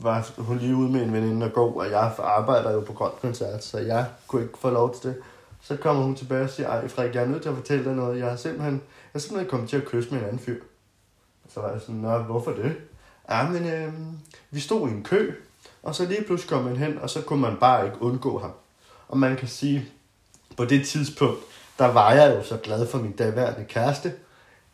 var 0.01 0.29
hun 0.39 0.59
lige 0.59 0.77
ude 0.77 0.93
med 0.93 1.03
en 1.03 1.13
veninde 1.13 1.47
og 1.47 1.53
gå, 1.53 1.67
og 1.67 1.91
jeg 1.91 2.13
arbejder 2.19 2.73
jo 2.73 2.81
på 2.81 2.93
grøn 2.93 3.11
koncert, 3.21 3.65
så 3.65 3.79
jeg 3.79 4.07
kunne 4.27 4.43
ikke 4.43 4.59
få 4.59 4.71
lov 4.71 4.95
til 4.95 5.11
det. 5.11 5.17
Så 5.61 5.77
kommer 5.77 6.03
hun 6.03 6.15
tilbage 6.15 6.45
og 6.45 6.51
siger, 6.51 6.69
ej 6.69 6.89
Frederik, 6.89 7.15
jeg 7.15 7.23
er 7.23 7.29
nødt 7.29 7.43
til 7.43 7.49
at 7.49 7.55
fortælle 7.55 7.85
dig 7.85 7.95
noget. 7.95 8.19
Jeg 8.19 8.29
har 8.29 8.37
simpelthen, 8.37 8.75
jeg 8.75 9.15
er 9.15 9.19
simpelthen 9.19 9.51
kommet 9.51 9.71
til 9.71 9.77
at 9.77 9.85
kysse 9.85 10.11
med 10.11 10.19
en 10.19 10.25
anden 10.25 10.39
fyr. 10.39 10.61
Så 11.55 11.61
var 11.61 11.71
jeg 11.71 11.81
sådan, 11.81 11.95
nå, 11.95 12.19
hvorfor 12.19 12.51
det? 12.51 12.77
Ja, 13.31 13.49
men 13.49 13.67
øh, 13.67 13.93
vi 14.51 14.61
stod 14.61 14.89
i 14.89 14.93
en 14.93 15.05
kø, 15.05 15.35
og 15.87 15.95
så 15.95 16.05
lige 16.05 16.23
pludselig 16.23 16.51
kom 16.51 16.65
man 16.65 16.77
hen, 16.77 16.99
og 16.99 17.11
så 17.11 17.23
kunne 17.23 17.41
man 17.41 17.57
bare 17.57 17.85
ikke 17.85 18.03
undgå 18.03 18.39
ham. 18.39 18.51
Og 19.09 19.19
man 19.19 19.37
kan 19.37 19.49
sige, 19.49 19.85
på 20.57 20.65
det 20.65 20.87
tidspunkt, 20.87 21.41
der 21.79 21.87
var 21.87 22.13
jeg 22.13 22.35
jo 22.37 22.43
så 22.43 22.57
glad 22.57 22.87
for 22.87 22.99
min 22.99 23.13
daværende 23.13 23.65
kæreste, 23.69 24.13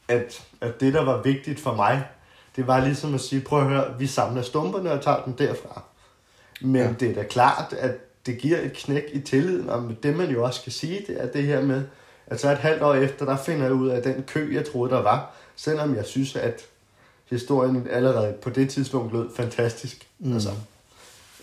at, 0.09 0.47
at 0.61 0.81
det, 0.81 0.95
der 0.95 1.05
var 1.05 1.23
vigtigt 1.23 1.61
for 1.61 1.75
mig, 1.75 2.05
det 2.57 2.67
var 2.67 2.85
ligesom 2.85 3.15
at 3.15 3.21
sige, 3.21 3.41
prøv 3.41 3.61
at 3.61 3.67
høre, 3.67 3.99
vi 3.99 4.07
samler 4.07 4.43
stumperne 4.43 4.93
og 4.93 5.03
tager 5.03 5.25
dem 5.25 5.33
derfra. 5.33 5.83
Men 6.61 6.77
ja. 6.77 6.93
det 7.01 7.11
er 7.11 7.15
da 7.15 7.23
klart, 7.23 7.73
at 7.73 8.27
det 8.27 8.39
giver 8.39 8.59
et 8.59 8.73
knæk 8.73 9.05
i 9.13 9.21
tilliden, 9.21 9.69
og 9.69 9.93
det 10.03 10.17
man 10.17 10.31
jo 10.31 10.45
også 10.45 10.63
kan 10.63 10.73
sige, 10.73 11.05
det 11.07 11.23
er 11.23 11.27
det 11.27 11.43
her 11.43 11.63
med, 11.63 11.83
at 12.27 12.41
så 12.41 12.51
et 12.51 12.59
halvt 12.59 12.83
år 12.83 12.95
efter, 12.95 13.25
der 13.25 13.37
finder 13.37 13.65
jeg 13.65 13.73
ud 13.73 13.89
af 13.89 14.03
den 14.03 14.23
kø, 14.23 14.55
jeg 14.55 14.73
troede, 14.73 14.95
der 14.95 15.03
var, 15.03 15.35
selvom 15.57 15.97
jeg 15.97 16.05
synes, 16.05 16.37
at 16.37 16.63
historien 17.31 17.89
allerede 17.91 18.33
på 18.33 18.51
det 18.51 18.71
tidspunkt 18.71 19.13
lød 19.13 19.29
fantastisk. 19.37 20.09
Mm. 20.19 20.33
Altså, 20.33 20.51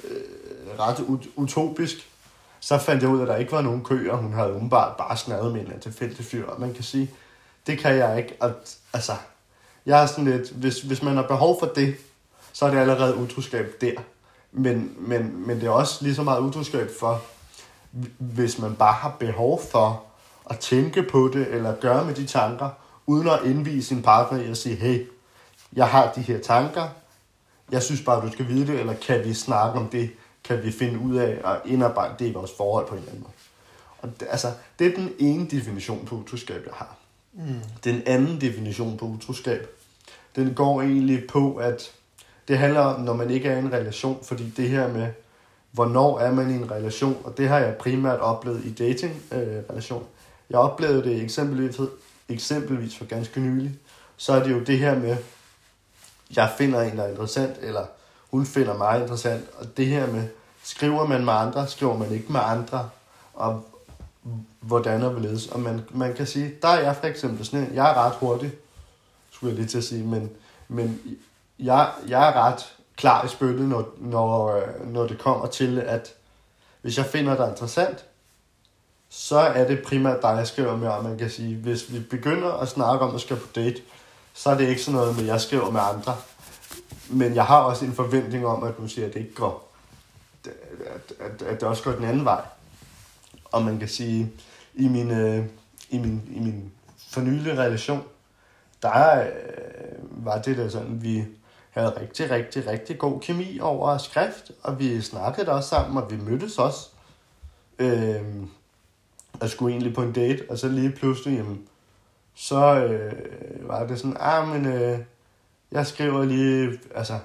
øh, 0.03 0.79
ret 0.79 0.99
ut- 0.99 1.29
utopisk. 1.35 1.95
Så 2.59 2.77
fandt 2.77 3.03
jeg 3.03 3.09
ud 3.11 3.17
af, 3.17 3.21
at 3.21 3.27
der 3.27 3.35
ikke 3.35 3.51
var 3.51 3.61
nogen 3.61 3.83
køer. 3.83 4.15
hun 4.15 4.33
havde 4.33 4.49
umiddelbart 4.49 4.97
bare 4.97 5.17
snadet 5.17 5.53
med 5.53 5.61
en 5.61 5.79
tilfældig 5.79 6.25
fyr. 6.25 6.47
Og 6.47 6.61
man 6.61 6.73
kan 6.73 6.83
sige, 6.83 7.11
det 7.67 7.79
kan 7.79 7.95
jeg 7.95 8.17
ikke. 8.17 8.35
Og, 8.39 8.51
altså, 8.93 9.13
jeg 9.85 10.03
er 10.03 10.05
sådan 10.05 10.25
lidt, 10.25 10.51
hvis, 10.51 10.81
hvis 10.81 11.03
man 11.03 11.15
har 11.15 11.27
behov 11.27 11.59
for 11.59 11.65
det, 11.65 11.95
så 12.53 12.65
er 12.65 12.71
det 12.71 12.77
allerede 12.77 13.15
utroskab 13.15 13.73
der. 13.81 13.93
Men, 14.51 14.95
men, 14.97 15.47
men 15.47 15.59
det 15.59 15.67
er 15.67 15.71
også 15.71 16.03
lige 16.03 16.15
så 16.15 16.23
meget 16.23 16.39
utroskab 16.39 16.89
for, 16.99 17.21
hvis 18.17 18.59
man 18.59 18.75
bare 18.75 18.93
har 18.93 19.15
behov 19.19 19.61
for 19.71 20.03
at 20.49 20.59
tænke 20.59 21.03
på 21.03 21.29
det, 21.33 21.47
eller 21.47 21.75
gøre 21.75 22.05
med 22.05 22.15
de 22.15 22.25
tanker, 22.25 22.69
uden 23.05 23.27
at 23.27 23.39
indvise 23.45 23.87
sin 23.87 24.01
partner 24.01 24.39
i 24.41 24.49
at 24.51 24.57
sige, 24.57 24.75
hey, 24.75 25.07
jeg 25.73 25.87
har 25.87 26.11
de 26.15 26.21
her 26.21 26.39
tanker, 26.41 26.87
jeg 27.71 27.83
synes 27.83 28.01
bare, 28.01 28.25
du 28.25 28.31
skal 28.31 28.47
vide 28.47 28.67
det, 28.67 28.79
eller 28.79 28.93
kan 28.93 29.25
vi 29.25 29.33
snakke 29.33 29.79
om 29.79 29.87
det, 29.87 30.09
kan 30.43 30.63
vi 30.63 30.71
finde 30.71 30.99
ud 30.99 31.15
af 31.15 31.41
at 31.45 31.61
indarbejde 31.65 32.13
det 32.19 32.25
i 32.25 32.33
vores 32.33 32.51
forhold 32.57 32.87
på 32.87 32.93
en 32.93 32.99
eller 32.99 33.11
anden 33.11 33.23
måde. 33.23 33.33
Og 34.01 34.19
det, 34.19 34.27
altså, 34.31 34.47
det 34.79 34.87
er 34.87 34.95
den 34.95 35.11
ene 35.19 35.47
definition 35.47 36.05
på 36.05 36.15
utroskab, 36.15 36.61
jeg 36.65 36.73
har. 36.73 36.95
Mm. 37.33 37.41
Den 37.83 38.01
anden 38.05 38.41
definition 38.41 38.97
på 38.97 39.05
utroskab, 39.05 39.67
den 40.35 40.53
går 40.53 40.81
egentlig 40.81 41.27
på, 41.27 41.55
at 41.55 41.91
det 42.47 42.57
handler 42.57 42.79
om, 42.79 43.01
når 43.01 43.13
man 43.13 43.29
ikke 43.29 43.49
er 43.49 43.55
i 43.55 43.59
en 43.59 43.73
relation, 43.73 44.19
fordi 44.23 44.49
det 44.57 44.69
her 44.69 44.93
med, 44.93 45.07
hvornår 45.71 46.19
er 46.19 46.33
man 46.33 46.49
i 46.49 46.53
en 46.53 46.71
relation, 46.71 47.17
og 47.23 47.37
det 47.37 47.47
har 47.47 47.59
jeg 47.59 47.75
primært 47.75 48.19
oplevet 48.19 48.65
i 48.65 48.73
dating-relation. 48.73 50.01
Øh, 50.01 50.07
jeg 50.49 50.59
oplevede 50.59 51.03
det 51.03 51.21
eksempelvis, 51.21 51.79
eksempelvis 52.29 52.97
for 52.97 53.05
ganske 53.05 53.39
nylig, 53.39 53.71
så 54.17 54.33
er 54.33 54.43
det 54.43 54.51
jo 54.51 54.59
det 54.59 54.79
her 54.79 54.99
med, 54.99 55.17
jeg 56.35 56.51
finder 56.57 56.81
en, 56.81 56.97
der 56.97 57.03
er 57.03 57.09
interessant, 57.09 57.57
eller 57.61 57.85
hun 58.31 58.45
finder 58.45 58.77
mig 58.77 58.99
interessant, 59.01 59.45
og 59.59 59.77
det 59.77 59.85
her 59.85 60.07
med, 60.07 60.27
skriver 60.63 61.07
man 61.07 61.25
med 61.25 61.33
andre, 61.33 61.67
skriver 61.67 61.97
man 61.97 62.11
ikke 62.11 62.31
med 62.31 62.41
andre, 62.43 62.89
og 63.33 63.65
hvordan 64.59 65.03
og 65.03 65.11
hvorledes. 65.11 65.47
Og 65.47 65.59
man, 65.59 65.81
man 65.91 66.13
kan 66.13 66.25
sige, 66.25 66.55
der 66.61 66.67
er 66.67 66.79
jeg 66.79 66.95
for 66.95 67.07
eksempel 67.07 67.45
sådan 67.45 67.73
jeg 67.73 67.89
er 67.89 67.93
ret 67.93 68.15
hurtig, 68.15 68.51
skulle 69.31 69.51
jeg 69.51 69.59
lige 69.59 69.67
til 69.67 69.77
at 69.77 69.83
sige, 69.83 70.03
men, 70.03 70.31
men 70.67 71.01
jeg, 71.59 71.91
jeg 72.07 72.29
er 72.29 72.33
ret 72.33 72.73
klar 72.97 73.25
i 73.25 73.27
spyttet, 73.27 73.67
når, 73.67 73.89
når, 73.97 74.55
øh, 74.55 74.93
når 74.93 75.07
det 75.07 75.19
kommer 75.19 75.47
til, 75.47 75.79
at 75.79 76.13
hvis 76.81 76.97
jeg 76.97 77.05
finder 77.05 77.35
dig 77.35 77.49
interessant, 77.49 78.05
så 79.09 79.37
er 79.37 79.67
det 79.67 79.83
primært 79.85 80.21
dig, 80.21 80.29
jeg 80.29 80.47
skriver 80.47 80.77
med, 80.77 80.87
og 80.87 81.03
man 81.03 81.17
kan 81.17 81.29
sige, 81.29 81.55
hvis 81.55 81.93
vi 81.93 81.99
begynder 81.99 82.53
at 82.53 82.67
snakke 82.67 83.05
om 83.05 83.15
at 83.15 83.21
skal 83.21 83.37
på 83.37 83.47
date, 83.55 83.81
så 84.39 84.49
er 84.49 84.57
det 84.57 84.67
ikke 84.67 84.81
sådan 84.81 84.99
noget 84.99 85.15
med, 85.15 85.23
at 85.23 85.29
jeg 85.29 85.41
skriver 85.41 85.71
med 85.71 85.81
andre. 85.81 86.17
Men 87.09 87.35
jeg 87.35 87.45
har 87.45 87.59
også 87.59 87.85
en 87.85 87.93
forventning 87.93 88.45
om, 88.45 88.63
at 88.63 88.77
du 88.77 88.87
siger, 88.87 89.07
at 89.07 89.13
det 89.13 89.19
ikke 89.19 89.33
går, 89.33 89.71
at, 90.45 91.13
at, 91.19 91.41
at 91.41 91.59
det 91.59 91.67
også 91.67 91.83
går 91.83 91.91
den 91.91 92.03
anden 92.03 92.25
vej. 92.25 92.41
Og 93.45 93.61
man 93.61 93.79
kan 93.79 93.87
sige, 93.87 94.31
i 94.73 94.87
min, 94.87 95.11
øh, 95.11 95.45
i 95.89 95.97
min, 95.97 96.21
i 96.35 96.39
min 96.39 96.71
fornyelige 97.09 97.57
relation, 97.57 98.03
der 98.81 99.21
øh, 99.21 100.25
var 100.25 100.41
det 100.41 100.57
der 100.57 100.69
sådan, 100.69 101.03
vi 101.03 101.25
havde 101.69 101.99
rigtig, 102.01 102.31
rigtig, 102.31 102.67
rigtig 102.67 102.97
god 102.97 103.19
kemi 103.19 103.59
over 103.59 103.97
skrift, 103.97 104.51
og 104.63 104.79
vi 104.79 105.01
snakkede 105.01 105.51
også 105.51 105.69
sammen, 105.69 106.03
og 106.03 106.11
vi 106.11 106.17
mødtes 106.17 106.57
også. 106.57 106.87
Øh, 107.79 108.21
og 109.39 109.49
skulle 109.49 109.73
egentlig 109.73 109.93
på 109.93 110.03
en 110.03 110.13
date, 110.13 110.45
og 110.49 110.57
så 110.57 110.67
lige 110.67 110.91
pludselig, 110.91 111.37
jamen, 111.37 111.67
så 112.41 112.75
øh, 112.75 113.13
var 113.69 113.85
det 113.85 113.99
sådan, 113.99 114.17
ah, 114.19 114.47
men 114.47 114.65
øh, 114.65 114.99
jeg 115.71 115.87
skriver 115.87 116.25
lige, 116.25 116.79
altså, 116.95 117.19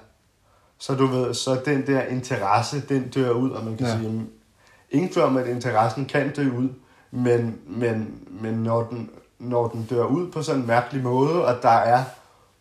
så 0.79 0.95
du 0.95 1.07
ved, 1.07 1.35
så 1.35 1.61
den 1.65 1.87
der 1.87 2.03
interesse, 2.03 2.83
den 2.89 3.09
dør 3.09 3.31
ud, 3.31 3.51
og 3.51 3.65
man 3.65 3.77
kan 3.77 3.87
ja. 3.87 3.93
sige, 3.93 4.03
jamen, 4.03 4.31
ingen 4.91 5.13
tvivl 5.13 5.27
om, 5.27 5.37
at 5.37 5.47
interessen 5.47 6.07
kan 6.07 6.33
dø 6.33 6.51
ud, 6.51 6.69
men, 7.11 7.61
men, 7.67 8.21
men 8.29 8.55
når, 8.55 8.83
den, 8.83 9.11
når 9.39 9.69
den 9.69 9.87
dør 9.91 10.05
ud 10.05 10.31
på 10.31 10.43
sådan 10.43 10.61
en 10.61 10.67
mærkelig 10.67 11.03
måde, 11.03 11.47
og 11.47 11.63
der 11.63 11.69
er 11.69 12.05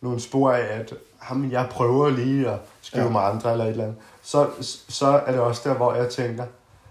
nogle 0.00 0.20
spor 0.20 0.52
af, 0.52 0.78
at 0.78 0.94
jamen, 1.30 1.52
jeg 1.52 1.68
prøver 1.70 2.10
lige 2.10 2.48
at 2.48 2.58
skrive 2.80 3.04
ja. 3.04 3.10
med 3.10 3.20
andre 3.20 3.52
eller 3.52 3.64
et 3.64 3.70
eller 3.70 3.84
andet, 3.84 3.98
så, 4.22 4.48
så 4.88 5.06
er 5.06 5.32
det 5.32 5.40
også 5.40 5.68
der, 5.68 5.74
hvor 5.74 5.94
jeg 5.94 6.10
tænker, 6.10 6.44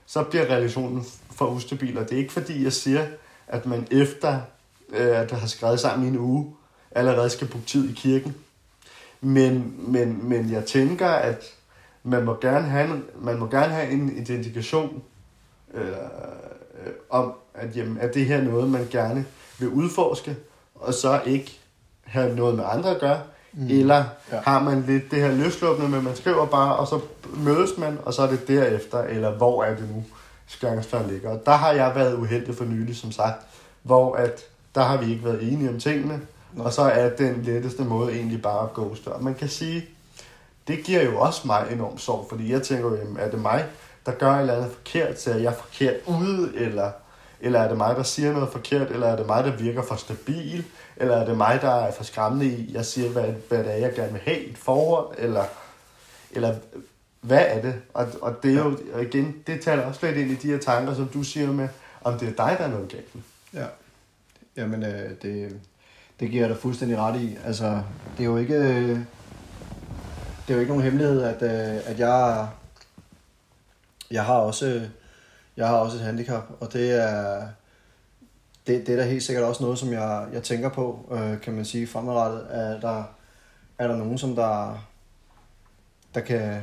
så 0.06 0.23
bliver 0.23 0.45
relationen 0.45 1.06
for 1.32 1.45
ustabil, 1.45 1.97
og 1.97 2.04
det 2.04 2.13
er 2.13 2.19
ikke 2.19 2.34
fordi, 2.34 2.63
jeg 2.63 2.73
siger, 2.73 3.06
at 3.47 3.65
man 3.65 3.88
efter 3.91 4.39
øh, 4.93 5.19
at 5.19 5.32
har 5.32 5.47
skrevet 5.47 5.79
sammen 5.79 6.06
i 6.06 6.10
en 6.10 6.17
uge, 6.17 6.56
allerede 6.91 7.29
skal 7.29 7.47
bruge 7.47 7.65
tid 7.65 7.89
i 7.89 7.93
kirken. 7.93 8.36
Men, 9.21 9.75
men, 9.77 10.29
men 10.29 10.51
jeg 10.51 10.65
tænker, 10.65 11.08
at 11.08 11.43
man 12.03 12.25
må 12.25 12.38
gerne 12.41 12.67
have 12.67 12.91
en, 12.91 13.03
man 13.19 13.39
må 13.39 13.47
gerne 13.47 13.73
have 13.73 13.89
en 13.89 14.17
identifikation 14.17 15.03
øh, 15.73 15.88
øh, 15.88 16.93
om, 17.10 17.34
at, 17.53 17.77
jamen, 17.77 17.97
at 17.97 18.13
det 18.13 18.25
her 18.25 18.38
er 18.38 18.43
noget, 18.43 18.69
man 18.69 18.88
gerne 18.91 19.25
vil 19.60 19.69
udforske, 19.69 20.36
og 20.75 20.93
så 20.93 21.21
ikke 21.25 21.60
have 22.03 22.36
noget 22.36 22.56
med 22.56 22.63
andre 22.67 22.89
at 22.89 22.99
gøre, 22.99 23.21
mm. 23.53 23.67
eller 23.69 24.03
ja. 24.32 24.39
har 24.39 24.63
man 24.63 24.84
lidt 24.88 25.12
det 25.12 25.21
her 25.21 25.32
løsluppende 25.32 25.89
med, 25.89 26.01
man 26.01 26.15
skriver 26.15 26.45
bare, 26.45 26.75
og 26.75 26.88
så 26.88 26.99
mødes 27.38 27.77
man, 27.77 27.97
og 28.06 28.13
så 28.13 28.21
er 28.21 28.27
det 28.27 28.47
derefter, 28.47 29.01
eller 29.03 29.32
hvor 29.32 29.63
er 29.63 29.75
det 29.75 29.89
nu, 29.95 30.03
skæringsfærd 30.47 31.10
ligger. 31.10 31.29
Og 31.29 31.45
der 31.45 31.51
har 31.51 31.71
jeg 31.71 31.95
været 31.95 32.15
uheldig 32.15 32.56
for 32.56 32.65
nylig, 32.65 32.95
som 32.95 33.12
sagt, 33.12 33.45
hvor 33.84 34.15
at 34.15 34.41
der 34.75 34.81
har 34.81 34.97
vi 34.97 35.12
ikke 35.12 35.25
været 35.25 35.53
enige 35.53 35.69
om 35.69 35.79
tingene, 35.79 36.21
Nå. 36.53 36.63
og 36.63 36.73
så 36.73 36.81
er 36.81 37.09
den 37.09 37.43
letteste 37.43 37.83
måde 37.83 38.13
egentlig 38.13 38.41
bare 38.41 38.63
at 38.63 38.73
ghoste. 38.73 39.07
Og 39.07 39.23
man 39.23 39.36
kan 39.36 39.49
sige, 39.49 39.86
det 40.67 40.83
giver 40.83 41.03
jo 41.03 41.19
også 41.19 41.41
mig 41.45 41.67
enorm 41.71 41.97
sorg, 41.97 42.25
fordi 42.29 42.51
jeg 42.51 42.62
tænker 42.62 42.89
jo, 42.89 42.97
er 43.19 43.29
det 43.29 43.41
mig, 43.41 43.65
der 44.05 44.12
gør 44.12 44.31
et 44.31 44.39
eller 44.39 44.55
andet 44.55 44.71
forkert, 44.71 45.21
så 45.21 45.31
er 45.31 45.38
jeg 45.38 45.53
forkert 45.53 45.95
ude, 46.07 46.51
eller, 46.55 46.91
eller 47.41 47.59
er 47.59 47.67
det 47.67 47.77
mig, 47.77 47.95
der 47.95 48.03
siger 48.03 48.33
noget 48.33 48.49
forkert, 48.49 48.91
eller 48.91 49.07
er 49.07 49.15
det 49.15 49.27
mig, 49.27 49.43
der 49.43 49.55
virker 49.55 49.81
for 49.81 49.95
stabil, 49.95 50.65
eller 50.97 51.15
er 51.15 51.25
det 51.25 51.38
mig, 51.38 51.59
der 51.62 51.75
er 51.75 51.91
for 51.91 52.03
skræmmende 52.03 52.45
i, 52.45 52.73
jeg 52.73 52.86
siger, 52.86 53.09
hvad, 53.09 53.33
hvad 53.49 53.57
det 53.57 53.71
er, 53.71 53.77
jeg 53.77 53.93
gerne 53.95 54.12
vil 54.12 54.21
have 54.21 54.39
i 54.39 54.49
et 54.49 54.57
forhold, 54.57 55.15
eller, 55.17 55.43
eller 56.31 56.55
hvad 57.21 57.45
er 57.47 57.62
det? 57.62 57.75
Og, 57.93 58.07
og 58.21 58.43
det 58.43 58.53
er 58.53 58.63
jo, 58.63 58.77
og 58.93 59.03
igen, 59.03 59.36
det 59.47 59.62
taler 59.62 59.83
også 59.83 60.05
lidt 60.05 60.17
ind 60.17 60.31
i 60.31 60.36
de 60.36 60.47
her 60.47 60.59
tanker, 60.59 60.93
som 60.93 61.07
du 61.07 61.23
siger 61.23 61.47
med, 61.47 61.67
om 62.03 62.19
det 62.19 62.27
er 62.27 62.45
dig, 62.47 62.55
der 62.57 62.65
er 62.65 62.69
noget 62.69 62.89
galt 62.89 63.15
med. 63.15 63.23
Ja. 63.53 63.65
Jamen, 64.58 64.84
øh, 64.84 65.10
det, 65.22 65.60
det 66.20 66.30
giver 66.32 66.44
jeg 66.44 66.50
dig 66.50 66.58
fuldstændig 66.58 66.98
ret 66.98 67.22
i. 67.22 67.38
Altså, 67.46 67.84
det 68.18 68.24
er 68.24 68.28
jo 68.28 68.38
ikke, 68.38 68.89
det 70.48 70.50
er 70.50 70.54
jo 70.54 70.60
ikke 70.60 70.72
nogen 70.72 70.84
hemmelighed, 70.84 71.22
at, 71.22 71.42
øh, 71.42 71.82
at 71.86 72.00
jeg, 72.00 72.48
jeg 74.12 74.26
har 74.26 74.36
også, 74.36 74.89
jeg 75.58 75.68
har 75.68 75.76
også 75.76 75.98
et 75.98 76.04
handicap, 76.04 76.44
og 76.60 76.74
det 76.74 76.92
er, 76.92 77.48
det, 78.68 78.88
det 78.88 78.94
er 78.94 78.98
da 78.98 79.10
helt 79.10 79.24
sikkert 79.24 79.46
også 79.46 79.63
noget, 79.63 79.80
som 79.80 79.92
jeg, 79.92 80.28
jeg 80.34 80.44
tænker 80.44 80.70
på, 80.70 81.10
øh, 81.12 81.42
kan 81.42 81.54
man 81.54 81.66
sige, 81.66 81.88
fremadrettet, 81.88 82.48
at 82.50 82.82
der, 82.82 83.04
er 83.78 83.88
der 83.88 83.96
nogen, 83.98 84.18
som 84.18 84.36
der, 84.36 84.88
der 86.13 86.22
kan, 86.22 86.62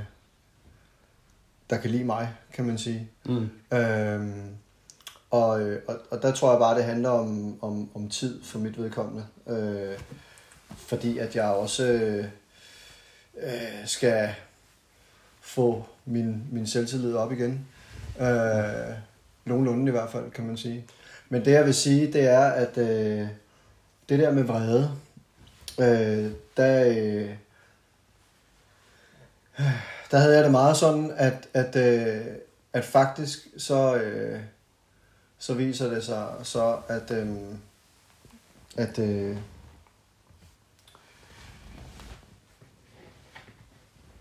der 1.71 1.77
kan 1.77 1.91
lide 1.91 2.05
mig, 2.05 2.35
kan 2.53 2.65
man 2.65 2.79
sige. 2.79 3.11
Mm. 3.25 3.51
Øhm, 3.73 4.57
og, 5.31 5.63
øh, 5.63 5.83
og, 5.89 5.97
og 6.11 6.23
der 6.23 6.33
tror 6.33 6.51
jeg 6.51 6.59
bare, 6.59 6.77
det 6.77 6.85
handler 6.85 7.11
om, 7.11 7.59
om, 7.63 7.91
om 7.95 8.09
tid 8.09 8.43
for 8.43 8.59
mit 8.59 8.79
vedkommende. 8.79 9.27
Øh, 9.49 9.99
fordi 10.77 11.19
at 11.19 11.37
jeg 11.37 11.45
også 11.45 11.85
øh, 11.85 12.25
øh, 13.43 13.87
skal 13.87 14.29
få 15.41 15.87
min, 16.05 16.43
min 16.53 16.67
selvtillid 16.67 17.15
op 17.15 17.33
igen. 17.33 17.67
Øh, 18.21 18.95
nogenlunde 19.45 19.89
i 19.89 19.91
hvert 19.91 20.11
fald, 20.11 20.31
kan 20.31 20.45
man 20.47 20.57
sige. 20.57 20.85
Men 21.29 21.45
det 21.45 21.51
jeg 21.51 21.67
vil 21.67 21.75
sige, 21.75 22.13
det 22.13 22.29
er, 22.29 22.45
at 22.45 22.79
øh, 22.79 23.29
det 24.09 24.19
der 24.19 24.33
med 24.33 24.43
vrede, 24.43 24.91
øh, 25.81 26.33
der, 26.57 26.85
øh, 26.89 27.31
øh 29.59 29.73
der 30.11 30.19
havde 30.19 30.35
jeg 30.35 30.45
det 30.45 30.53
meget 30.53 30.77
sådan, 30.77 31.13
at, 31.17 31.49
at, 31.55 31.77
øh, 31.77 32.27
at 32.73 32.85
faktisk 32.85 33.39
så, 33.59 33.95
øh, 33.95 34.41
så 35.41 35.55
viser 35.55 35.91
det 35.91 36.05
sig 36.05 36.29
så, 36.43 36.79
at, 36.89 37.11
øh, 37.11 37.37
at 38.77 38.99
øh, 38.99 39.37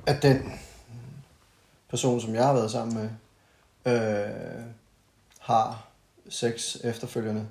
at 0.05 0.21
den 0.21 0.53
person, 1.89 2.21
som 2.21 2.35
jeg 2.35 2.45
har 2.45 2.53
været 2.53 2.71
sammen 2.71 2.97
med, 2.97 3.09
øh, 3.93 4.63
har 5.39 5.87
sex 6.29 6.77
efterfølgende 6.83 7.47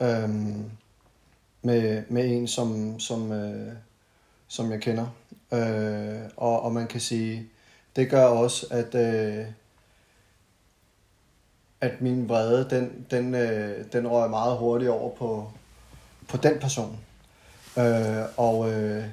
øh, 0.00 0.30
med, 1.62 2.02
med 2.08 2.36
en, 2.36 2.48
som, 2.48 3.00
som, 3.00 3.32
øh, 3.32 3.72
som 4.48 4.70
jeg 4.70 4.80
kender. 4.80 5.06
Øh, 5.52 6.30
og, 6.36 6.62
og 6.62 6.72
man 6.72 6.86
kan 6.86 7.00
sige, 7.00 7.48
det 7.96 8.10
gør 8.10 8.24
også, 8.24 8.66
at, 8.70 8.94
øh, 8.94 9.46
at 11.80 12.00
min 12.00 12.28
vrede, 12.28 12.70
den, 12.70 13.06
den, 13.10 13.34
øh, 13.34 13.84
den 13.92 14.08
røg 14.08 14.30
meget 14.30 14.56
hurtigt 14.58 14.90
over 14.90 15.16
på, 15.16 15.52
på 16.28 16.36
den 16.36 16.58
person. 16.60 16.98
Øh, 17.78 18.24
og, 18.36 18.72
øh, 18.72 19.04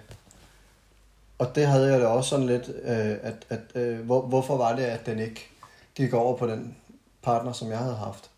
og 1.38 1.56
det 1.56 1.68
havde 1.68 1.92
jeg 1.92 2.00
da 2.00 2.08
også 2.08 2.30
sådan 2.30 2.46
lidt, 2.46 2.70
øh, 2.70 3.18
at, 3.22 3.46
at 3.50 3.62
øh, 3.76 4.00
hvor, 4.00 4.22
hvorfor 4.22 4.58
var 4.58 4.76
det, 4.76 4.84
at 4.84 5.06
den 5.06 5.20
ikke 5.20 5.50
gik 5.96 6.14
over 6.14 6.38
på 6.38 6.48
den 6.48 6.76
partner, 7.22 7.54
som 7.54 7.70
jeg 7.70 7.78
havde 7.78 7.96
haft. 7.96 8.30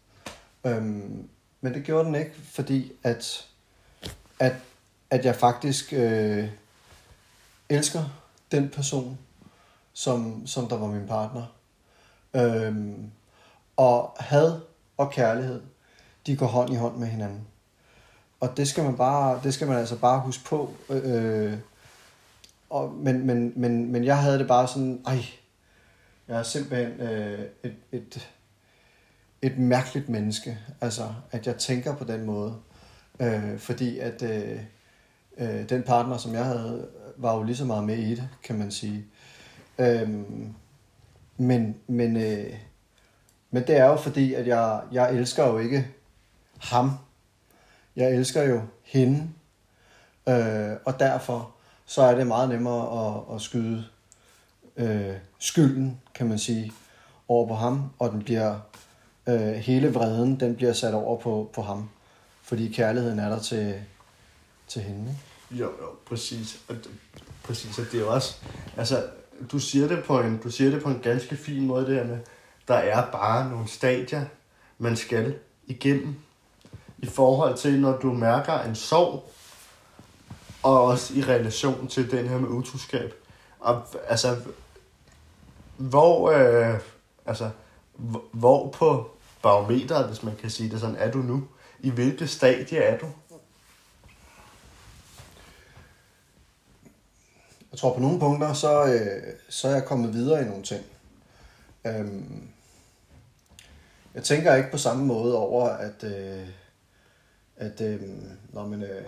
Øhm, 0.64 1.30
men 1.62 1.74
det 1.74 1.84
gjorde 1.84 2.06
den 2.06 2.16
ikke, 2.16 2.34
fordi 2.44 2.92
at, 3.04 3.48
at, 4.40 4.54
at 5.10 5.26
jeg 5.26 5.36
faktisk 5.36 5.94
øh, 5.94 6.50
elsker 7.70 8.04
den 8.52 8.70
person, 8.70 9.18
som, 9.94 10.48
som 10.48 10.68
der 10.68 10.78
var 10.78 10.88
min 10.88 11.08
partner. 11.08 11.46
Øhm, 12.34 13.12
og 13.80 14.16
had 14.20 14.60
og 14.98 15.12
kærlighed, 15.12 15.62
de 16.28 16.36
går 16.36 16.46
hånd 16.46 16.74
i 16.74 16.76
hånd 16.76 16.96
med 16.98 17.08
hinanden. 17.08 17.48
Og 18.40 18.58
det 18.58 18.68
skal 18.68 18.84
man 18.84 18.98
bare, 18.98 19.40
det 19.44 19.54
skal 19.54 19.68
man 19.68 19.78
altså 19.78 20.00
bare 20.00 20.20
huske 20.20 20.44
på. 20.44 20.74
Øh, 20.90 21.58
og, 22.70 22.94
men, 22.94 23.28
men, 23.28 23.54
men, 23.56 23.92
men 23.92 24.06
jeg 24.06 24.22
havde 24.22 24.40
det 24.40 24.48
bare 24.48 24.68
sådan, 24.68 25.02
ej, 25.06 25.26
jeg 26.28 26.40
er 26.40 26.44
simpelthen 26.44 27.02
øh, 27.02 27.46
et, 27.64 27.76
et, 27.92 28.30
et 29.42 29.58
mærkeligt 29.58 30.10
menneske, 30.10 30.58
altså 30.82 31.14
at 31.32 31.48
jeg 31.48 31.56
tænker 31.56 31.96
på 31.96 32.04
den 32.04 32.26
måde. 32.26 32.56
Øh, 33.20 33.60
fordi 33.60 34.00
at 34.00 34.24
øh, 34.24 34.60
øh, 35.38 35.70
den 35.70 35.84
partner, 35.84 36.18
som 36.18 36.34
jeg 36.34 36.46
havde, 36.46 36.88
var 37.18 37.36
jo 37.36 37.44
lige 37.44 37.58
så 37.58 37.66
meget 37.66 37.84
med 37.84 37.98
i 37.98 38.16
det, 38.16 38.30
kan 38.44 38.58
man 38.58 38.72
sige. 38.72 39.06
Øh, 39.78 40.10
men, 41.38 41.76
men, 41.88 42.18
øh, 42.18 42.54
men 43.52 43.68
det 43.68 43.78
er 43.78 43.86
jo 43.86 43.96
fordi, 43.96 44.34
at 44.34 44.48
jeg, 44.48 44.82
jeg 44.92 45.14
elsker 45.14 45.48
jo 45.48 45.58
ikke 45.58 45.88
ham. 46.58 46.92
Jeg 47.96 48.12
elsker 48.12 48.44
jo 48.44 48.62
hende. 48.84 49.30
Øh, 50.30 50.78
og 50.86 51.00
derfor 51.00 51.52
så 51.86 52.02
er 52.02 52.16
det 52.16 52.28
meget 52.28 52.50
nemmere 52.50 53.08
at, 53.08 53.36
at 53.36 53.42
skyde 53.42 53.86
øh, 54.78 55.16
skylden, 55.40 56.02
kan 56.16 56.28
man 56.28 56.40
sige, 56.40 56.74
over 57.28 57.48
på 57.48 57.56
ham, 57.56 57.90
og 58.00 58.12
den 58.12 58.24
bliver 58.24 58.60
øh, 59.28 59.54
hele 59.54 59.94
vreden, 59.94 60.40
den 60.40 60.56
bliver 60.56 60.74
sat 60.74 60.94
over 60.94 61.18
på, 61.20 61.50
på 61.54 61.62
ham, 61.62 61.90
fordi 62.42 62.72
kærligheden 62.72 63.20
er 63.20 63.30
der 63.30 63.40
til, 63.40 63.76
til 64.68 64.82
hende. 64.82 65.16
Jo, 65.52 65.66
jo, 65.66 65.88
præcis. 66.06 66.60
Og, 66.68 66.76
præcis, 67.44 67.80
og 67.80 67.86
det 67.92 67.94
er 67.94 68.00
jo 68.00 68.14
også, 68.14 68.36
altså, 68.78 69.08
du 69.52 69.60
siger 69.60 69.88
det 69.88 70.04
på 70.04 70.20
en, 70.22 70.38
du 70.38 70.50
siger 70.50 70.72
det 70.72 70.84
på 70.84 70.90
en 70.90 71.00
ganske 71.00 71.36
fin 71.36 71.66
måde, 71.66 71.86
det 71.86 71.96
her 71.96 72.08
med, 72.08 72.20
der 72.70 72.76
er 72.76 73.12
bare 73.12 73.50
nogle 73.50 73.68
stadier, 73.68 74.26
man 74.78 74.96
skal 74.96 75.36
igennem, 75.68 76.16
i 76.98 77.06
forhold 77.06 77.58
til, 77.58 77.82
når 77.82 77.98
du 77.98 78.14
mærker 78.14 78.60
en 78.60 78.76
sorg, 78.76 79.32
og 80.64 80.84
også 80.84 81.14
i 81.14 81.24
relation 81.24 81.88
til 81.88 82.12
den 82.12 82.28
her 82.28 82.38
med 82.38 82.50
utroskab. 82.50 83.14
Og 83.60 83.84
altså, 84.08 84.38
hvor, 85.78 86.32
øh, 86.32 86.80
altså, 87.26 87.50
hvor 88.32 88.70
på 88.70 89.12
barometeret, 89.42 90.08
hvis 90.08 90.24
man 90.24 90.36
kan 90.36 90.50
sige 90.50 90.70
det 90.70 90.80
sådan, 90.80 90.96
er 90.96 91.12
du 91.12 91.18
nu? 91.18 91.48
I 91.80 91.90
hvilket 91.90 92.30
stadie 92.30 92.78
er 92.78 92.98
du? 92.98 93.08
Jeg 97.72 97.80
tror 97.80 97.94
på 97.94 98.00
nogle 98.00 98.20
punkter, 98.20 98.54
så, 98.54 98.86
øh, 98.86 99.34
så 99.50 99.68
er 99.68 99.74
jeg 99.74 99.86
kommet 99.86 100.14
videre 100.14 100.42
i 100.42 100.46
nogle 100.46 100.64
ting. 100.64 100.84
Øhm, 101.88 102.50
jeg 104.16 104.24
tænker 104.24 104.56
ikke 104.56 104.72
på 104.72 104.78
samme 104.78 105.06
måde 105.06 105.38
over, 105.38 105.70
at, 105.70 106.04
øh, 106.04 106.48
at 107.58 107.82
øh, 107.82 108.02
når 108.54 108.68
man, 108.68 108.84
øh, 108.84 109.06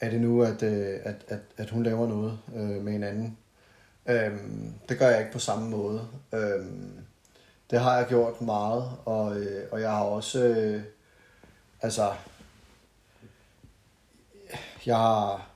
er 0.00 0.10
det 0.10 0.20
nu, 0.20 0.42
at, 0.42 0.62
øh, 0.62 1.00
at, 1.04 1.24
at, 1.28 1.40
at 1.56 1.70
hun 1.70 1.82
laver 1.82 2.08
noget 2.08 2.38
øh, 2.54 2.84
med 2.84 2.94
en 2.94 3.02
anden. 3.02 3.38
Øh, 4.06 4.38
det 4.88 4.98
gør 4.98 5.08
jeg 5.08 5.18
ikke 5.18 5.32
på 5.32 5.38
samme 5.38 5.70
måde. 5.70 6.08
Øh, 6.34 6.66
det 7.70 7.80
har 7.80 7.96
jeg 7.96 8.06
gjort 8.06 8.40
meget, 8.40 8.90
og, 9.04 9.36
øh, 9.40 9.68
og 9.72 9.80
jeg 9.80 9.90
har 9.90 10.04
også, 10.04 10.44
øh, 10.44 10.82
altså, 11.82 12.12
jeg 14.86 14.96
har, 14.96 15.50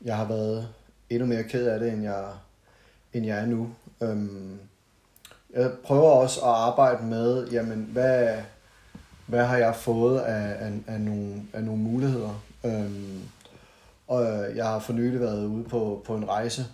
jeg 0.00 0.16
har 0.16 0.24
været 0.24 0.68
endnu 1.10 1.26
mere 1.26 1.44
ked 1.44 1.66
af 1.66 1.80
det, 1.80 1.92
end 1.92 2.02
jeg, 2.02 2.32
end 3.12 3.26
jeg 3.26 3.38
er 3.38 3.46
nu. 3.46 3.74
Øhm, 4.00 4.60
jeg 5.56 5.70
prøver 5.84 6.10
også 6.10 6.40
at 6.40 6.46
arbejde 6.46 7.04
med, 7.04 7.48
jamen, 7.48 7.88
hvad, 7.92 8.38
hvad 9.26 9.44
har 9.44 9.56
jeg 9.56 9.76
fået 9.76 10.20
af, 10.20 10.66
af, 10.66 10.72
af, 10.86 11.00
nogle, 11.00 11.42
af 11.52 11.64
nogle 11.64 11.82
muligheder. 11.82 12.42
Øhm, 12.64 13.20
og 14.08 14.24
jeg 14.56 14.66
har 14.66 14.78
for 14.78 14.92
nylig 14.92 15.20
været 15.20 15.46
ude 15.46 15.64
på, 15.64 16.02
på 16.06 16.16
en 16.16 16.28
rejse, 16.28 16.66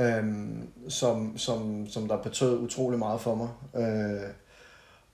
øhm, 0.00 0.68
som, 0.88 1.38
som, 1.38 1.86
som 1.88 2.08
der 2.08 2.22
betød 2.22 2.58
utrolig 2.58 2.98
meget 2.98 3.20
for 3.20 3.34
mig. 3.34 3.48
Øh, 3.82 4.30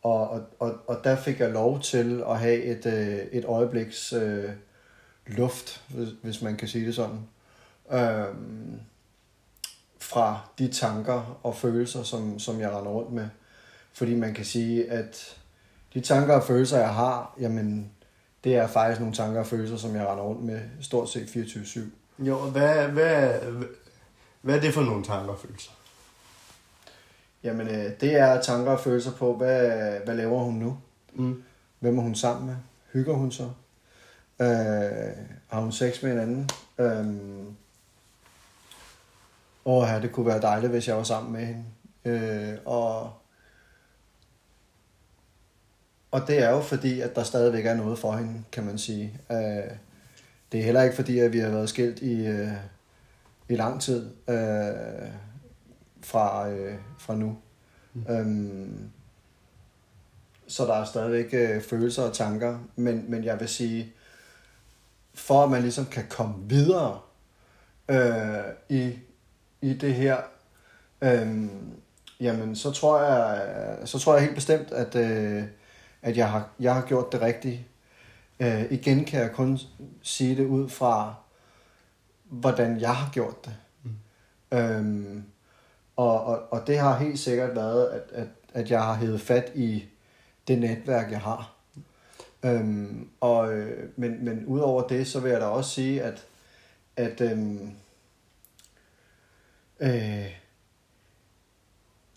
og, 0.03 0.31
og, 0.31 0.43
og, 0.59 0.75
og 0.87 1.01
der 1.05 1.17
fik 1.17 1.41
jeg 1.41 1.51
lov 1.51 1.81
til 1.81 2.23
at 2.29 2.39
have 2.39 2.63
et, 2.63 2.87
øh, 2.87 3.19
et 3.33 3.45
øjebliks 3.45 4.13
øh, 4.13 4.51
luft, 5.27 5.83
hvis, 5.89 6.09
hvis 6.23 6.43
man 6.43 6.57
kan 6.57 6.69
sige 6.69 6.87
det 6.87 6.95
sådan. 6.95 7.19
Øhm, 7.93 8.81
fra 10.07 10.41
de 10.59 10.69
tanker 10.69 11.39
og 11.43 11.57
følelser, 11.57 12.03
som, 12.03 12.39
som 12.39 12.61
jeg 12.61 12.71
render 12.71 12.91
rundt 12.91 13.13
med. 13.13 13.29
Fordi 13.93 14.15
man 14.15 14.35
kan 14.35 14.45
sige, 14.45 14.91
at 14.91 15.37
de 15.95 16.01
tanker 16.01 16.35
og 16.35 16.45
følelser, 16.45 16.79
jeg 16.79 16.95
har, 16.95 17.35
jamen, 17.41 17.91
det 18.45 18.57
er 18.57 18.67
faktisk 18.67 19.01
nogle 19.01 19.15
tanker 19.15 19.41
og 19.41 19.47
følelser, 19.47 19.77
som 19.77 19.97
jeg 19.97 20.07
render 20.07 20.25
rundt 20.25 20.43
med 20.43 20.61
stort 20.81 21.11
set 21.11 21.27
24-7. 21.27 21.81
Jo, 22.19 22.39
hvad, 22.39 22.89
hvad, 22.89 23.41
hvad 24.41 24.57
er 24.57 24.61
det 24.61 24.75
for 24.75 24.83
nogle 24.83 25.05
tanker 25.05 25.33
og 25.33 25.39
følelser? 25.39 25.71
Jamen, 27.43 27.69
øh, 27.69 28.01
det 28.01 28.17
er 28.17 28.41
tanker 28.41 28.73
og 28.73 28.81
følelser 28.81 29.13
på, 29.13 29.37
hvad, 29.37 29.71
hvad 30.05 30.15
laver 30.15 30.39
hun 30.39 30.55
nu? 30.55 30.79
Mm. 31.15 31.43
Hvem 31.79 31.99
er 31.99 32.03
hun 32.03 32.15
sammen 32.15 32.47
med? 32.47 32.57
Hygger 32.93 33.15
hun 33.15 33.33
så? 33.33 33.51
Øh, 34.41 34.47
har 35.49 35.61
hun 35.61 35.73
sex 35.73 36.03
med 36.03 36.13
en 36.13 36.19
anden? 36.19 36.51
Øh, 36.79 37.07
og 39.67 39.87
ja, 39.87 40.01
det 40.01 40.13
kunne 40.13 40.27
være 40.27 40.41
dejligt, 40.41 40.73
hvis 40.73 40.89
jeg 40.89 40.97
var 40.97 41.03
sammen 41.03 41.33
med 41.33 41.47
hende. 41.47 41.65
Øh, 42.05 42.59
og 42.65 43.13
og 46.11 46.27
det 46.27 46.43
er 46.43 46.51
jo 46.51 46.61
fordi, 46.61 47.01
at 47.01 47.17
der 47.17 47.23
stadigvæk 47.23 47.67
er 47.67 47.75
noget 47.75 47.99
for 47.99 48.13
hende, 48.13 48.45
kan 48.53 48.65
man 48.65 48.79
sige. 48.79 49.21
Øh, 49.31 49.71
det 50.53 50.61
er 50.61 50.65
heller 50.65 50.83
ikke 50.83 50.97
fordi, 50.97 51.19
at 51.19 51.33
vi 51.33 51.39
har 51.39 51.51
været 51.51 51.69
skilt 51.69 51.99
i, 51.99 52.27
øh, 52.27 52.53
i 53.49 53.57
lang 53.57 53.81
tid 53.81 54.11
øh, 54.29 55.09
fra, 56.01 56.49
fra 56.99 57.15
nu. 57.15 57.39
Mm. 57.95 58.07
Øhm, 58.11 58.91
så 60.47 60.65
der 60.65 60.75
er 60.75 60.85
stadigvæk 60.85 61.63
følelser 61.63 62.03
og 62.03 62.13
tanker, 62.13 62.59
men, 62.77 63.05
men 63.09 63.25
jeg 63.25 63.41
vil 63.41 63.49
sige, 63.49 63.93
for 65.15 65.45
at 65.45 65.51
man 65.51 65.63
ligesom 65.63 65.87
kan 65.87 66.05
komme 66.11 66.35
videre 66.49 67.01
øh, 67.89 68.45
i, 68.69 68.99
i 69.61 69.75
det 69.75 69.95
her, 69.95 70.17
øh, 71.03 71.47
jamen 72.21 72.57
så 72.57 72.71
tror 72.71 73.01
jeg, 73.01 73.79
så 73.85 73.99
tror 73.99 74.15
jeg 74.15 74.23
helt 74.23 74.35
bestemt, 74.35 74.73
at, 74.73 74.95
øh, 74.95 75.45
at 76.03 76.17
jeg, 76.17 76.31
har, 76.31 76.49
jeg 76.61 76.75
har 76.75 76.83
gjort 76.83 77.13
det 77.13 77.21
rigtige. 77.21 77.67
Øh, 78.41 78.73
igen 78.73 79.05
kan 79.05 79.21
jeg 79.21 79.33
kun 79.33 79.59
sige 80.03 80.37
det 80.37 80.47
ud 80.47 80.69
fra, 80.69 81.15
hvordan 82.25 82.81
jeg 82.81 82.97
har 82.97 83.11
gjort 83.13 83.45
det. 83.45 83.57
Mm. 83.83 84.59
Øhm, 84.59 85.25
og, 85.97 86.25
og, 86.25 86.53
og 86.53 86.67
det 86.67 86.79
har 86.79 86.99
helt 86.99 87.19
sikkert 87.19 87.57
været, 87.57 87.89
at, 87.89 88.03
at, 88.13 88.29
at 88.55 88.71
jeg 88.71 88.83
har 88.83 88.95
hævet 88.95 89.21
fat 89.21 89.53
i 89.55 89.85
det 90.49 90.59
netværk, 90.59 91.11
jeg 91.11 91.21
har. 91.21 91.53
Øhm, 92.45 93.09
og, 93.21 93.53
øh, 93.53 93.89
men, 93.97 94.25
men 94.25 94.47
udover 94.47 94.87
det, 94.87 95.07
så 95.07 95.21
vil 95.21 95.31
jeg 95.31 95.41
da 95.41 95.47
også 95.47 95.71
sige, 95.71 96.03
at, 96.03 96.27
at 96.97 97.21
øhm, 97.21 97.71
øh, 99.81 100.31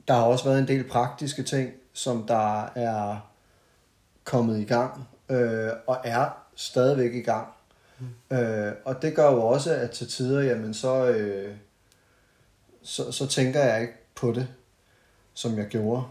der 0.08 0.13
har 0.13 0.24
også 0.24 0.45
været 0.45 0.60
en 0.60 0.67
del 0.67 0.84
praktiske 0.84 1.43
ting, 1.43 1.72
som 1.93 2.28
der 2.28 2.65
er 2.65 3.30
kommet 4.24 4.60
i 4.60 4.63
gang, 4.63 5.08
øh, 5.30 5.69
og 5.88 5.98
er 6.04 6.30
stadigvæk 6.56 7.13
i 7.13 7.22
gang. 7.22 7.48
Mm. 8.00 8.38
Øh, 8.38 8.74
og 8.86 9.02
det 9.02 9.15
gør 9.15 9.32
jo 9.32 9.41
også, 9.41 9.74
at 9.74 9.91
til 9.91 10.08
tider, 10.08 10.41
jamen 10.41 10.74
så, 10.74 11.06
øh, 11.06 11.56
så, 12.82 13.12
så 13.12 13.28
tænker 13.28 13.63
jeg 13.63 13.82
ikke 13.82 13.93
på 14.15 14.32
det, 14.32 14.48
som 15.34 15.58
jeg 15.58 15.67
gjorde. 15.67 16.04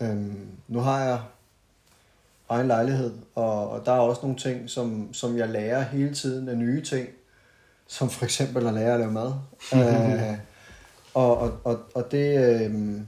Øhm, 0.00 0.48
nu 0.68 0.80
har 0.80 1.04
jeg 1.04 1.20
egen 2.48 2.66
lejlighed, 2.66 3.14
og, 3.34 3.70
og 3.70 3.86
der 3.86 3.92
er 3.92 3.98
også 3.98 4.22
nogle 4.22 4.38
ting, 4.38 4.70
som, 4.70 5.14
som 5.14 5.36
jeg 5.38 5.48
lærer 5.48 5.82
hele 5.82 6.14
tiden 6.14 6.48
af 6.48 6.56
nye 6.56 6.82
ting, 6.82 7.08
som 7.86 8.10
for 8.10 8.24
eksempel 8.24 8.66
at 8.66 8.74
lære 8.74 8.94
at 8.94 9.00
lave 9.00 9.12
mad. 9.12 9.32
øh, 9.74 10.38
og, 11.14 11.38
og, 11.38 11.58
og, 11.64 11.78
og 11.94 12.12
det, 12.12 12.38
øh, 12.38 13.00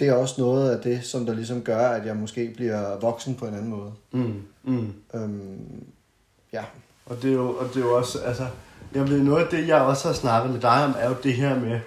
det 0.00 0.08
er 0.08 0.14
også 0.14 0.34
noget 0.40 0.70
af 0.70 0.82
det, 0.82 1.04
som 1.04 1.26
der 1.26 1.34
ligesom 1.34 1.62
gør, 1.62 1.88
at 1.88 2.06
jeg 2.06 2.16
måske 2.16 2.52
bliver 2.56 2.96
voksen 3.00 3.34
på 3.34 3.46
en 3.46 3.54
anden 3.54 3.70
måde. 3.70 3.92
Mm, 4.12 4.42
mm. 4.62 4.92
Øhm, 5.14 5.84
ja. 6.52 6.64
Og 7.06 7.22
det, 7.22 7.30
er 7.30 7.34
jo, 7.34 7.56
og 7.56 7.68
det 7.68 7.76
er 7.76 7.80
jo 7.80 7.96
også, 7.96 8.18
altså, 8.18 8.46
jeg 8.94 9.08
ved, 9.08 9.22
noget 9.22 9.44
af 9.44 9.50
det, 9.50 9.68
jeg 9.68 9.80
også 9.80 10.08
har 10.08 10.14
snakket 10.14 10.52
med 10.52 10.60
dig 10.60 10.84
om, 10.84 10.94
er 10.98 11.08
jo 11.08 11.16
det 11.22 11.34
her 11.34 11.60
med, 11.60 11.80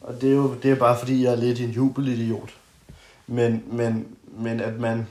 og 0.00 0.20
det 0.20 0.30
er 0.30 0.34
jo 0.34 0.54
det 0.62 0.70
er 0.70 0.74
bare 0.74 0.98
fordi, 0.98 1.24
jeg 1.24 1.32
er 1.32 1.36
lidt 1.36 1.60
en 1.60 1.70
jubelidiot, 1.70 2.54
men, 3.26 3.64
men, 3.66 4.06
men 4.38 4.60
at 4.60 4.80
man 4.80 5.06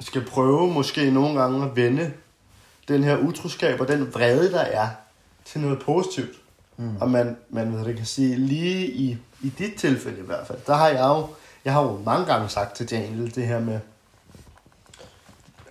skal 0.00 0.24
prøve 0.24 0.72
måske 0.72 1.10
nogle 1.10 1.40
gange 1.40 1.64
at 1.64 1.76
vende 1.76 2.12
den 2.88 3.04
her 3.04 3.18
utroskab 3.18 3.80
og 3.80 3.88
den 3.88 4.14
vrede, 4.14 4.52
der 4.52 4.60
er, 4.60 4.88
til 5.44 5.60
noget 5.60 5.78
positivt. 5.78 6.41
Mm. 6.76 6.96
Og 7.00 7.10
man, 7.10 7.36
man 7.50 7.72
ved 7.72 7.84
det, 7.84 7.96
kan 7.96 8.06
sige, 8.06 8.36
lige 8.36 8.86
i, 8.86 9.18
i 9.42 9.48
dit 9.58 9.74
tilfælde 9.74 10.18
i 10.18 10.26
hvert 10.26 10.46
fald, 10.46 10.58
der 10.66 10.74
har 10.74 10.88
jeg 10.88 11.06
jo, 11.08 11.26
jeg 11.64 11.72
har 11.72 11.82
jo 11.82 12.00
mange 12.04 12.26
gange 12.26 12.48
sagt 12.48 12.76
til 12.76 12.90
Daniel 12.90 13.34
det 13.34 13.46
her 13.46 13.60
med, 13.60 13.80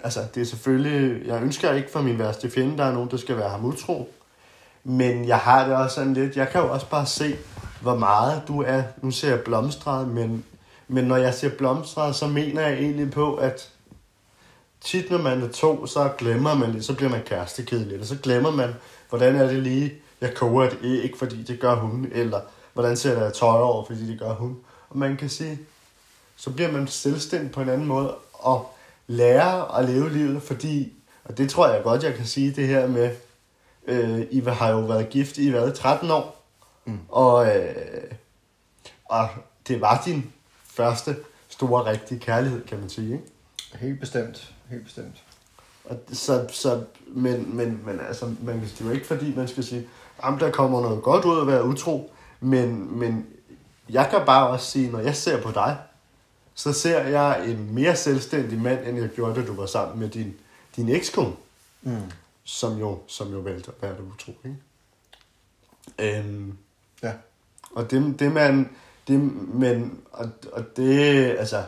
altså 0.03 0.19
det 0.35 0.41
er 0.41 0.45
selvfølgelig, 0.45 1.27
jeg 1.27 1.41
ønsker 1.41 1.73
ikke 1.73 1.91
for 1.91 2.01
min 2.01 2.19
værste 2.19 2.49
fjende, 2.49 2.77
der 2.77 2.85
er 2.85 2.93
nogen, 2.93 3.11
der 3.11 3.17
skal 3.17 3.37
være 3.37 3.49
ham 3.49 3.65
utro. 3.65 4.13
Men 4.83 5.27
jeg 5.27 5.37
har 5.37 5.67
det 5.67 5.75
også 5.75 5.95
sådan 5.95 6.13
lidt, 6.13 6.37
jeg 6.37 6.49
kan 6.49 6.61
jo 6.61 6.73
også 6.73 6.89
bare 6.89 7.05
se, 7.05 7.35
hvor 7.81 7.95
meget 7.95 8.41
du 8.47 8.61
er, 8.61 8.83
nu 9.01 9.11
ser 9.11 9.29
jeg 9.29 9.39
blomstret, 9.39 10.07
men, 10.07 10.45
men 10.87 11.03
når 11.03 11.17
jeg 11.17 11.33
siger 11.33 11.51
blomstret, 11.57 12.15
så 12.15 12.27
mener 12.27 12.61
jeg 12.61 12.73
egentlig 12.73 13.11
på, 13.11 13.35
at 13.35 13.71
tit 14.81 15.11
når 15.11 15.17
man 15.17 15.41
er 15.41 15.47
to, 15.47 15.85
så 15.87 16.09
glemmer 16.17 16.53
man 16.53 16.71
lidt, 16.71 16.85
så 16.85 16.95
bliver 16.95 17.11
man 17.11 17.21
kærestekedelig, 17.25 17.99
og 17.99 18.05
så 18.05 18.17
glemmer 18.23 18.51
man, 18.51 18.69
hvordan 19.09 19.35
er 19.35 19.47
det 19.47 19.63
lige, 19.63 19.93
jeg 20.21 20.35
koger 20.35 20.63
et 20.63 20.77
æg, 20.83 21.13
fordi 21.17 21.43
det 21.43 21.59
gør 21.59 21.75
hun, 21.75 22.07
eller 22.11 22.41
hvordan 22.73 22.97
ser 22.97 23.23
jeg 23.23 23.33
tøj 23.33 23.59
over, 23.59 23.85
fordi 23.85 24.11
det 24.11 24.19
gør 24.19 24.33
hun. 24.33 24.57
Og 24.89 24.97
man 24.97 25.17
kan 25.17 25.29
sige, 25.29 25.59
så 26.35 26.51
bliver 26.51 26.71
man 26.71 26.87
selvstændig 26.87 27.51
på 27.51 27.61
en 27.61 27.69
anden 27.69 27.87
måde, 27.87 28.15
og 28.33 28.73
lære 29.07 29.79
at 29.79 29.89
leve 29.89 30.09
livet, 30.09 30.43
fordi, 30.43 30.93
og 31.23 31.37
det 31.37 31.49
tror 31.49 31.67
jeg 31.67 31.83
godt, 31.83 32.03
jeg 32.03 32.15
kan 32.15 32.25
sige 32.25 32.51
det 32.51 32.67
her 32.67 32.87
med, 32.87 33.15
øh, 33.87 34.21
I 34.31 34.39
har 34.39 34.69
jo 34.69 34.79
været 34.79 35.09
gift 35.09 35.37
i 35.37 35.49
hvad, 35.49 35.71
13 35.71 36.11
år, 36.11 36.45
mm. 36.85 36.99
og, 37.09 37.57
øh, 37.57 38.03
og 39.05 39.29
det 39.67 39.81
var 39.81 40.01
din 40.05 40.33
første 40.65 41.15
store, 41.49 41.85
rigtige 41.85 42.19
kærlighed, 42.19 42.65
kan 42.65 42.79
man 42.79 42.89
sige, 42.89 43.13
ikke? 43.13 43.25
Helt 43.75 43.99
bestemt, 43.99 44.53
helt 44.69 44.83
bestemt. 44.83 45.23
Og 45.85 45.99
så, 46.13 46.47
så, 46.51 46.83
men, 47.07 47.55
men, 47.57 47.81
men 47.85 47.99
altså, 48.07 48.25
man 48.41 48.61
det 48.61 48.81
er 48.81 48.85
jo 48.85 48.91
ikke 48.91 49.07
fordi, 49.07 49.35
man 49.35 49.47
skal 49.47 49.63
sige, 49.63 49.87
at 50.23 50.39
der 50.39 50.51
kommer 50.51 50.81
noget 50.81 51.03
godt 51.03 51.25
ud 51.25 51.37
af 51.37 51.41
at 51.41 51.47
være 51.47 51.65
utro, 51.65 52.11
men, 52.39 52.99
men 52.99 53.27
jeg 53.89 54.07
kan 54.11 54.19
bare 54.25 54.47
også 54.47 54.65
sige, 54.65 54.91
når 54.91 54.99
jeg 54.99 55.15
ser 55.15 55.41
på 55.41 55.51
dig, 55.51 55.77
så 56.55 56.73
ser 56.73 57.03
jeg 57.03 57.49
en 57.49 57.73
mere 57.73 57.95
selvstændig 57.95 58.61
mand, 58.61 58.87
end 58.87 58.97
jeg 58.97 59.09
gjorde, 59.09 59.41
da 59.41 59.47
du 59.47 59.53
var 59.53 59.65
sammen 59.65 59.99
med 59.99 60.09
din, 60.09 60.33
din 60.75 60.89
ekskone. 60.89 61.33
Mm. 61.81 62.11
Som 62.43 62.77
jo, 62.77 62.99
som 63.07 63.31
jo 63.31 63.39
valgte 63.39 63.71
at 63.71 63.81
være 63.81 63.91
det 63.91 63.99
utro, 64.13 64.31
ikke? 64.45 64.57
Øhm, 65.99 66.57
ja. 67.03 67.13
Og 67.71 67.91
det, 67.91 68.19
det 68.19 68.31
man, 68.31 68.69
det, 69.07 69.19
men, 69.53 69.99
og, 70.11 70.29
og 70.53 70.77
det, 70.77 71.25
altså, 71.37 71.63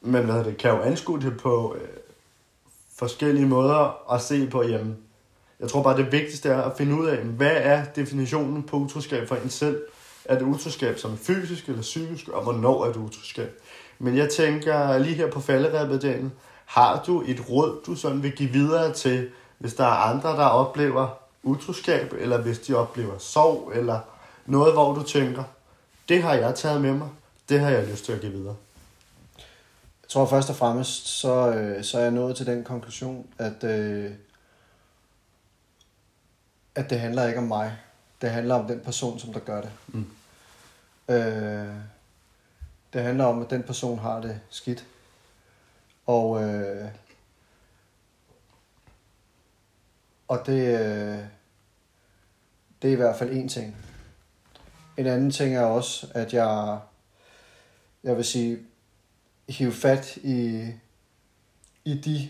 man 0.00 0.24
hvad 0.24 0.44
det, 0.44 0.56
kan 0.56 0.70
jo 0.70 0.82
anskue 0.82 1.20
det 1.20 1.40
på 1.40 1.76
øh, 1.80 1.88
forskellige 2.94 3.46
måder 3.46 4.12
at 4.12 4.22
se 4.22 4.50
på, 4.50 4.62
jamen, 4.62 5.05
jeg 5.60 5.68
tror 5.68 5.82
bare, 5.82 5.96
det 5.96 6.12
vigtigste 6.12 6.48
er 6.48 6.62
at 6.62 6.76
finde 6.76 6.94
ud 7.00 7.06
af, 7.06 7.18
hvad 7.18 7.52
er 7.54 7.84
definitionen 7.84 8.62
på 8.62 8.76
utroskab 8.76 9.28
for 9.28 9.36
en 9.36 9.50
selv, 9.50 9.82
er 10.24 10.38
det 10.38 10.44
utroskab 10.44 10.98
som 10.98 11.18
fysisk 11.18 11.68
eller 11.68 11.82
psykisk, 11.82 12.28
og 12.28 12.42
hvornår 12.42 12.84
er 12.84 12.88
det 12.92 12.96
utroskab? 12.96 13.60
Men 13.98 14.16
jeg 14.16 14.28
tænker 14.28 14.98
lige 14.98 15.14
her 15.14 15.30
på 15.30 15.40
falderæbet, 15.40 16.02
Daniel, 16.02 16.30
har 16.64 17.02
du 17.06 17.22
et 17.26 17.50
råd, 17.50 17.80
du 17.86 17.94
sådan 17.94 18.22
vil 18.22 18.32
give 18.32 18.50
videre 18.50 18.92
til, 18.92 19.28
hvis 19.58 19.74
der 19.74 19.84
er 19.84 20.14
andre, 20.14 20.28
der 20.28 20.44
oplever 20.44 21.08
utroskab, 21.42 22.14
eller 22.18 22.40
hvis 22.40 22.58
de 22.58 22.74
oplever 22.74 23.18
sorg, 23.18 23.72
eller 23.74 24.00
noget, 24.46 24.72
hvor 24.72 24.94
du 24.94 25.02
tænker, 25.02 25.44
det 26.08 26.22
har 26.22 26.34
jeg 26.34 26.54
taget 26.54 26.80
med 26.80 26.92
mig, 26.92 27.08
det 27.48 27.60
har 27.60 27.70
jeg 27.70 27.86
lyst 27.86 28.04
til 28.04 28.12
at 28.12 28.20
give 28.20 28.32
videre? 28.32 28.56
Jeg 30.02 30.08
tror 30.08 30.26
først 30.26 30.50
og 30.50 30.56
fremmest, 30.56 31.08
så, 31.20 31.48
øh, 31.48 31.84
så 31.84 31.98
er 31.98 32.02
jeg 32.02 32.10
nået 32.10 32.36
til 32.36 32.46
den 32.46 32.64
konklusion, 32.64 33.26
at, 33.38 33.64
øh, 33.64 34.10
at 36.76 36.90
det 36.90 37.00
handler 37.00 37.26
ikke 37.26 37.38
om 37.38 37.44
mig. 37.44 37.76
Det 38.20 38.30
handler 38.30 38.54
om 38.54 38.66
den 38.66 38.80
person, 38.80 39.18
som 39.18 39.32
der 39.32 39.40
gør 39.40 39.60
det. 39.60 39.70
Mm. 39.86 40.06
Øh, 41.08 41.74
det 42.92 43.02
handler 43.02 43.24
om, 43.24 43.42
at 43.42 43.50
den 43.50 43.62
person 43.62 43.98
har 43.98 44.20
det 44.20 44.40
skidt. 44.50 44.86
Og, 46.06 46.42
øh, 46.42 46.88
og 50.28 50.42
det, 50.46 50.80
øh, 50.80 51.18
det 52.82 52.88
er 52.88 52.92
i 52.92 52.94
hvert 52.94 53.16
fald 53.16 53.30
en 53.30 53.48
ting. 53.48 53.76
En 54.96 55.06
anden 55.06 55.30
ting 55.30 55.54
er 55.54 55.64
også, 55.64 56.06
at 56.14 56.34
jeg, 56.34 56.78
jeg 58.02 58.16
vil 58.16 58.24
sige, 58.24 58.58
hive 59.48 59.72
fat 59.72 60.16
i, 60.16 60.70
i 61.84 61.94
de 61.94 62.28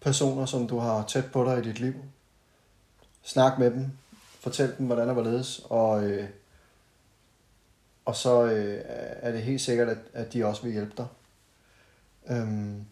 personer, 0.00 0.46
som 0.46 0.68
du 0.68 0.78
har 0.78 1.04
tæt 1.06 1.32
på 1.32 1.44
dig 1.44 1.58
i 1.58 1.68
dit 1.68 1.80
liv. 1.80 1.94
Snak 3.26 3.58
med 3.58 3.70
dem. 3.70 3.90
Fortæl 4.40 4.74
dem, 4.78 4.86
hvordan 4.86 5.16
var 5.16 5.22
ledes. 5.22 5.60
Og, 5.64 6.04
øh, 6.04 6.28
og 8.04 8.16
så 8.16 8.44
øh, 8.44 8.82
er 8.86 9.32
det 9.32 9.42
helt 9.42 9.60
sikkert, 9.60 9.88
at, 9.88 9.98
at 10.12 10.32
de 10.32 10.44
også 10.44 10.62
vil 10.62 10.72
hjælpe 10.72 10.92
dig. 10.96 11.06
Øhm, 12.30 12.84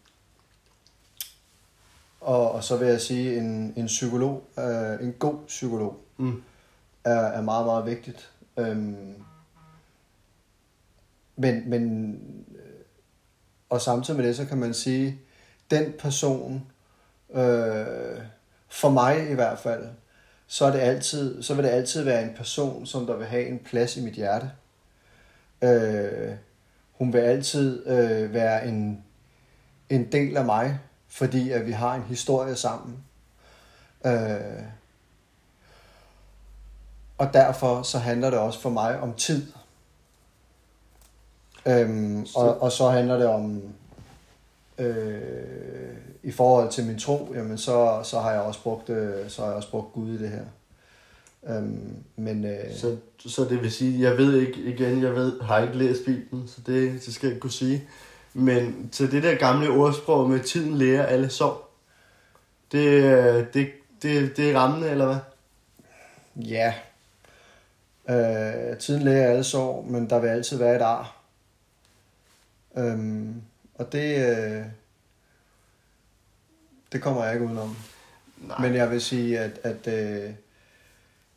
og, 2.20 2.52
og 2.52 2.64
så 2.64 2.76
vil 2.76 2.88
jeg 2.88 3.00
sige, 3.00 3.38
en, 3.38 3.72
en 3.76 3.86
psykolog, 3.86 4.44
øh, 4.58 5.06
en 5.06 5.12
god 5.12 5.46
psykolog, 5.46 5.96
mm. 6.16 6.42
er, 7.04 7.20
er 7.20 7.40
meget, 7.40 7.66
meget 7.66 7.86
vigtigt. 7.86 8.30
Øhm, 8.56 9.14
men, 11.36 11.70
men, 11.70 12.18
og 13.70 13.80
samtidig 13.80 14.20
med 14.20 14.28
det, 14.28 14.36
så 14.36 14.44
kan 14.44 14.58
man 14.58 14.74
sige, 14.74 15.20
den 15.70 15.92
person, 15.98 16.66
øh, 17.30 18.18
for 18.68 18.90
mig 18.90 19.30
i 19.30 19.34
hvert 19.34 19.58
fald, 19.58 19.88
så, 20.54 20.64
er 20.64 20.70
det 20.70 20.78
altid, 20.78 21.42
så 21.42 21.54
vil 21.54 21.64
det 21.64 21.70
altid 21.70 22.02
være 22.02 22.22
en 22.22 22.34
person, 22.36 22.86
som 22.86 23.06
der 23.06 23.16
vil 23.16 23.26
have 23.26 23.46
en 23.46 23.58
plads 23.58 23.96
i 23.96 24.00
mit 24.04 24.14
hjerte. 24.14 24.50
Øh, 25.62 26.34
hun 26.92 27.12
vil 27.12 27.18
altid 27.18 27.86
øh, 27.86 28.34
være 28.34 28.66
en, 28.66 29.04
en 29.90 30.12
del 30.12 30.36
af 30.36 30.44
mig, 30.44 30.78
fordi 31.08 31.50
at 31.50 31.66
vi 31.66 31.72
har 31.72 31.94
en 31.94 32.02
historie 32.02 32.56
sammen. 32.56 33.04
Øh, 34.06 34.62
og 37.18 37.32
derfor 37.32 37.82
så 37.82 37.98
handler 37.98 38.30
det 38.30 38.38
også 38.38 38.60
for 38.60 38.70
mig 38.70 39.00
om 39.00 39.14
tid. 39.14 39.52
Øhm, 41.66 42.26
og, 42.36 42.62
og 42.62 42.72
så 42.72 42.88
handler 42.88 43.16
det 43.16 43.26
om 43.26 43.62
øh, 44.78 45.96
i 46.22 46.30
forhold 46.30 46.70
til 46.70 46.84
min 46.84 46.98
tro, 46.98 47.32
jamen 47.34 47.58
så, 47.58 48.00
så 48.04 48.20
har 48.20 48.32
jeg 48.32 48.40
også 48.40 48.62
brugt, 48.62 48.90
øh, 48.90 49.28
så 49.28 49.42
har 49.42 49.48
jeg 49.48 49.56
også 49.56 49.70
brugt 49.70 49.92
Gud 49.92 50.10
i 50.10 50.18
det 50.18 50.28
her. 50.28 50.44
Øhm, 51.46 51.96
men, 52.16 52.44
øh, 52.44 52.76
Så, 52.76 52.96
så 53.18 53.44
det 53.44 53.62
vil 53.62 53.72
sige, 53.72 54.10
jeg 54.10 54.18
ved 54.18 54.40
ikke, 54.40 54.60
igen, 54.60 55.02
jeg 55.02 55.14
ved, 55.14 55.40
har 55.40 55.62
ikke 55.62 55.78
læst 55.78 56.04
Bibelen, 56.04 56.48
så 56.48 56.60
det, 56.66 56.92
det 57.06 57.14
skal 57.14 57.26
jeg 57.26 57.34
ikke 57.34 57.40
kunne 57.40 57.50
sige. 57.50 57.88
Men 58.34 58.88
til 58.92 59.10
det 59.10 59.22
der 59.22 59.34
gamle 59.34 59.68
ordsprog 59.68 60.30
med 60.30 60.40
tiden 60.40 60.78
lærer 60.78 61.06
alle 61.06 61.28
sår, 61.28 61.70
det, 62.72 63.54
det, 63.54 63.68
det, 64.02 64.36
det 64.36 64.50
er 64.50 64.58
rammende, 64.58 64.90
eller 64.90 65.06
hvad? 65.06 65.16
ja, 66.36 66.74
øh, 68.08 68.78
tiden 68.78 69.02
læger 69.02 69.30
alle 69.30 69.44
sår, 69.44 69.86
men 69.88 70.10
der 70.10 70.18
vil 70.18 70.28
altid 70.28 70.58
være 70.58 70.76
et 70.76 70.82
ar. 70.82 71.16
Øhm, 72.76 73.42
og 73.74 73.92
det, 73.92 74.36
øh, 74.36 74.64
det 76.92 77.02
kommer 77.02 77.24
jeg 77.24 77.34
ikke 77.34 77.46
udenom. 77.46 77.76
Nej. 78.36 78.58
Men 78.60 78.74
jeg 78.74 78.90
vil 78.90 79.00
sige, 79.00 79.40
at, 79.40 79.60
at 79.62 79.86
øh, 79.86 80.34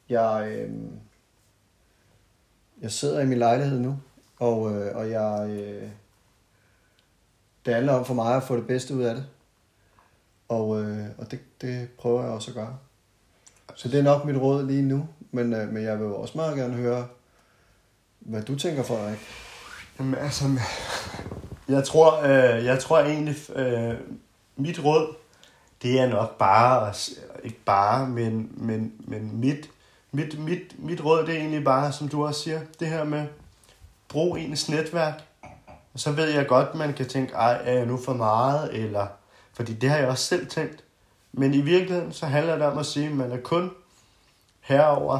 jeg, 0.09 0.47
øh, 0.51 0.69
jeg 2.81 2.91
sidder 2.91 3.21
i 3.21 3.25
min 3.25 3.37
lejlighed 3.37 3.79
nu, 3.79 3.99
og, 4.39 4.75
øh, 4.75 4.95
og 4.95 5.09
jeg, 5.09 5.49
øh, 5.49 5.89
det 7.65 7.73
handler 7.73 7.93
om 7.93 8.05
for 8.05 8.13
mig 8.13 8.35
at 8.35 8.43
få 8.43 8.55
det 8.55 8.67
bedste 8.67 8.95
ud 8.95 9.03
af 9.03 9.15
det. 9.15 9.25
Og, 10.49 10.81
øh, 10.81 11.05
og 11.17 11.31
det, 11.31 11.39
det 11.61 11.89
prøver 11.97 12.23
jeg 12.23 12.31
også 12.31 12.51
at 12.51 12.55
gøre. 12.55 12.77
Så 13.75 13.89
det 13.89 13.99
er 13.99 14.03
nok 14.03 14.25
mit 14.25 14.37
råd 14.37 14.67
lige 14.67 14.81
nu, 14.81 15.07
men, 15.31 15.53
øh, 15.53 15.69
men 15.69 15.83
jeg 15.83 15.99
vil 15.99 16.07
også 16.07 16.37
meget 16.37 16.57
gerne 16.57 16.73
høre, 16.73 17.07
hvad 18.19 18.41
du 18.41 18.55
tænker, 18.55 18.83
Frederik. 18.83 19.19
Jamen, 19.99 20.15
altså, 20.15 20.45
jeg 21.69 21.83
tror, 21.83 22.21
øh, 22.23 22.65
jeg 22.65 22.79
tror 22.79 22.99
egentlig, 22.99 23.35
øh, 23.55 23.95
mit 24.55 24.83
råd, 24.83 25.15
det 25.81 25.99
er 25.99 26.07
nok 26.07 26.37
bare, 26.37 26.93
ikke 27.43 27.59
bare, 27.65 28.07
men, 28.07 28.51
men, 28.51 28.93
men 28.99 29.39
mit, 29.39 29.69
mit, 30.11 30.39
mit, 30.39 30.75
mit 30.77 31.05
råd, 31.05 31.25
det 31.25 31.35
er 31.35 31.39
egentlig 31.39 31.63
bare, 31.63 31.91
som 31.91 32.07
du 32.07 32.25
også 32.25 32.41
siger, 32.41 32.59
det 32.79 32.87
her 32.87 33.03
med, 33.03 33.25
brug 34.09 34.37
ens 34.37 34.69
netværk. 34.69 35.13
Og 35.93 35.99
så 35.99 36.11
ved 36.11 36.29
jeg 36.29 36.47
godt, 36.47 36.75
man 36.75 36.93
kan 36.93 37.07
tænke, 37.07 37.33
ej, 37.33 37.61
er 37.63 37.73
jeg 37.73 37.85
nu 37.85 37.97
for 37.97 38.13
meget, 38.13 38.73
eller, 38.73 39.07
fordi 39.53 39.73
det 39.73 39.89
har 39.89 39.97
jeg 39.97 40.07
også 40.07 40.23
selv 40.23 40.47
tænkt. 40.47 40.83
Men 41.33 41.53
i 41.53 41.61
virkeligheden, 41.61 42.11
så 42.11 42.25
handler 42.25 42.55
det 42.55 42.65
om 42.65 42.77
at 42.77 42.85
sige, 42.85 43.05
at 43.05 43.15
man 43.15 43.31
er 43.31 43.41
kun 43.41 43.71
herover 44.61 45.19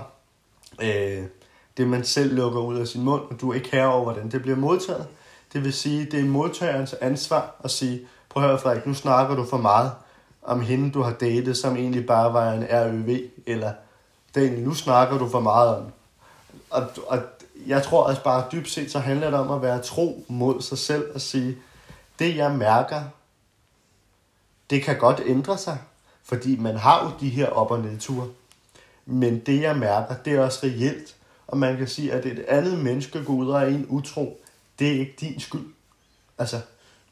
øh, 0.81 1.23
det, 1.77 1.87
man 1.87 2.03
selv 2.03 2.35
lukker 2.35 2.59
ud 2.59 2.77
af 2.77 2.87
sin 2.87 3.03
mund, 3.03 3.21
og 3.21 3.41
du 3.41 3.51
er 3.51 3.55
ikke 3.55 3.71
herover, 3.71 4.03
hvordan 4.03 4.31
det 4.31 4.41
bliver 4.41 4.57
modtaget. 4.57 5.07
Det 5.53 5.63
vil 5.63 5.73
sige, 5.73 6.05
det 6.05 6.19
er 6.19 6.25
modtagerens 6.25 6.93
ansvar 6.93 7.55
at 7.63 7.71
sige, 7.71 8.01
prøv 8.29 8.43
at 8.43 8.49
høre 8.49 8.59
Frederik, 8.59 8.85
nu 8.85 8.93
snakker 8.93 9.35
du 9.35 9.45
for 9.45 9.57
meget 9.57 9.91
om 10.41 10.61
hende, 10.61 10.91
du 10.91 11.01
har 11.01 11.11
datet, 11.11 11.57
som 11.57 11.75
egentlig 11.75 12.05
bare 12.05 12.33
var 12.33 12.53
en 12.53 12.63
RØV, 12.63 13.19
eller 13.45 13.73
Daniel, 14.35 14.63
nu 14.63 14.73
snakker 14.73 15.17
du 15.17 15.29
for 15.29 15.39
meget 15.39 15.75
om. 15.75 15.83
Og, 16.69 16.87
og 17.07 17.19
jeg 17.67 17.83
tror 17.83 18.03
også 18.03 18.23
bare, 18.23 18.43
dybt 18.51 18.69
set, 18.69 18.91
så 18.91 18.99
handler 18.99 19.29
det 19.29 19.39
om 19.39 19.51
at 19.51 19.61
være 19.61 19.81
tro 19.81 20.25
mod 20.27 20.61
sig 20.61 20.77
selv 20.77 21.05
og 21.13 21.21
sige, 21.21 21.57
det 22.19 22.35
jeg 22.35 22.51
mærker, 22.51 23.01
det 24.69 24.83
kan 24.83 24.97
godt 24.97 25.21
ændre 25.25 25.57
sig, 25.57 25.77
fordi 26.23 26.59
man 26.59 26.77
har 26.77 27.03
jo 27.03 27.11
de 27.19 27.29
her 27.29 27.49
op- 27.49 27.71
og 27.71 27.79
nedture. 27.79 28.27
Men 29.05 29.39
det 29.39 29.61
jeg 29.61 29.77
mærker, 29.77 30.15
det 30.25 30.33
er 30.33 30.41
også 30.41 30.59
reelt. 30.63 31.15
Og 31.47 31.57
man 31.57 31.77
kan 31.77 31.87
sige, 31.87 32.13
at 32.13 32.25
et 32.25 32.45
andet 32.47 32.79
menneske 32.79 33.23
går 33.23 33.33
ud 33.33 33.49
og 33.49 33.61
er 33.61 33.67
en 33.67 33.85
utro, 33.89 34.41
det 34.80 34.88
er 34.88 34.99
ikke 34.99 35.15
din 35.19 35.39
skyld. 35.39 35.73
Altså, 36.38 36.61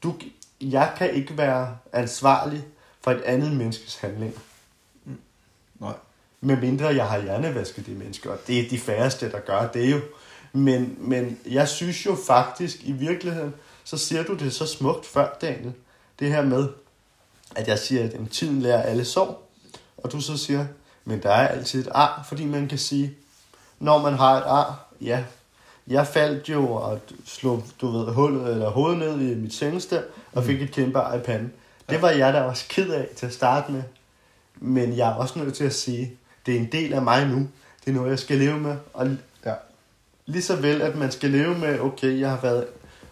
du, 0.03 0.15
jeg 0.61 0.93
kan 0.97 1.13
ikke 1.13 1.37
være 1.37 1.77
ansvarlig 1.93 2.65
for 3.01 3.11
et 3.11 3.21
andet 3.21 3.51
menneskes 3.51 3.95
handlinger. 3.95 4.39
Nej. 5.79 5.93
Med 6.41 6.57
mindre 6.57 6.87
jeg 6.87 7.07
har 7.07 7.21
hjernevasket 7.21 7.85
de 7.85 7.91
mennesker, 7.91 8.31
og 8.31 8.37
det 8.47 8.59
er 8.59 8.69
de 8.69 8.79
færreste, 8.79 9.31
der 9.31 9.39
gør 9.39 9.67
det 9.67 9.91
jo. 9.91 10.01
Men, 10.53 10.95
men 10.99 11.39
jeg 11.45 11.67
synes 11.67 12.05
jo 12.05 12.17
faktisk, 12.27 12.83
i 12.83 12.91
virkeligheden, 12.91 13.53
så 13.83 13.97
siger 13.97 14.23
du 14.23 14.33
det 14.33 14.53
så 14.53 14.67
smukt 14.67 15.05
før, 15.05 15.37
Daniel. 15.41 15.73
Det 16.19 16.31
her 16.31 16.41
med, 16.41 16.69
at 17.55 17.67
jeg 17.67 17.79
siger, 17.79 18.03
at 18.03 18.13
jamen, 18.13 18.27
tiden 18.27 18.61
lærer 18.61 18.81
alle 18.81 19.05
sår. 19.05 19.51
Og 19.97 20.11
du 20.11 20.21
så 20.21 20.37
siger, 20.37 20.65
men 21.05 21.23
der 21.23 21.29
er 21.29 21.47
altid 21.47 21.81
et 21.81 21.91
ar, 21.91 22.25
fordi 22.27 22.45
man 22.45 22.67
kan 22.67 22.77
sige, 22.77 23.15
når 23.79 24.01
man 24.01 24.13
har 24.13 24.37
et 24.37 24.43
ar, 24.43 24.87
ja, 25.01 25.23
jeg 25.87 26.07
faldt 26.07 26.49
jo 26.49 26.71
og 26.71 26.99
slog, 27.25 27.63
du 27.81 27.87
ved, 27.87 28.13
hullet 28.13 28.51
eller 28.51 28.69
hovedet 28.69 28.99
ned 28.99 29.19
i 29.21 29.35
mit 29.35 29.53
sengested, 29.53 30.03
og 30.33 30.43
fik 30.43 30.61
et 30.61 30.71
kæmpe 30.71 30.99
ar 30.99 31.15
i 31.15 31.19
panden. 31.19 31.53
Det 31.89 32.01
var 32.01 32.09
jeg 32.09 32.33
da 32.33 32.41
også 32.41 32.65
ked 32.69 32.89
af 32.89 33.07
til 33.15 33.25
at 33.25 33.33
starte 33.33 33.71
med. 33.71 33.83
Men 34.55 34.97
jeg 34.97 35.09
er 35.09 35.13
også 35.13 35.39
nødt 35.39 35.53
til 35.53 35.63
at 35.63 35.73
sige, 35.73 36.13
det 36.45 36.55
er 36.55 36.59
en 36.59 36.71
del 36.71 36.93
af 36.93 37.01
mig 37.01 37.27
nu. 37.27 37.47
Det 37.85 37.91
er 37.91 37.95
noget, 37.95 38.09
jeg 38.09 38.19
skal 38.19 38.37
leve 38.37 38.59
med. 38.59 38.75
Og 38.93 39.07
Ja. 39.45 39.53
lige 40.25 40.41
så 40.43 40.55
vel, 40.55 40.81
at 40.81 40.95
man 40.95 41.11
skal 41.11 41.29
leve 41.29 41.57
med, 41.57 41.79
okay, 41.79 42.19
jeg 42.19 42.29
har 42.29 42.39
været 42.41 42.65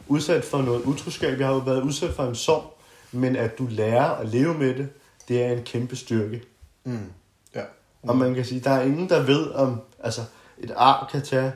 udsat 0.08 0.44
for 0.46 0.62
noget 0.62 0.82
utroskab, 0.84 1.40
jeg 1.40 1.48
har 1.48 1.54
jo 1.54 1.60
været 1.60 1.82
udsat 1.82 2.14
for 2.14 2.24
en 2.24 2.36
sorg, 2.36 2.78
men 3.12 3.36
at 3.36 3.58
du 3.58 3.68
lærer 3.70 4.04
at 4.10 4.30
leve 4.30 4.54
med 4.54 4.76
det, 4.76 4.90
det 5.28 5.44
er 5.44 5.52
en 5.52 5.64
kæmpe 5.64 5.96
styrke. 5.96 6.42
Mm. 6.84 7.00
Ja. 7.56 7.62
Og 8.04 8.18
man 8.18 8.34
kan 8.36 8.46
sige, 8.46 8.60
der 8.62 8.70
er 8.72 8.82
ingen, 8.84 9.10
der 9.10 9.24
ved 9.24 9.52
om, 9.52 9.82
altså 10.04 10.22
et 10.58 10.72
ar 10.76 11.10
kan 11.12 11.22
tage 11.22 11.52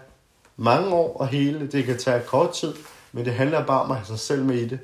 mange 0.57 0.89
år 0.89 1.17
og 1.17 1.27
hele, 1.27 1.67
det 1.67 1.85
kan 1.85 1.97
tage 1.97 2.23
kort 2.23 2.53
tid, 2.53 2.73
men 3.11 3.25
det 3.25 3.33
handler 3.33 3.65
bare 3.65 3.81
om 3.81 3.91
at 3.91 3.97
have 3.97 4.05
sig 4.05 4.19
selv 4.19 4.45
med 4.45 4.55
i 4.55 4.67
det. 4.67 4.79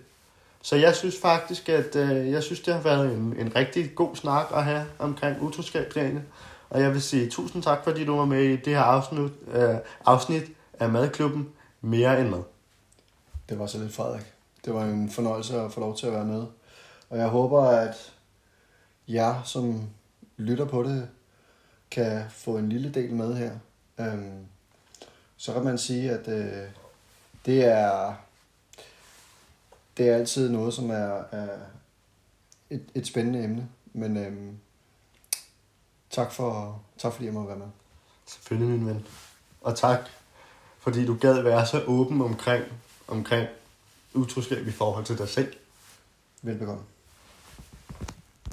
Så 0.62 0.76
jeg 0.76 0.96
synes 0.96 1.20
faktisk, 1.22 1.70
at 1.70 1.96
øh, 1.96 2.32
jeg 2.32 2.44
synes, 2.44 2.60
det 2.60 2.74
har 2.74 2.82
været 2.82 3.14
en, 3.14 3.36
en 3.40 3.56
rigtig 3.56 3.96
god 3.96 4.16
snak 4.16 4.46
at 4.54 4.64
have 4.64 4.86
omkring 5.00 5.42
utroskab, 5.42 5.92
Daniel. 5.96 6.22
Og 6.70 6.82
jeg 6.82 6.94
vil 6.94 7.02
sige 7.02 7.30
tusind 7.30 7.64
tak, 7.64 7.84
fordi 7.84 8.06
du 8.06 8.18
var 8.18 8.26
med 8.26 8.44
i 8.44 8.56
det 8.56 8.74
her 8.74 8.82
afsnit, 8.82 9.32
øh, 9.54 9.76
afsnit 10.06 10.44
af 10.80 10.90
Madklubben 10.90 11.50
Mere 11.82 12.22
end 12.22 12.30
Mad. 12.30 12.44
Det 13.50 13.60
var 13.60 13.66
så 13.66 13.80
lidt 13.80 13.94
Frederik. 13.94 14.34
Det 14.66 14.74
var 14.74 14.84
en 14.84 15.10
fornøjelse 15.10 15.60
at 15.60 15.72
få 15.72 15.80
lov 15.80 15.98
til 15.98 16.08
at 16.08 16.14
være 16.14 16.26
med. 16.26 16.46
Og 17.10 17.18
jeg 17.18 17.28
håber, 17.28 17.62
at 17.64 18.14
jer, 19.08 19.44
som 19.44 19.82
lytter 20.38 20.66
på 20.66 20.84
det, 20.84 21.08
kan 21.92 22.24
få 22.30 22.58
en 22.58 22.70
lille 22.70 22.90
del 22.90 23.14
med 23.14 23.36
her. 23.36 23.52
Øhm, 24.00 24.46
så 25.38 25.54
kan 25.54 25.64
man 25.64 25.78
sige, 25.78 26.12
at 26.12 26.28
øh, 26.28 26.70
det 27.46 27.66
er 27.66 28.16
det 29.98 30.10
er 30.10 30.16
altid 30.16 30.50
noget, 30.50 30.74
som 30.74 30.90
er, 30.90 31.24
er 31.32 31.58
et, 32.70 32.86
et 32.96 33.08
spændende 33.08 33.44
emne. 33.44 33.70
Men 33.94 34.18
øhm, 34.18 34.58
tak, 36.10 36.32
for, 36.32 36.82
tak 36.98 37.14
fordi 37.14 37.26
jeg 37.26 37.34
må 37.34 37.46
være 37.46 37.58
med. 37.58 37.68
Selvfølgelig, 38.26 38.80
min 38.80 38.88
ven. 38.88 39.08
Og 39.62 39.78
tak, 39.78 40.00
fordi 40.80 41.06
du 41.06 41.18
gad 41.22 41.42
være 41.42 41.66
så 41.66 41.84
åben 41.88 42.22
omkring, 42.22 42.66
omkring 43.08 43.48
utroskab 44.14 44.68
i 44.68 44.72
forhold 44.72 45.06
til 45.06 45.18
dig 45.18 45.30
selv. 45.30 45.54
Velbekomme. 46.42 46.84